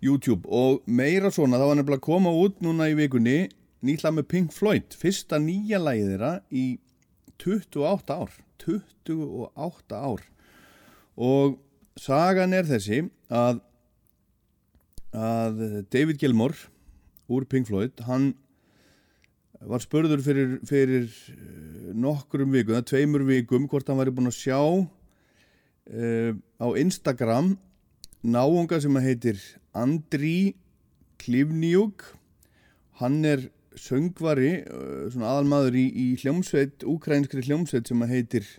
YouTube. 0.00 0.48
Og 0.48 0.80
meira 0.86 1.28
svona 1.34 1.60
það 1.60 1.74
var 1.74 1.80
nefnilega 1.82 2.00
að 2.00 2.08
koma 2.08 2.32
út 2.40 2.64
núna 2.64 2.88
í 2.88 2.96
vikunni 3.02 3.36
nýtla 3.84 4.16
með 4.16 4.30
Pink 4.32 4.56
Floyd 4.56 4.96
fyrsta 4.96 5.42
nýja 5.42 5.84
þeirra 5.84 6.38
í 6.48 6.70
28 7.36 8.20
ár 8.22 8.43
28 8.64 9.94
ár. 9.96 10.24
Og 11.14 11.60
sagan 12.00 12.56
er 12.56 12.66
þessi 12.68 13.04
að 13.30 13.62
að 15.14 15.60
David 15.94 16.18
Gilmour 16.18 16.56
úr 17.30 17.46
Pink 17.46 17.68
Floyd 17.68 18.02
hann 18.08 18.32
var 19.64 19.80
spurður 19.80 20.20
fyrir, 20.24 20.56
fyrir 20.66 21.06
nokkrum 21.94 22.52
vikum, 22.52 22.74
eða 22.74 22.88
tveimur 22.90 23.24
vikum 23.28 23.68
hvort 23.70 23.88
hann 23.88 24.00
væri 24.00 24.12
búin 24.12 24.28
að 24.28 24.36
sjá 24.36 24.58
uh, 24.58 26.32
á 26.34 26.66
Instagram 26.80 27.54
náunga 28.24 28.80
sem 28.82 28.98
að 28.98 29.08
heitir 29.08 29.40
Andri 29.76 30.54
Klivniuk 31.22 32.04
hann 33.00 33.22
er 33.28 33.48
söngvari 33.80 34.52
uh, 34.64 35.06
svona 35.12 35.32
aðalmaður 35.32 35.78
í, 35.78 35.86
í 35.90 36.06
hljómsveit 36.22 36.84
úkrænskri 36.88 37.44
hljómsveit 37.46 37.90
sem 37.90 38.04
að 38.04 38.14
heitir 38.14 38.50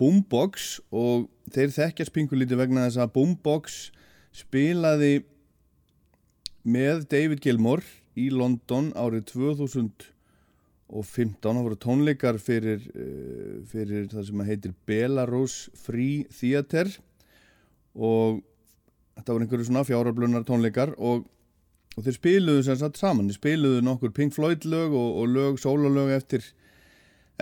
Boombox 0.00 0.78
og 0.90 1.28
þeir 1.52 1.74
þekkja 1.74 2.08
spingulítið 2.08 2.62
vegna 2.62 2.86
þess 2.86 3.02
að 3.04 3.12
Boombox 3.16 3.64
spilaði 4.34 5.14
með 6.62 7.06
David 7.12 7.42
Gilmore 7.44 7.86
í 8.18 8.30
London 8.32 8.90
árið 8.98 9.22
2015 9.32 10.08
það 11.42 11.66
voru 11.66 11.78
tónleikar 11.82 12.40
fyrir, 12.42 12.80
uh, 12.92 13.58
fyrir 13.68 14.08
það 14.12 14.30
sem 14.30 14.46
heitir 14.48 14.72
Belarus 14.88 15.66
Free 15.84 16.18
Theater 16.32 16.88
og 17.92 18.40
þetta 19.16 19.34
voru 19.34 19.44
einhverju 19.44 19.68
svona 19.68 19.86
fjárarblunar 19.86 20.46
tónleikar 20.48 20.94
og, 20.98 21.26
og 21.96 22.06
þeir 22.06 22.16
spiluðu 22.16 22.66
sem 22.66 22.78
sagt 22.80 23.00
saman, 23.00 23.28
þeir 23.28 23.38
spiluðu 23.38 23.82
nokkur 23.84 24.12
Pink 24.16 24.34
Floyd 24.36 24.64
lög 24.68 24.94
og, 24.96 25.10
og 25.22 25.32
lög, 25.32 25.58
sólalög 25.60 26.12
eftir, 26.16 26.46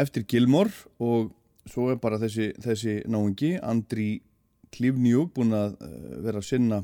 eftir 0.01 0.27
Gilmore. 0.27 0.73
Og 0.99 1.31
svo 1.71 1.91
er 1.93 2.01
bara 2.03 2.19
þessi, 2.19 2.51
þessi 2.63 3.01
náingi, 3.11 3.55
Andri 3.63 4.23
Klivniuk 4.75 5.35
búin 5.37 5.55
að 5.55 5.77
uh, 5.83 6.17
vera 6.25 6.43
að 6.43 6.49
sinna 6.49 6.81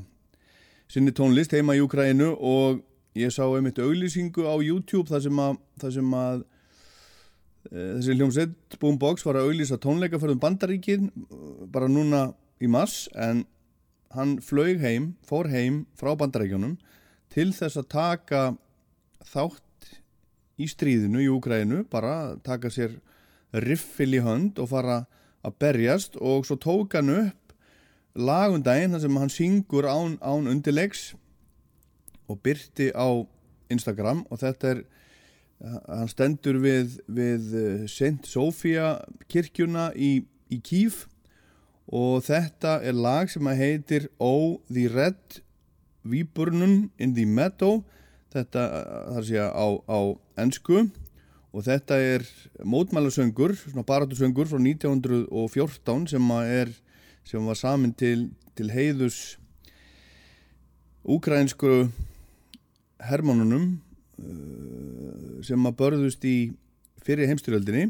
sinni 0.91 1.11
tónlist 1.15 1.51
heima 1.55 1.75
í 1.75 1.81
Ukrænu 1.83 2.29
og 2.35 2.83
ég 3.17 3.33
sá 3.33 3.43
einmitt 3.47 3.79
auglýsingu 3.81 4.45
á 4.47 4.55
YouTube 4.63 5.09
þar 5.09 5.25
sem 5.25 5.41
að, 5.43 5.57
þar 5.81 5.93
sem 5.97 6.13
að 6.15 6.43
e, 7.71 7.81
þessi 7.97 8.15
hljómsveit 8.15 8.77
Boombox 8.79 9.25
var 9.27 9.39
að 9.39 9.49
auglýsa 9.49 9.79
tónleika 9.83 10.19
fyrir 10.21 10.39
bandaríkin 10.39 11.09
bara 11.73 11.89
núna 11.91 12.29
í 12.63 12.69
mars. 12.71 13.07
En 13.19 13.43
hann 14.15 14.37
flög 14.39 14.79
heim, 14.79 15.15
fór 15.27 15.49
heim 15.51 15.83
frá 15.99 16.13
bandaríkjónum 16.15 16.77
til 17.37 17.51
þess 17.53 17.77
að 17.77 17.91
taka 17.93 18.39
þátt 19.29 19.91
í 20.57 20.65
stríðinu 20.65 21.21
í 21.21 21.27
Ukrænu 21.29 21.83
bara 21.91 22.33
taka 22.41 22.71
sér 22.73 22.95
riffil 23.53 24.15
í 24.17 24.23
hönd 24.25 24.57
og 24.57 24.71
fara 24.71 25.03
að 25.45 25.59
berjast 25.61 26.17
og 26.17 26.47
svo 26.47 26.57
tók 26.57 26.97
hann 26.97 27.13
upp 27.13 27.53
lagundaginn 28.17 28.95
þar 28.95 29.03
sem 29.05 29.21
hann 29.21 29.33
syngur 29.35 29.85
án, 29.85 30.17
án 30.17 30.49
undirlegs 30.49 31.11
og 32.25 32.41
byrti 32.41 32.89
á 32.97 33.05
Instagram 33.69 34.25
og 34.31 34.41
þetta 34.41 34.73
er 34.73 34.83
hann 35.61 36.09
stendur 36.09 36.57
við, 36.61 36.97
við 37.05 37.85
St. 37.85 38.25
Sofía 38.25 38.95
kirkjuna 39.29 39.91
í, 39.93 40.23
í 40.49 40.57
Kív 40.57 41.03
og 41.85 42.25
þetta 42.25 42.79
er 42.81 42.97
lag 42.97 43.29
sem 43.29 43.45
að 43.45 43.61
heitir 43.61 44.09
Oh 44.17 44.57
the 44.73 44.89
Red 44.89 45.43
Viburnum 46.09 46.89
in 46.99 47.13
the 47.15 47.25
Meadow. 47.25 47.83
Þetta 48.33 48.63
þar 49.15 49.27
sé 49.27 49.43
á, 49.43 49.67
á 49.87 49.99
ennsku 50.39 50.87
og 51.55 51.63
þetta 51.65 51.97
er 52.03 52.25
mótmælasöngur, 52.67 53.55
svona 53.57 53.85
baratusöngur 53.87 54.49
frá 54.49 54.59
1914 54.59 56.09
sem 56.11 56.31
er 56.43 56.73
sem 57.27 57.43
var 57.47 57.57
samin 57.59 57.93
til, 57.97 58.29
til 58.55 58.69
heiðus 58.71 59.37
úkrænsku 61.07 61.87
hermónunum 63.07 63.77
uh, 64.19 65.39
sem 65.43 65.67
að 65.67 65.77
börðust 65.81 66.23
í 66.27 66.37
fyrir 67.03 67.29
heimstyrjöldinni 67.31 67.89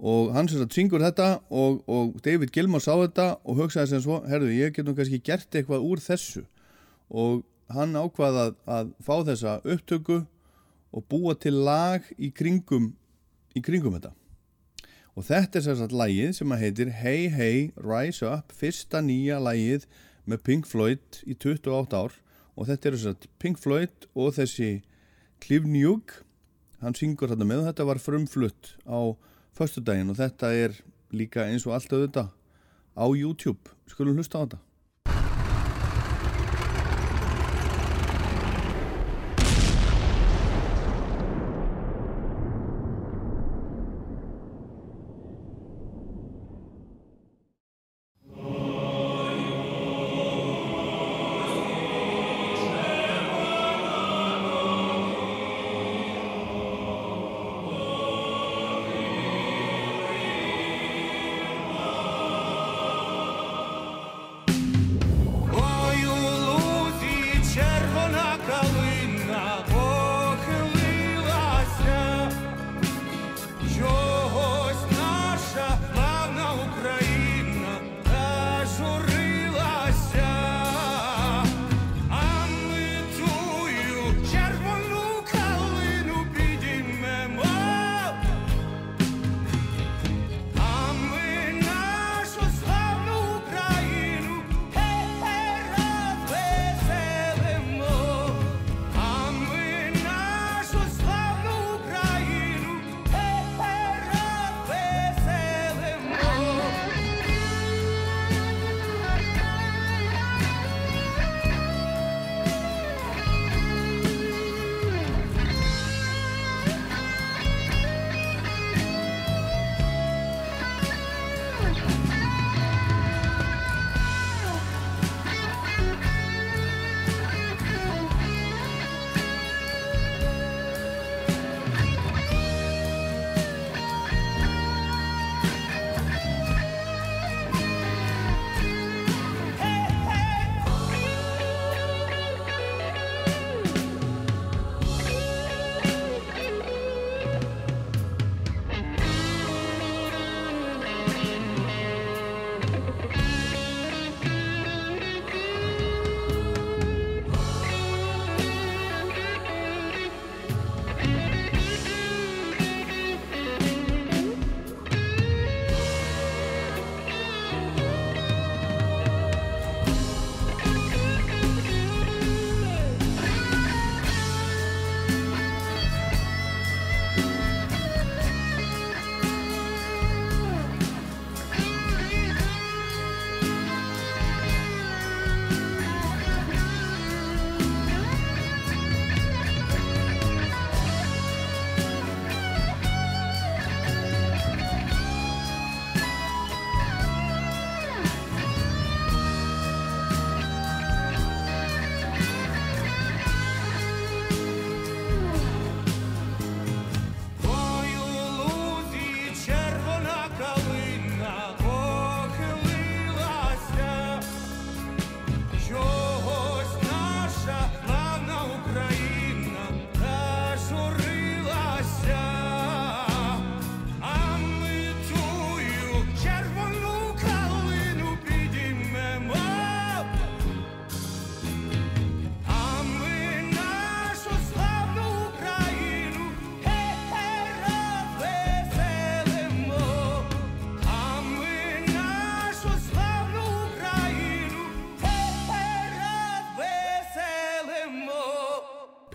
og 0.00 0.32
hann 0.32 0.48
sem 0.48 0.62
sagt 0.62 0.76
syngur 0.76 1.02
þetta 1.04 1.42
og, 1.52 1.82
og 1.84 2.14
David 2.24 2.54
Gilmour 2.54 2.80
sá 2.80 2.94
þetta 2.94 3.34
og 3.44 3.58
hugsaði 3.58 3.92
sem 3.92 4.04
svo, 4.04 4.22
herðu 4.24 4.54
ég 4.56 4.72
getum 4.72 4.96
kannski 4.96 5.20
gert 5.20 5.52
eitthvað 5.52 5.84
úr 5.84 6.00
þessu. 6.00 6.46
Og 7.12 7.42
hann 7.68 7.92
ákvaði 7.98 8.54
að, 8.64 8.94
fá 9.04 9.14
þessa 9.28 9.58
upptöku 9.60 10.22
og 10.90 11.06
búa 11.12 11.36
til 11.36 11.58
lag 11.66 12.06
í 12.16 12.32
kringum 12.32 12.94
í 13.52 13.60
kringum 13.60 13.98
þetta. 13.98 14.14
Og 15.18 15.26
þetta 15.26 15.58
er 15.58 15.66
sérstaklega 15.66 16.06
lægið 16.06 16.32
sem 16.38 16.54
að 16.54 16.64
heitir 16.64 16.92
Hey 17.02 17.28
Hey 17.34 17.62
Rise 17.76 18.24
Up 18.24 18.54
fyrsta 18.56 19.02
nýja 19.04 19.36
lægið 19.42 19.84
með 20.24 20.44
Pink 20.46 20.70
Floyd 20.70 21.22
í 21.26 21.36
28 21.36 21.98
ár. 21.98 22.16
Og 22.56 22.70
þetta 22.70 22.88
eru 22.88 23.02
sérstaklega 23.04 23.42
Pink 23.42 23.60
Floyd 23.60 24.08
og 24.14 24.32
þessi 24.38 24.70
Cliff 25.44 25.68
Newg 25.68 26.22
hann 26.80 26.96
syngur 26.96 27.28
þetta 27.34 27.44
með 27.44 27.62
og 27.62 27.68
þetta 27.68 27.86
var 27.90 28.00
frumflutt 28.00 28.78
á 28.88 29.12
förstu 29.56 29.82
daginn 29.84 30.10
og 30.12 30.18
þetta 30.20 30.52
er 30.54 30.76
líka 31.12 31.46
eins 31.46 31.66
og 31.66 31.74
allt 31.76 31.92
auðvitað 31.92 32.30
á 32.96 33.04
YouTube. 33.10 33.74
Skulum 33.90 34.18
hlusta 34.18 34.38
á 34.38 34.44
þetta 34.44 34.60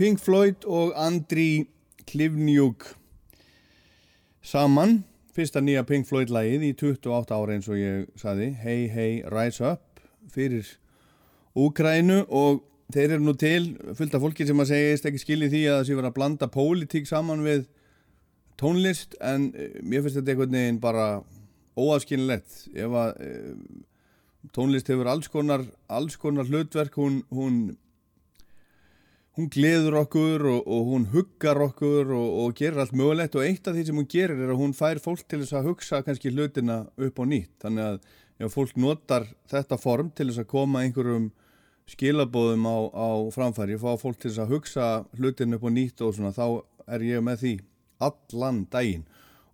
Pink 0.06 0.19
Floyd 0.22 0.65
og 0.69 0.91
Andri 1.02 1.65
Klivnjúk 2.06 2.84
saman. 4.45 4.99
Fyrsta 5.34 5.64
nýja 5.65 5.82
Pink 5.90 6.06
Floyd 6.06 6.30
lagið 6.30 6.65
í 6.68 6.68
28 6.77 7.34
ára 7.34 7.56
eins 7.56 7.69
og 7.73 7.80
ég 7.80 8.03
saði 8.22 8.52
Hey 8.61 8.84
Hey 8.94 9.15
Rise 9.34 9.64
Up 9.65 10.03
fyrir 10.30 10.68
Úkrænu 11.57 12.19
og 12.30 12.60
þeir 12.94 13.15
eru 13.15 13.26
nú 13.26 13.34
til 13.34 13.72
fullt 13.98 14.14
af 14.14 14.22
fólki 14.22 14.45
sem 14.45 14.61
að 14.61 14.76
segist 14.76 15.10
ekki 15.10 15.23
skilji 15.23 15.49
því 15.56 15.61
að 15.73 15.82
sé 15.88 15.98
verið 15.98 16.11
að 16.11 16.18
blanda 16.19 16.49
pólitík 16.53 17.10
saman 17.10 17.41
við 17.48 17.64
tónlist 18.61 19.18
en 19.26 19.48
eh, 19.57 19.80
mér 19.82 20.06
finnst 20.06 20.19
þetta 20.19 20.36
einhvern 20.36 20.60
veginn 20.60 20.82
bara 20.84 21.07
óaskynlegt 21.73 22.68
ef 22.77 22.99
að 23.02 23.26
e, 23.26 23.34
tónlist 24.53 24.94
hefur 24.94 25.10
alls 25.10 25.34
konar, 25.34 25.65
alls 25.90 26.14
konar 26.22 26.45
hlutverk 26.45 26.94
hún, 27.02 27.23
hún 27.34 27.57
hún 29.36 29.49
gleður 29.52 29.98
okkur 29.99 30.45
og, 30.48 30.60
og 30.64 30.91
hún 30.91 31.07
huggar 31.12 31.60
okkur 31.66 32.14
og, 32.16 32.28
og 32.44 32.53
gerir 32.56 32.80
allt 32.80 32.95
mögulegt 32.95 33.36
og 33.36 33.44
eitt 33.44 33.68
af 33.68 33.76
því 33.76 33.88
sem 33.88 33.98
hún 33.99 34.07
gerir 34.12 34.40
er 34.40 34.53
að 34.53 34.62
hún 34.62 34.76
fær 34.76 35.02
fólk 35.03 35.26
til 35.28 35.41
þess 35.41 35.57
að 35.60 35.72
hugsa 35.72 35.99
kannski 36.06 36.32
hlutina 36.32 36.86
upp 36.95 37.20
á 37.20 37.24
nýtt. 37.28 37.52
Þannig 37.64 37.90
að 37.90 38.45
ef 38.45 38.56
fólk 38.56 38.78
notar 38.80 39.28
þetta 39.52 39.80
form 39.80 40.12
til 40.16 40.30
þess 40.30 40.44
að 40.45 40.52
koma 40.53 40.86
einhverjum 40.86 41.28
skilabóðum 41.91 42.66
á, 42.66 42.78
á 42.95 43.10
framfæri 43.36 43.78
fá 43.82 43.91
fólk 43.99 44.22
til 44.22 44.32
þess 44.32 44.45
að 44.45 44.56
hugsa 44.56 44.88
hlutin 45.20 45.57
upp 45.57 45.68
á 45.68 45.72
nýtt 45.76 46.06
og 46.06 46.16
svona 46.16 46.32
þá 46.36 46.45
er 46.95 47.06
ég 47.06 47.26
með 47.26 47.44
því 47.44 47.53
allan 48.07 48.64
daginn. 48.72 49.06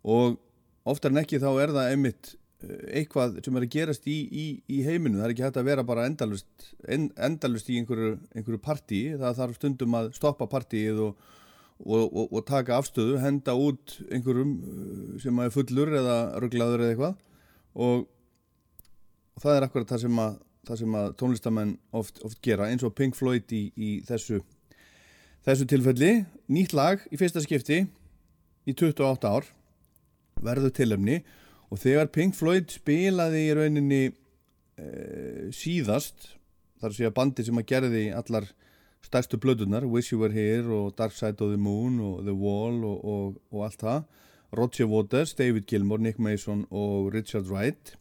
Og 0.06 0.38
oftar 0.86 1.14
en 1.14 1.24
ekki 1.24 1.42
þá 1.42 1.52
er 1.58 1.74
það 1.74 1.90
einmitt 1.96 2.36
eitthvað 2.62 3.40
sem 3.46 3.58
er 3.58 3.66
að 3.66 3.74
gerast 3.74 4.08
í, 4.10 4.18
í, 4.28 4.46
í 4.70 4.82
heiminu, 4.86 5.18
það 5.18 5.26
er 5.26 5.34
ekki 5.34 5.46
hægt 5.48 5.60
að 5.62 5.68
vera 5.72 5.86
bara 5.88 6.06
endalust, 6.10 6.68
en, 6.86 7.08
endalust 7.18 7.70
í 7.72 7.80
einhverju, 7.82 8.14
einhverju 8.36 8.62
partí, 8.62 9.02
það 9.18 9.38
þarf 9.40 9.58
stundum 9.58 9.98
að 9.98 10.12
stoppa 10.18 10.48
partíið 10.52 11.02
og, 11.08 11.26
og, 11.82 12.06
og, 12.06 12.28
og 12.28 12.46
taka 12.50 12.78
afstöðu, 12.78 13.18
henda 13.24 13.56
út 13.58 13.98
einhverjum 14.12 14.54
eh, 14.62 15.02
sem 15.24 15.42
er 15.42 15.54
fullur 15.56 15.94
eða 16.02 16.18
rugglaður 16.44 16.86
eða 16.86 16.94
eitthvað. 16.94 17.18
Og 17.82 18.06
það 19.42 19.58
er 19.58 19.68
akkurat 19.68 19.96
það 19.96 20.06
sem 20.06 20.24
að, 20.28 20.40
það 20.70 20.82
sem 20.84 20.98
að 21.02 21.12
tónlistamenn 21.24 21.76
oft, 21.98 22.22
oft 22.28 22.42
gera 22.46 22.70
eins 22.70 22.86
og 22.86 22.94
Pink 22.98 23.18
Floyd 23.18 23.58
í, 23.58 23.64
í 23.74 23.92
þessu, 24.06 24.44
þessu 25.48 25.70
tilfelli, 25.72 26.14
nýtt 26.52 26.78
lag 26.78 27.02
í 27.10 27.18
fyrsta 27.18 27.42
skipti 27.42 27.84
í 28.70 28.78
28 28.78 29.34
ár. 29.34 29.50
Verður 30.42 30.74
tilöfni 30.74 31.22
og 31.72 31.80
þegar 31.80 32.12
Pink 32.12 32.36
Floyd 32.36 32.72
spilaði 32.74 33.46
í 33.48 33.54
rauninni 33.56 34.02
e, 34.12 34.88
síðast 35.56 36.34
þar 36.82 36.90
að 36.92 36.98
segja 36.98 37.14
bandi 37.16 37.46
sem 37.48 37.62
að 37.62 37.70
gerði 37.72 38.04
allar 38.16 38.50
stærstu 39.06 39.40
blödunar 39.42 39.88
Wish 39.88 40.12
You 40.12 40.20
Were 40.22 40.36
Here 40.36 40.68
og 40.76 40.98
Dark 40.98 41.16
Side 41.16 41.40
of 41.40 41.54
the 41.54 41.60
Moon 41.62 42.00
og 42.04 42.26
The 42.28 42.36
Wall 42.36 42.84
og, 42.86 43.00
og, 43.06 43.40
og 43.54 43.66
allt 43.68 43.86
það 43.86 44.04
Roger 44.52 44.88
Waters, 44.92 45.34
David 45.34 45.64
Gilmour, 45.64 46.02
Nick 46.04 46.20
Mason 46.20 46.66
og 46.76 47.14
Richard 47.14 47.48
Wright. 47.48 47.94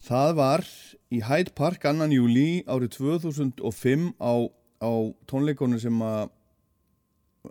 Það 0.00 0.30
var 0.38 0.64
í 1.12 1.20
Hyde 1.24 1.52
Park 1.56 1.84
annan 1.88 2.12
júli 2.12 2.64
árið 2.64 2.94
2005 2.96 4.06
á, 4.24 4.48
á 4.80 4.92
tónleikonum 5.28 5.80
sem 5.80 6.00
að 6.04 6.32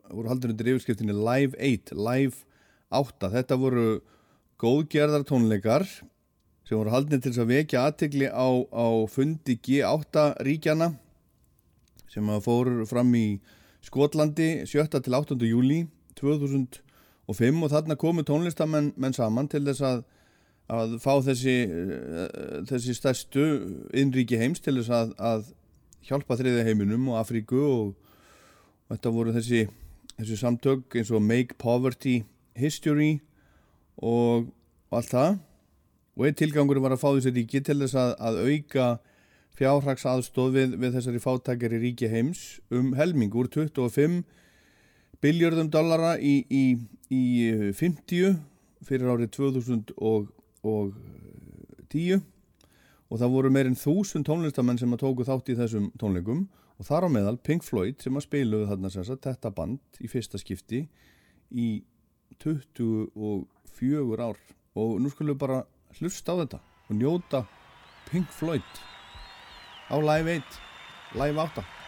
voru 0.09 0.31
haldur 0.31 0.53
undir 0.53 0.71
yfirskriftinni 0.73 1.13
Live 1.13 1.57
8 1.61 1.97
Live 1.97 2.45
8 2.93 3.29
þetta 3.35 3.57
voru 3.61 3.87
góðgerðar 4.61 5.25
tónleikar 5.27 5.85
sem 6.63 6.77
voru 6.77 6.93
haldnir 6.93 7.21
til 7.23 7.33
að 7.35 7.49
vekja 7.51 7.87
aðtegli 7.87 8.29
á, 8.31 8.47
á 8.71 8.87
fundi 9.11 9.57
G8 9.59 10.27
ríkjana 10.45 10.93
sem 12.13 12.29
að 12.29 12.45
fóru 12.45 12.85
fram 12.87 13.11
í 13.17 13.39
Skotlandi 13.83 14.63
7. 14.69 14.87
til 15.03 15.17
8. 15.17 15.37
júli 15.49 15.83
2005 16.19 17.63
og 17.65 17.71
þarna 17.73 17.97
komu 17.99 18.23
tónlistamenn 18.23 18.93
menn 18.95 19.15
saman 19.15 19.49
til 19.51 19.65
þess 19.65 19.83
að, 19.83 20.05
að 20.71 20.95
fá 21.03 21.17
þessi, 21.25 21.57
uh, 21.67 22.63
þessi 22.69 22.95
stærstu 22.95 23.47
innríki 23.91 24.39
heims 24.39 24.63
til 24.63 24.77
þess 24.79 24.93
að, 24.93 25.13
að 25.19 25.51
hjálpa 26.07 26.37
þriði 26.39 26.63
heiminum 26.69 27.09
og 27.11 27.19
Afríku 27.19 27.59
og, 27.65 27.91
og 28.87 28.95
þetta 28.95 29.15
voru 29.17 29.35
þessi, 29.35 29.65
þessi 30.15 30.39
samtök 30.39 30.99
eins 30.99 31.11
og 31.11 31.25
Make 31.25 31.59
Poverty 31.59 32.21
History 32.55 33.17
og, 33.97 34.51
og 34.91 34.99
allt 34.99 35.13
það. 35.13 35.39
Og 36.13 36.27
einn 36.27 36.37
tilgangur 36.37 36.77
var 36.83 36.93
að 36.93 37.01
fá 37.01 37.09
þessi 37.15 37.33
ríki 37.33 37.63
til 37.65 37.79
þess 37.81 37.97
að, 37.97 38.11
að 38.21 38.35
auka 38.45 38.85
fjárhags 39.57 40.05
aðstóð 40.09 40.55
við, 40.57 40.75
við 40.81 40.95
þessari 40.97 41.21
fátækari 41.21 41.79
ríki 41.81 42.07
heims 42.09 42.59
um 42.73 42.93
helming 42.97 43.33
úr 43.37 43.47
25 43.53 44.23
biljörðum 45.23 45.69
dollara 45.73 46.11
í, 46.19 46.45
í, 46.49 46.77
í 47.13 47.21
50 47.77 48.37
fyrir 48.83 49.11
árið 49.13 49.29
2010 49.37 52.21
og 53.13 53.21
það 53.21 53.33
voru 53.35 53.49
meirinn 53.53 53.77
þúsund 53.77 54.25
tónlistamenn 54.27 54.79
sem 54.81 54.93
að 54.95 55.03
tóku 55.05 55.21
þátt 55.27 55.51
í 55.53 55.59
þessum 55.59 55.85
tónleikum 56.01 56.41
og 56.79 56.83
þar 56.87 57.05
á 57.07 57.09
meðal 57.13 57.37
Pink 57.45 57.63
Floyd 57.65 57.97
sem 58.01 58.17
að 58.17 58.25
spiluðu 58.25 58.69
þarna 58.71 58.89
sagt 58.93 59.27
þetta 59.29 59.49
band 59.53 59.83
í 60.01 60.09
fyrsta 60.09 60.37
skipti 60.41 60.81
í 61.53 61.67
24 63.79 64.29
ár. 64.29 64.37
Og 64.73 64.97
nú 65.01 65.11
skulum 65.13 65.35
við 65.35 65.43
bara 65.45 65.63
hlusta 65.99 66.33
á 66.33 66.41
þetta 66.41 66.59
og 66.89 66.97
njóta 66.97 67.45
Pink 68.09 68.29
Floyd 68.33 68.81
á 69.89 69.95
Live 69.97 70.41
8 70.41 71.17
Live 71.19 71.39
8 71.41 71.82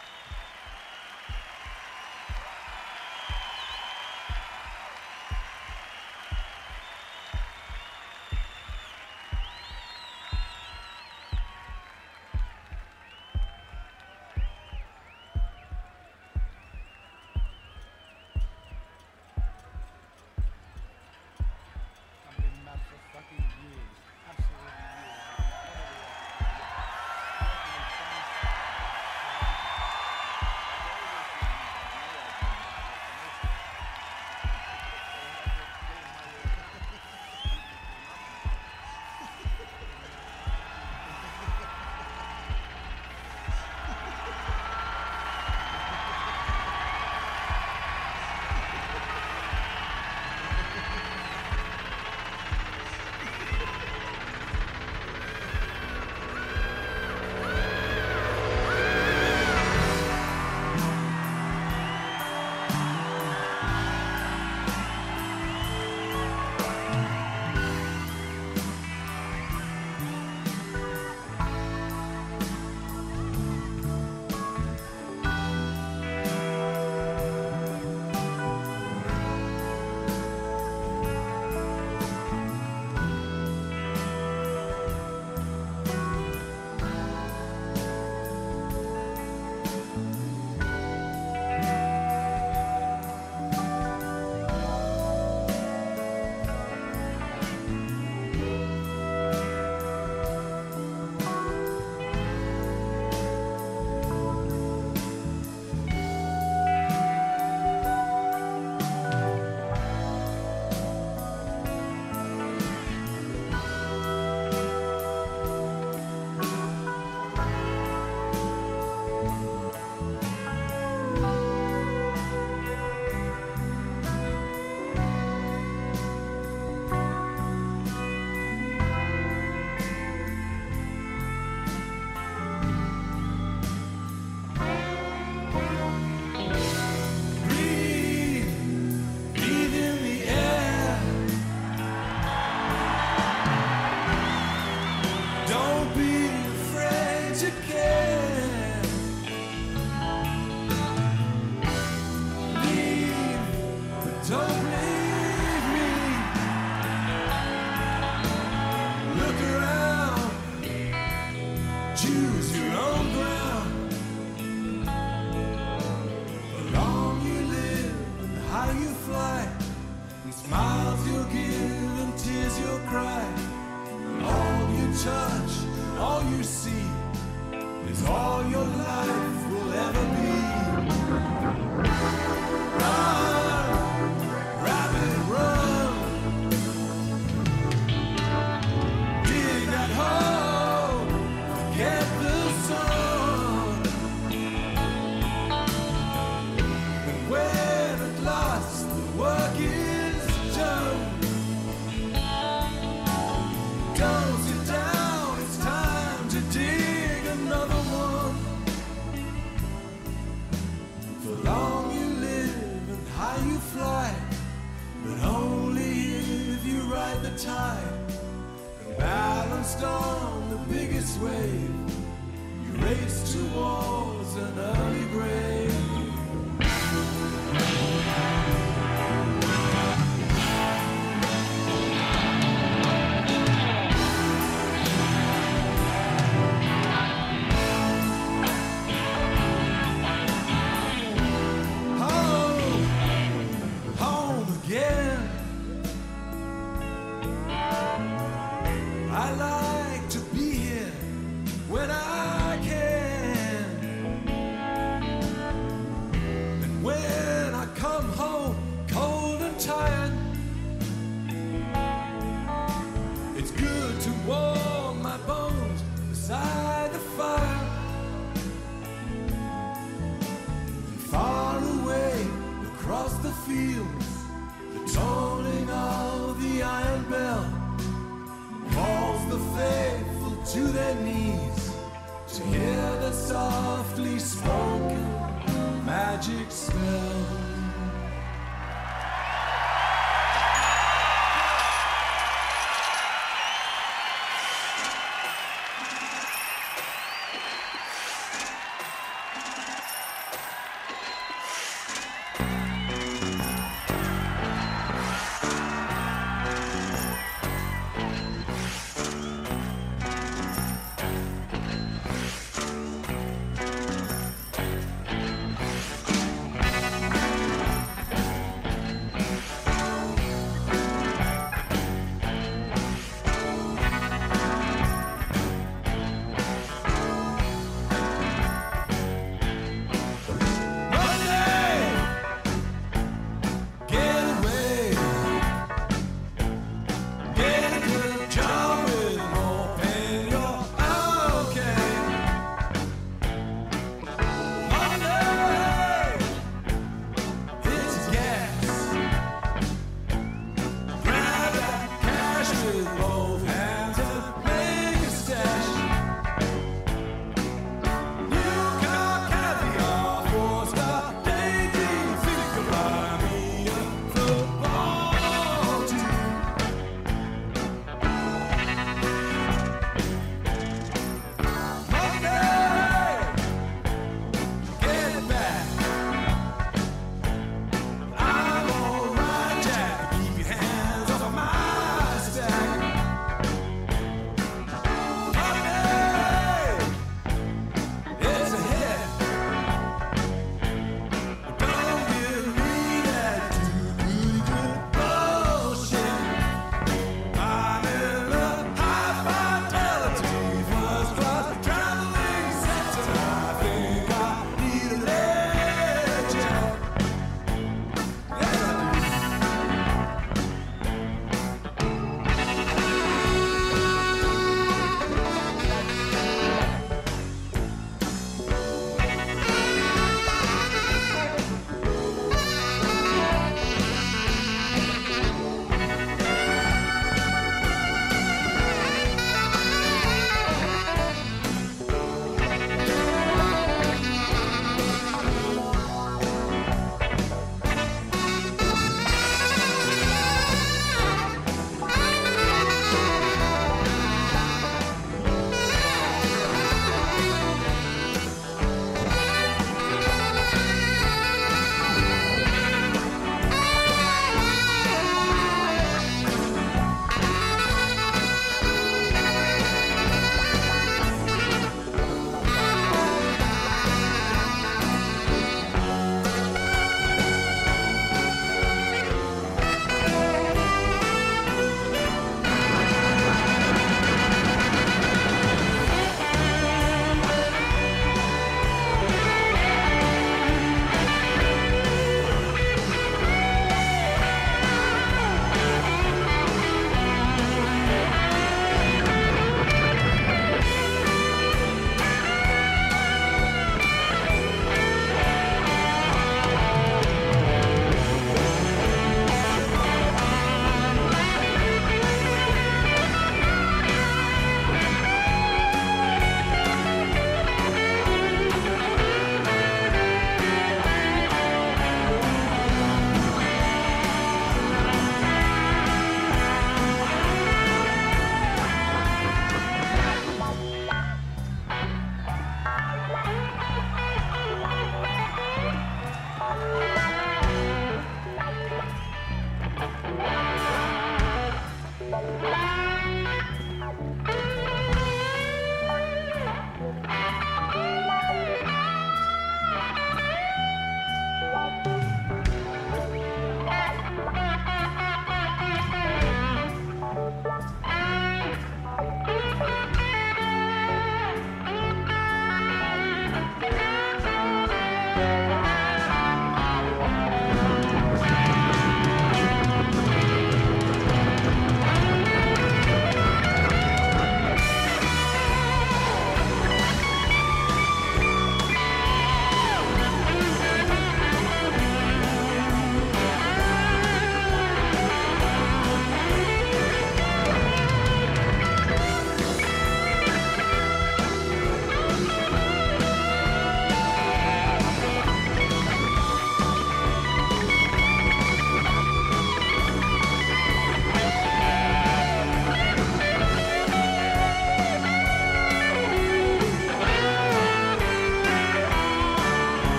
Jews, 161.96 162.75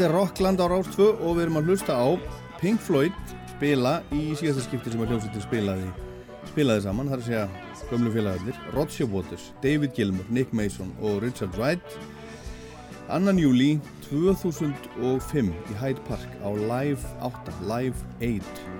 Þetta 0.00 0.14
er 0.14 0.16
Rockland 0.16 0.60
á 0.64 0.66
Rástvö 0.72 1.06
og 1.12 1.34
við 1.36 1.42
erum 1.42 1.58
að 1.60 1.66
hlusta 1.68 1.92
á 1.92 2.08
Pink 2.56 2.80
Floyd 2.80 3.34
spila 3.50 3.98
í 4.16 4.30
síðasta 4.32 4.64
skipti 4.64 4.94
sem 4.94 5.02
að 5.04 5.12
hljómsveitin 5.12 5.44
spilaði, 5.44 5.90
spilaði 6.48 6.84
saman, 6.86 7.10
það 7.10 7.18
er 7.18 7.20
að 7.20 7.28
segja 7.28 7.90
gömlu 7.90 8.14
félagarnir, 8.14 8.62
Roger 8.72 9.12
Waters, 9.12 9.50
David 9.60 9.92
Gilmour, 9.92 10.32
Nick 10.32 10.56
Mason 10.56 10.96
og 11.04 11.20
Richard 11.20 11.52
Wright. 11.60 12.00
Annan 13.12 13.44
júli 13.44 13.74
2005 14.08 15.52
í 15.52 15.80
Hyde 15.84 16.08
Park 16.08 16.40
á 16.40 16.48
Live 16.48 17.04
8, 17.20 17.60
Live 17.68 18.08
8 18.24 18.79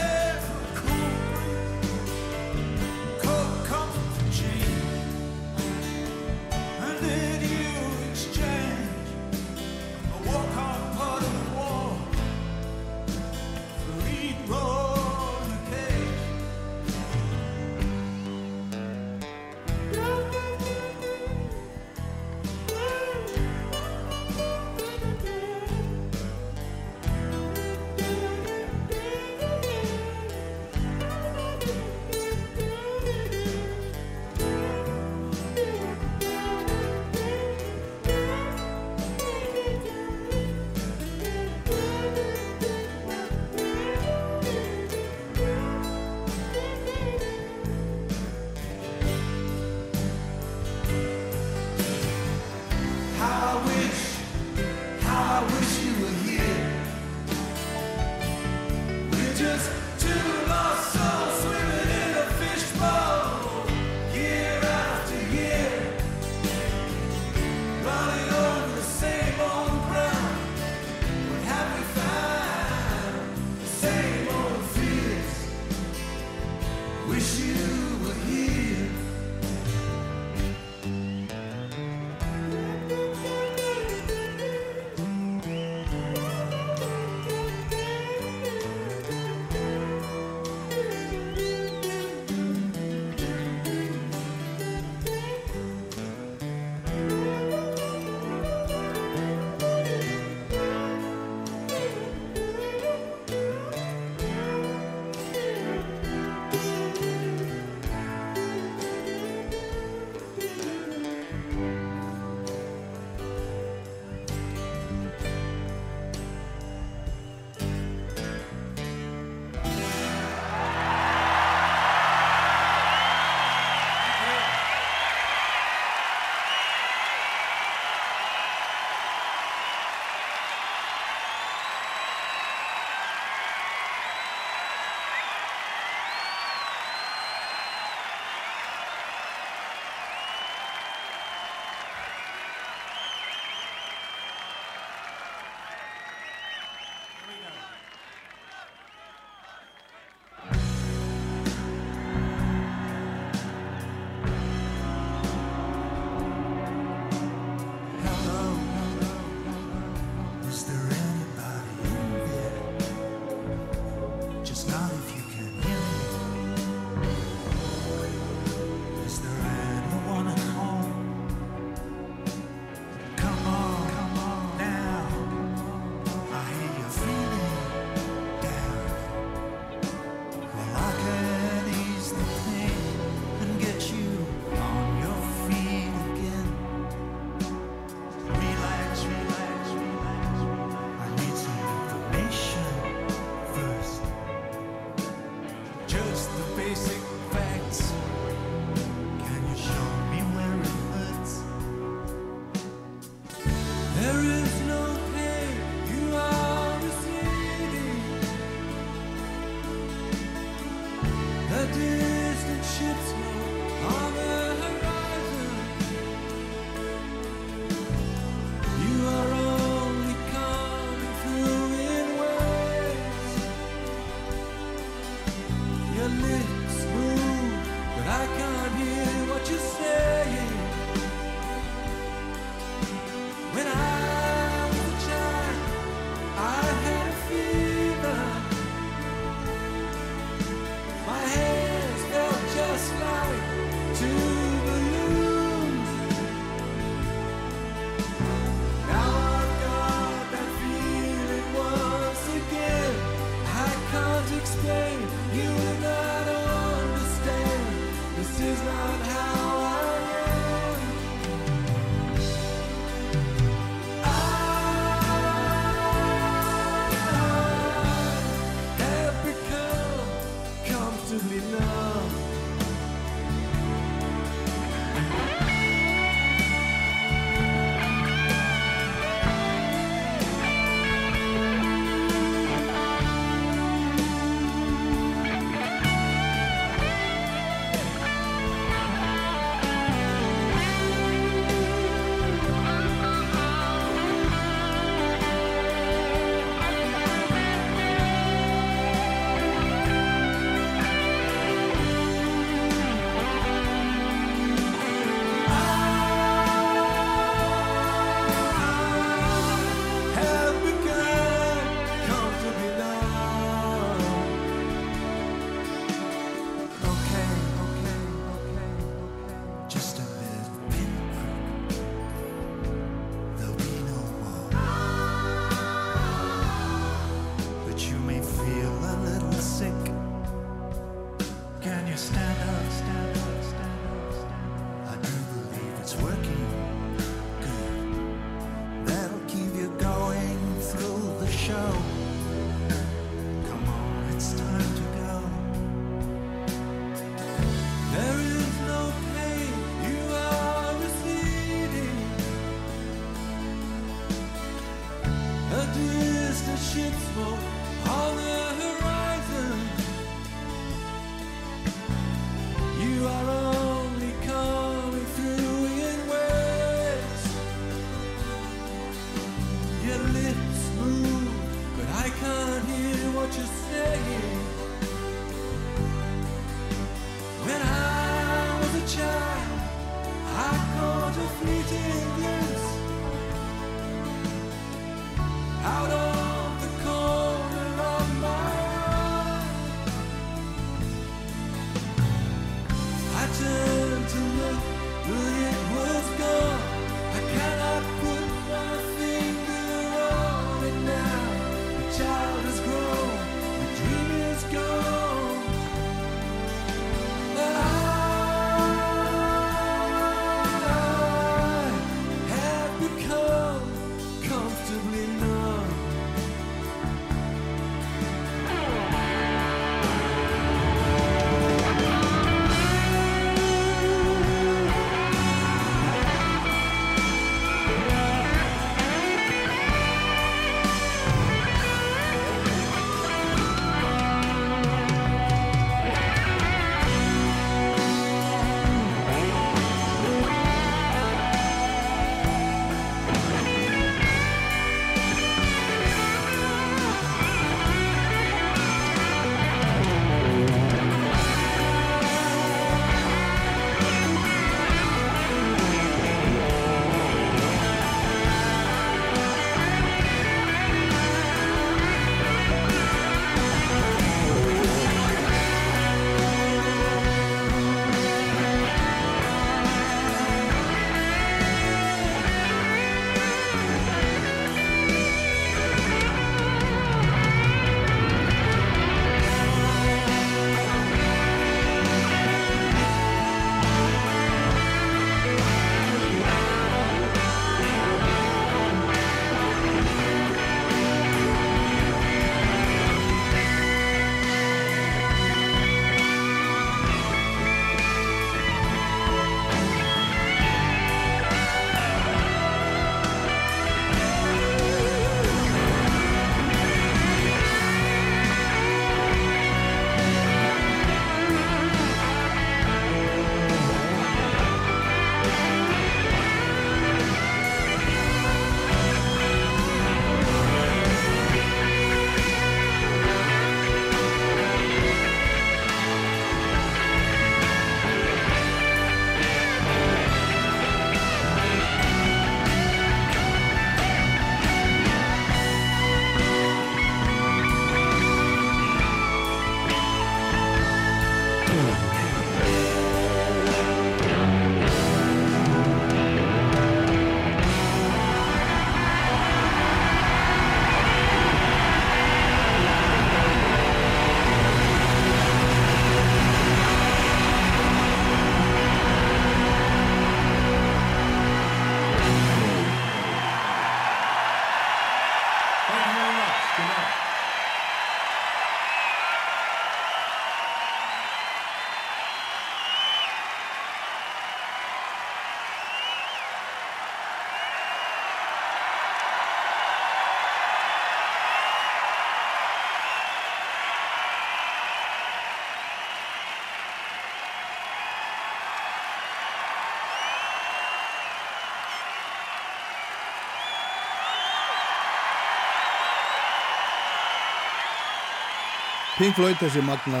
Pink 598.92 599.16
Floyd, 599.16 599.38
þessi 599.40 599.62
magna, 599.64 600.00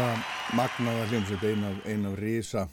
magnaða 0.52 1.06
hljómsveit, 1.08 1.44
ein 1.48 1.62
af, 1.64 1.76
ein 1.88 2.02
af 2.04 2.16
risa 2.20 2.66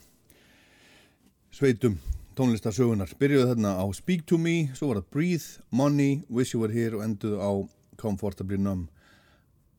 sveitum 1.55 1.93
tónlistarsögunar. 2.35 3.13
Byrjuðu 3.21 3.45
þarna 3.53 3.71
á 3.79 3.85
Speak 3.95 4.25
to 4.27 4.35
Me, 4.35 4.67
svo 4.75 4.89
var 4.89 4.99
það 4.99 5.13
Breathe, 5.15 5.63
Money, 5.71 6.17
Wish 6.27 6.51
You 6.51 6.65
Were 6.65 6.75
Here 6.75 6.99
og 6.99 7.05
enduðu 7.05 7.39
á 7.39 7.51
Comfortably 8.03 8.59
Numb 8.59 8.91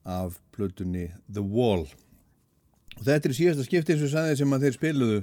af 0.09 0.39
plötunni 0.57 1.11
The 1.29 1.45
Wall. 1.45 1.85
Og 2.97 3.05
þetta 3.05 3.29
er 3.29 3.37
síðasta 3.37 3.69
skipti 3.69 3.99
eins 3.99 4.07
og 4.09 4.15
sagði 4.15 4.41
sem 4.41 4.57
að 4.57 4.65
þeir 4.65 4.79
spiluðu 4.79 5.21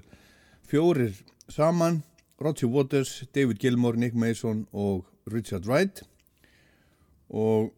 fjórir 0.70 1.18
saman, 1.50 2.04
Roger 2.38 2.70
Waters, 2.70 3.24
David 3.34 3.58
Gilmour, 3.58 3.98
Nick 3.98 4.14
Mason 4.14 4.68
og 4.70 5.10
Richard 5.26 5.66
Wright 5.66 6.06
og 7.34 7.74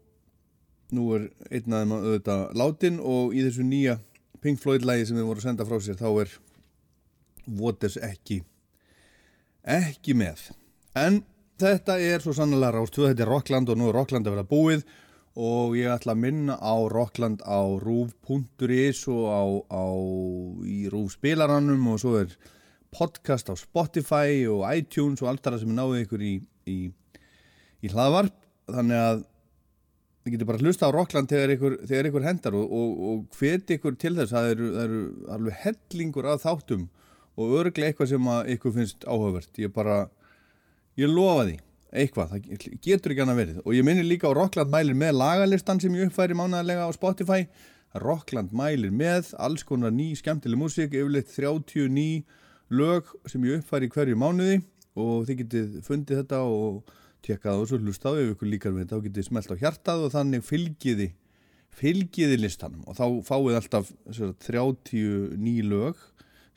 nú 0.95 1.09
er 1.15 1.27
einn 1.49 1.73
af 1.73 1.83
þeim 1.83 1.95
auðvitað 1.97 2.45
látin 2.57 3.01
og 3.01 3.35
í 3.35 3.43
þessu 3.45 3.65
nýja 3.65 3.99
Pink 4.39 4.61
Floyd 4.61 4.85
lægi 4.87 5.09
sem 5.09 5.19
við 5.19 5.27
vorum 5.27 5.41
að 5.41 5.49
senda 5.49 5.67
frá 5.67 5.81
sér 5.83 5.99
þá 5.99 6.09
er 6.23 6.37
Waters 7.59 7.97
ekki 8.05 8.41
ekki 9.69 10.15
með. 10.17 10.49
En 10.97 11.21
þetta 11.59 11.99
er 12.01 12.23
svo 12.23 12.33
sannlega 12.35 12.77
rástuð 12.77 13.11
þetta 13.11 13.25
er 13.25 13.31
Rockland 13.33 13.71
og 13.71 13.79
nú 13.79 13.89
er 13.89 13.97
Rockland 13.99 14.27
að 14.27 14.37
vera 14.37 14.49
búið 14.49 14.85
og 15.39 15.75
ég 15.77 15.91
ætla 15.93 16.15
að 16.15 16.23
minna 16.23 16.55
á 16.57 16.75
Rockland 16.91 17.43
á 17.45 17.61
rúf.is 17.79 19.03
og 19.11 19.25
á, 19.29 19.43
á 19.69 19.85
í 20.65 20.79
rúf 20.91 21.15
spilaranum 21.15 21.91
og 21.93 21.99
svo 22.01 22.15
er 22.23 22.33
podcast 22.95 23.51
á 23.51 23.55
Spotify 23.59 24.47
og 24.49 24.65
iTunes 24.73 25.21
og 25.21 25.31
allt 25.31 25.45
það 25.45 25.61
sem 25.61 25.73
er 25.73 25.77
náðið 25.77 26.05
ykkur 26.05 26.25
í, 26.25 26.35
í, 26.65 26.79
í 27.85 27.91
hlaðvarp. 27.93 28.35
Þannig 28.69 29.03
að 29.03 29.21
þið 30.30 30.35
getur 30.35 30.49
bara 30.49 30.61
hlusta 30.61 30.89
á 30.89 30.93
Rockland 30.93 31.31
þegar 31.31 31.53
ykkur, 31.56 31.76
þegar 31.89 32.10
ykkur 32.10 32.26
hendar 32.27 32.57
og, 32.60 32.73
og, 32.76 32.99
og 33.10 33.39
hveti 33.39 33.77
ykkur 33.80 33.95
til 33.99 34.14
þess. 34.18 34.34
Að 34.34 34.45
það 34.45 34.51
eru, 34.53 34.68
það 34.76 34.84
eru 34.84 35.01
alveg 35.35 35.57
hellingur 35.64 36.30
að 36.30 36.43
þáttum 36.43 36.85
og 37.39 37.56
örglega 37.61 37.89
eitthvað 37.89 38.11
sem 38.11 38.30
að 38.35 38.51
ykkur 38.56 38.76
finnst 38.76 39.07
áhugavert. 39.07 39.51
Ég 39.64 39.73
bara, 39.73 39.97
ég 40.99 41.11
lofa 41.11 41.47
því. 41.49 41.57
Eitthvað, 41.89 42.35
það 42.35 42.65
getur 42.85 43.15
ekki 43.15 43.23
annað 43.26 43.41
verið. 43.41 43.61
Og 43.64 43.73
ég 43.73 43.85
minni 43.88 44.06
líka 44.06 44.30
á 44.30 44.38
Rockland 44.38 44.69
mælir 44.73 44.97
með 44.99 45.15
lagalistan 45.18 45.81
sem 45.81 45.95
ég 45.97 46.11
uppfæri 46.11 46.38
mánaðarlega 46.38 46.85
á 46.85 46.91
Spotify. 46.93 47.47
Rockland 47.97 48.53
mælir 48.53 48.93
með 48.93 49.31
alls 49.41 49.65
konar 49.65 49.95
ný 49.95 50.11
skemmtileg 50.19 50.61
músík 50.61 50.93
yfirleitt 50.93 51.31
30 51.34 51.89
ný 51.89 52.10
lög 52.69 53.10
sem 53.26 53.41
ég 53.49 53.64
uppfæri 53.64 53.89
hverju 53.89 54.19
mánuði. 54.19 54.61
Og 54.99 55.26
þið 55.26 55.41
getið 55.41 55.76
fundið 55.88 56.22
þetta 56.22 56.43
og 56.45 56.93
tjekkað 57.25 57.63
og 57.63 57.69
svo 57.69 57.79
hlusta 57.81 58.11
á 58.11 58.19
ef 58.19 58.33
ykkur 58.33 58.51
líkar 58.51 58.75
við 58.75 58.85
þetta 58.85 58.99
og 58.99 59.07
getið 59.07 59.27
smelt 59.27 59.51
á 59.51 59.61
hjartað 59.61 60.05
og 60.05 60.13
þannig 60.13 60.45
fylgiði 60.47 61.09
fylgiði 61.79 62.39
listanum. 62.39 62.83
Og 62.89 62.97
þá 62.97 63.05
fáið 63.27 63.57
alltaf 63.59 63.91
sér, 64.15 64.33
30 64.45 65.37
ný 65.39 65.59
lög 65.67 65.99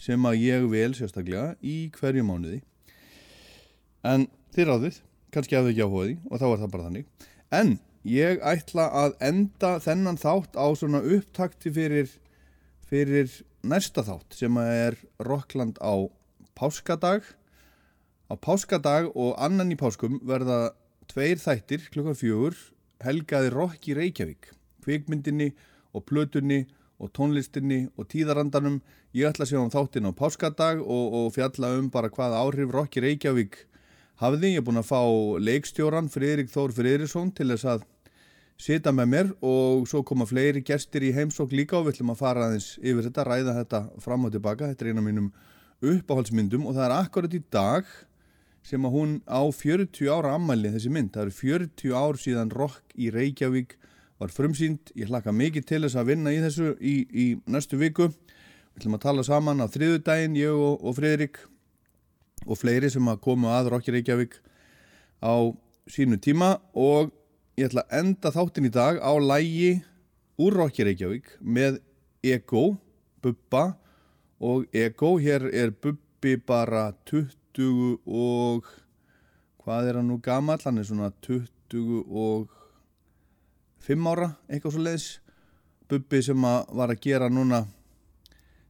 sem 0.02 0.26
að 0.26 0.40
ég 0.42 0.66
vel 0.72 0.90
sérstaklega 0.98 1.54
í 1.62 1.76
hverju 1.94 2.24
mánuði. 2.26 2.62
En 4.02 4.26
þið 4.54 4.68
ráðið 4.68 5.00
kannski 5.32 5.56
hafðu 5.56 5.72
ekki 5.72 5.86
áhugaði 5.86 6.16
og 6.28 6.42
þá 6.42 6.46
er 6.48 6.62
það 6.62 6.72
bara 6.74 6.88
þannig. 6.88 7.28
En 7.52 7.76
ég 8.08 8.42
ætla 8.42 8.88
að 9.04 9.14
enda 9.28 9.76
þennan 9.84 10.18
þátt 10.20 10.58
á 10.58 10.66
svona 10.78 11.02
upptakti 11.04 11.72
fyrir 11.74 12.10
fyrir 12.90 13.30
næsta 13.64 14.02
þátt 14.04 14.36
sem 14.36 14.58
að 14.58 14.72
er 14.80 14.98
Rockland 15.22 15.78
á 15.78 16.10
páskadag 16.58 17.24
á 18.32 18.34
páskadag 18.40 19.10
og 19.12 19.36
annan 19.36 19.74
í 19.74 19.76
páskum 19.76 20.16
verða 20.24 20.72
tveir 21.10 21.36
þættir 21.36 21.90
klukkan 21.92 22.16
fjögur 22.16 22.56
helgaði 23.04 23.50
Rock 23.52 23.88
í 23.92 23.96
Reykjavík 23.98 24.48
kvikmyndinni 24.82 25.50
og 25.92 26.06
plötunni 26.08 26.62
og 27.02 27.10
tónlistinni 27.12 27.90
og 27.98 28.06
tíðarandanum. 28.08 28.80
Ég 29.12 29.28
ætla 29.28 29.44
að 29.44 29.52
sjá 29.52 29.58
um 29.60 29.72
þáttin 29.72 30.08
á 30.08 30.12
páskadag 30.16 30.80
og, 30.80 31.06
og 31.18 31.32
fjalla 31.34 31.74
um 31.76 31.90
bara 31.92 32.08
hvaða 32.08 32.40
áhrif 32.40 32.72
Rock 32.72 32.96
í 32.96 33.04
Reykjavík 33.04 33.58
hafði, 34.22 34.54
ég 34.54 34.62
er 34.62 34.64
búin 34.64 34.80
að 34.80 34.88
fá 34.88 35.02
leikstjóran 35.42 36.08
Friðrik 36.12 36.48
Þór 36.52 36.72
Friðriksson 36.76 37.32
til 37.36 37.50
þess 37.52 37.68
að 37.74 37.84
sita 38.62 38.92
með 38.94 39.10
mér 39.12 39.32
og 39.44 39.88
svo 39.90 40.04
koma 40.06 40.24
fleiri 40.28 40.62
gestir 40.64 41.04
í 41.04 41.12
heimsók 41.12 41.52
líka 41.52 41.76
og 41.76 41.88
við 41.88 41.96
ætlum 41.96 42.14
að 42.14 42.22
fara 42.22 42.46
aðeins 42.46 42.76
yfir 42.78 43.08
þetta, 43.08 43.26
ræða 43.26 43.56
þetta 43.58 43.82
fram 44.04 44.28
og 44.28 44.32
tilbaka, 44.32 44.70
þetta 44.70 44.86
er 44.86 44.92
eina 44.92 45.02
af 45.02 45.08
mínum 45.08 45.32
uppáhaldsmyndum 45.82 46.68
og 46.70 46.76
það 46.76 46.86
er 46.86 46.96
akkurat 47.00 47.34
í 47.34 47.42
dag 47.50 47.88
sem 48.66 48.84
að 48.86 48.94
hún 48.94 49.14
á 49.26 49.42
40 49.42 50.10
ára 50.12 50.36
ammæli 50.36 50.70
þessi 50.74 50.92
mynd, 50.94 51.12
það 51.14 51.26
eru 51.26 51.36
40 51.38 51.96
ár 51.98 52.20
síðan 52.20 52.52
Rock 52.54 52.94
í 52.94 53.10
Reykjavík 53.14 53.76
var 54.22 54.30
frumsýnd, 54.30 54.92
ég 54.94 55.10
hlakka 55.10 55.34
mikið 55.34 55.66
til 55.66 55.80
þess 55.82 55.98
að 55.98 56.12
vinna 56.12 56.32
í 56.34 56.38
þessu 56.44 56.74
í, 56.78 56.94
í 57.10 57.26
næstu 57.50 57.78
viku. 57.80 58.06
Við 58.72 58.84
ætlum 58.84 58.96
að 58.96 59.04
tala 59.06 59.24
saman 59.26 59.64
á 59.64 59.66
þriðudaginn, 59.66 60.38
ég 60.38 60.54
og, 60.54 60.78
og 60.78 60.96
Friðrik 60.96 61.40
og 62.46 62.58
fleiri 62.58 62.90
sem 62.90 63.10
að 63.10 63.20
komu 63.26 63.50
að 63.50 63.72
Rock 63.74 63.90
í 63.90 63.96
Reykjavík 63.96 64.38
á 65.26 65.34
sínu 65.90 66.20
tíma. 66.22 66.54
Og 66.78 67.10
ég 67.58 67.68
ætla 67.68 67.84
að 67.88 67.98
enda 67.98 68.32
þáttin 68.34 68.70
í 68.70 68.72
dag 68.74 69.02
á 69.02 69.12
lægi 69.18 69.74
úr 70.42 70.58
Rocky 70.62 70.86
Reykjavík 70.86 71.36
með 71.42 71.82
Ego, 72.22 72.76
Bubba. 73.22 73.72
Og 74.42 74.66
Ego, 74.74 75.16
hér 75.22 75.50
er 75.50 75.74
Bubbi 75.74 76.38
bara 76.46 76.92
20 77.10 77.41
og 77.60 78.64
hvað 79.62 79.88
er 79.88 79.98
hann 79.98 80.08
nú 80.08 80.18
gamall, 80.22 80.60
hann 80.64 80.78
er 80.78 80.86
svona 80.88 81.10
20 81.22 82.04
og 82.08 82.48
5 83.82 84.08
ára, 84.08 84.32
eitthvað 84.48 84.72
svo 84.72 84.82
leiðis 84.86 85.08
Bubbi 85.90 86.22
sem 86.24 86.44
að 86.48 86.70
var 86.72 86.92
að 86.94 87.02
gera 87.04 87.28
núna 87.28 87.66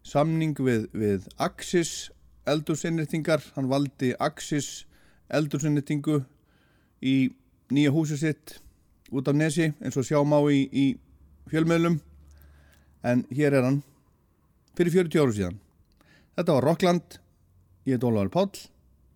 samning 0.02 0.56
við, 0.58 0.88
við 0.90 1.28
Axis 1.38 2.10
eldursinnirtingar, 2.50 3.42
hann 3.54 3.70
valdi 3.70 4.12
Axis 4.18 4.86
eldursinnirtingu 5.30 6.24
í 7.02 7.30
nýja 7.70 7.92
húsu 7.94 8.18
sitt 8.18 8.58
út 9.12 9.28
af 9.28 9.36
nesi 9.36 9.70
eins 9.78 9.96
og 10.00 10.08
sjá 10.08 10.18
má 10.26 10.40
í, 10.50 10.66
í 10.66 10.86
fjölmiðlum. 11.52 12.00
En 13.06 13.24
hér 13.30 13.54
er 13.58 13.66
hann 13.68 13.80
fyrir 14.78 15.06
40 15.06 15.22
áru 15.22 15.36
síðan. 15.36 15.58
Þetta 16.34 16.56
var 16.56 16.66
Rockland 16.66 17.18
ég 17.86 17.96
heit 17.96 18.06
Ólafur 18.06 18.32
Páll 18.32 18.71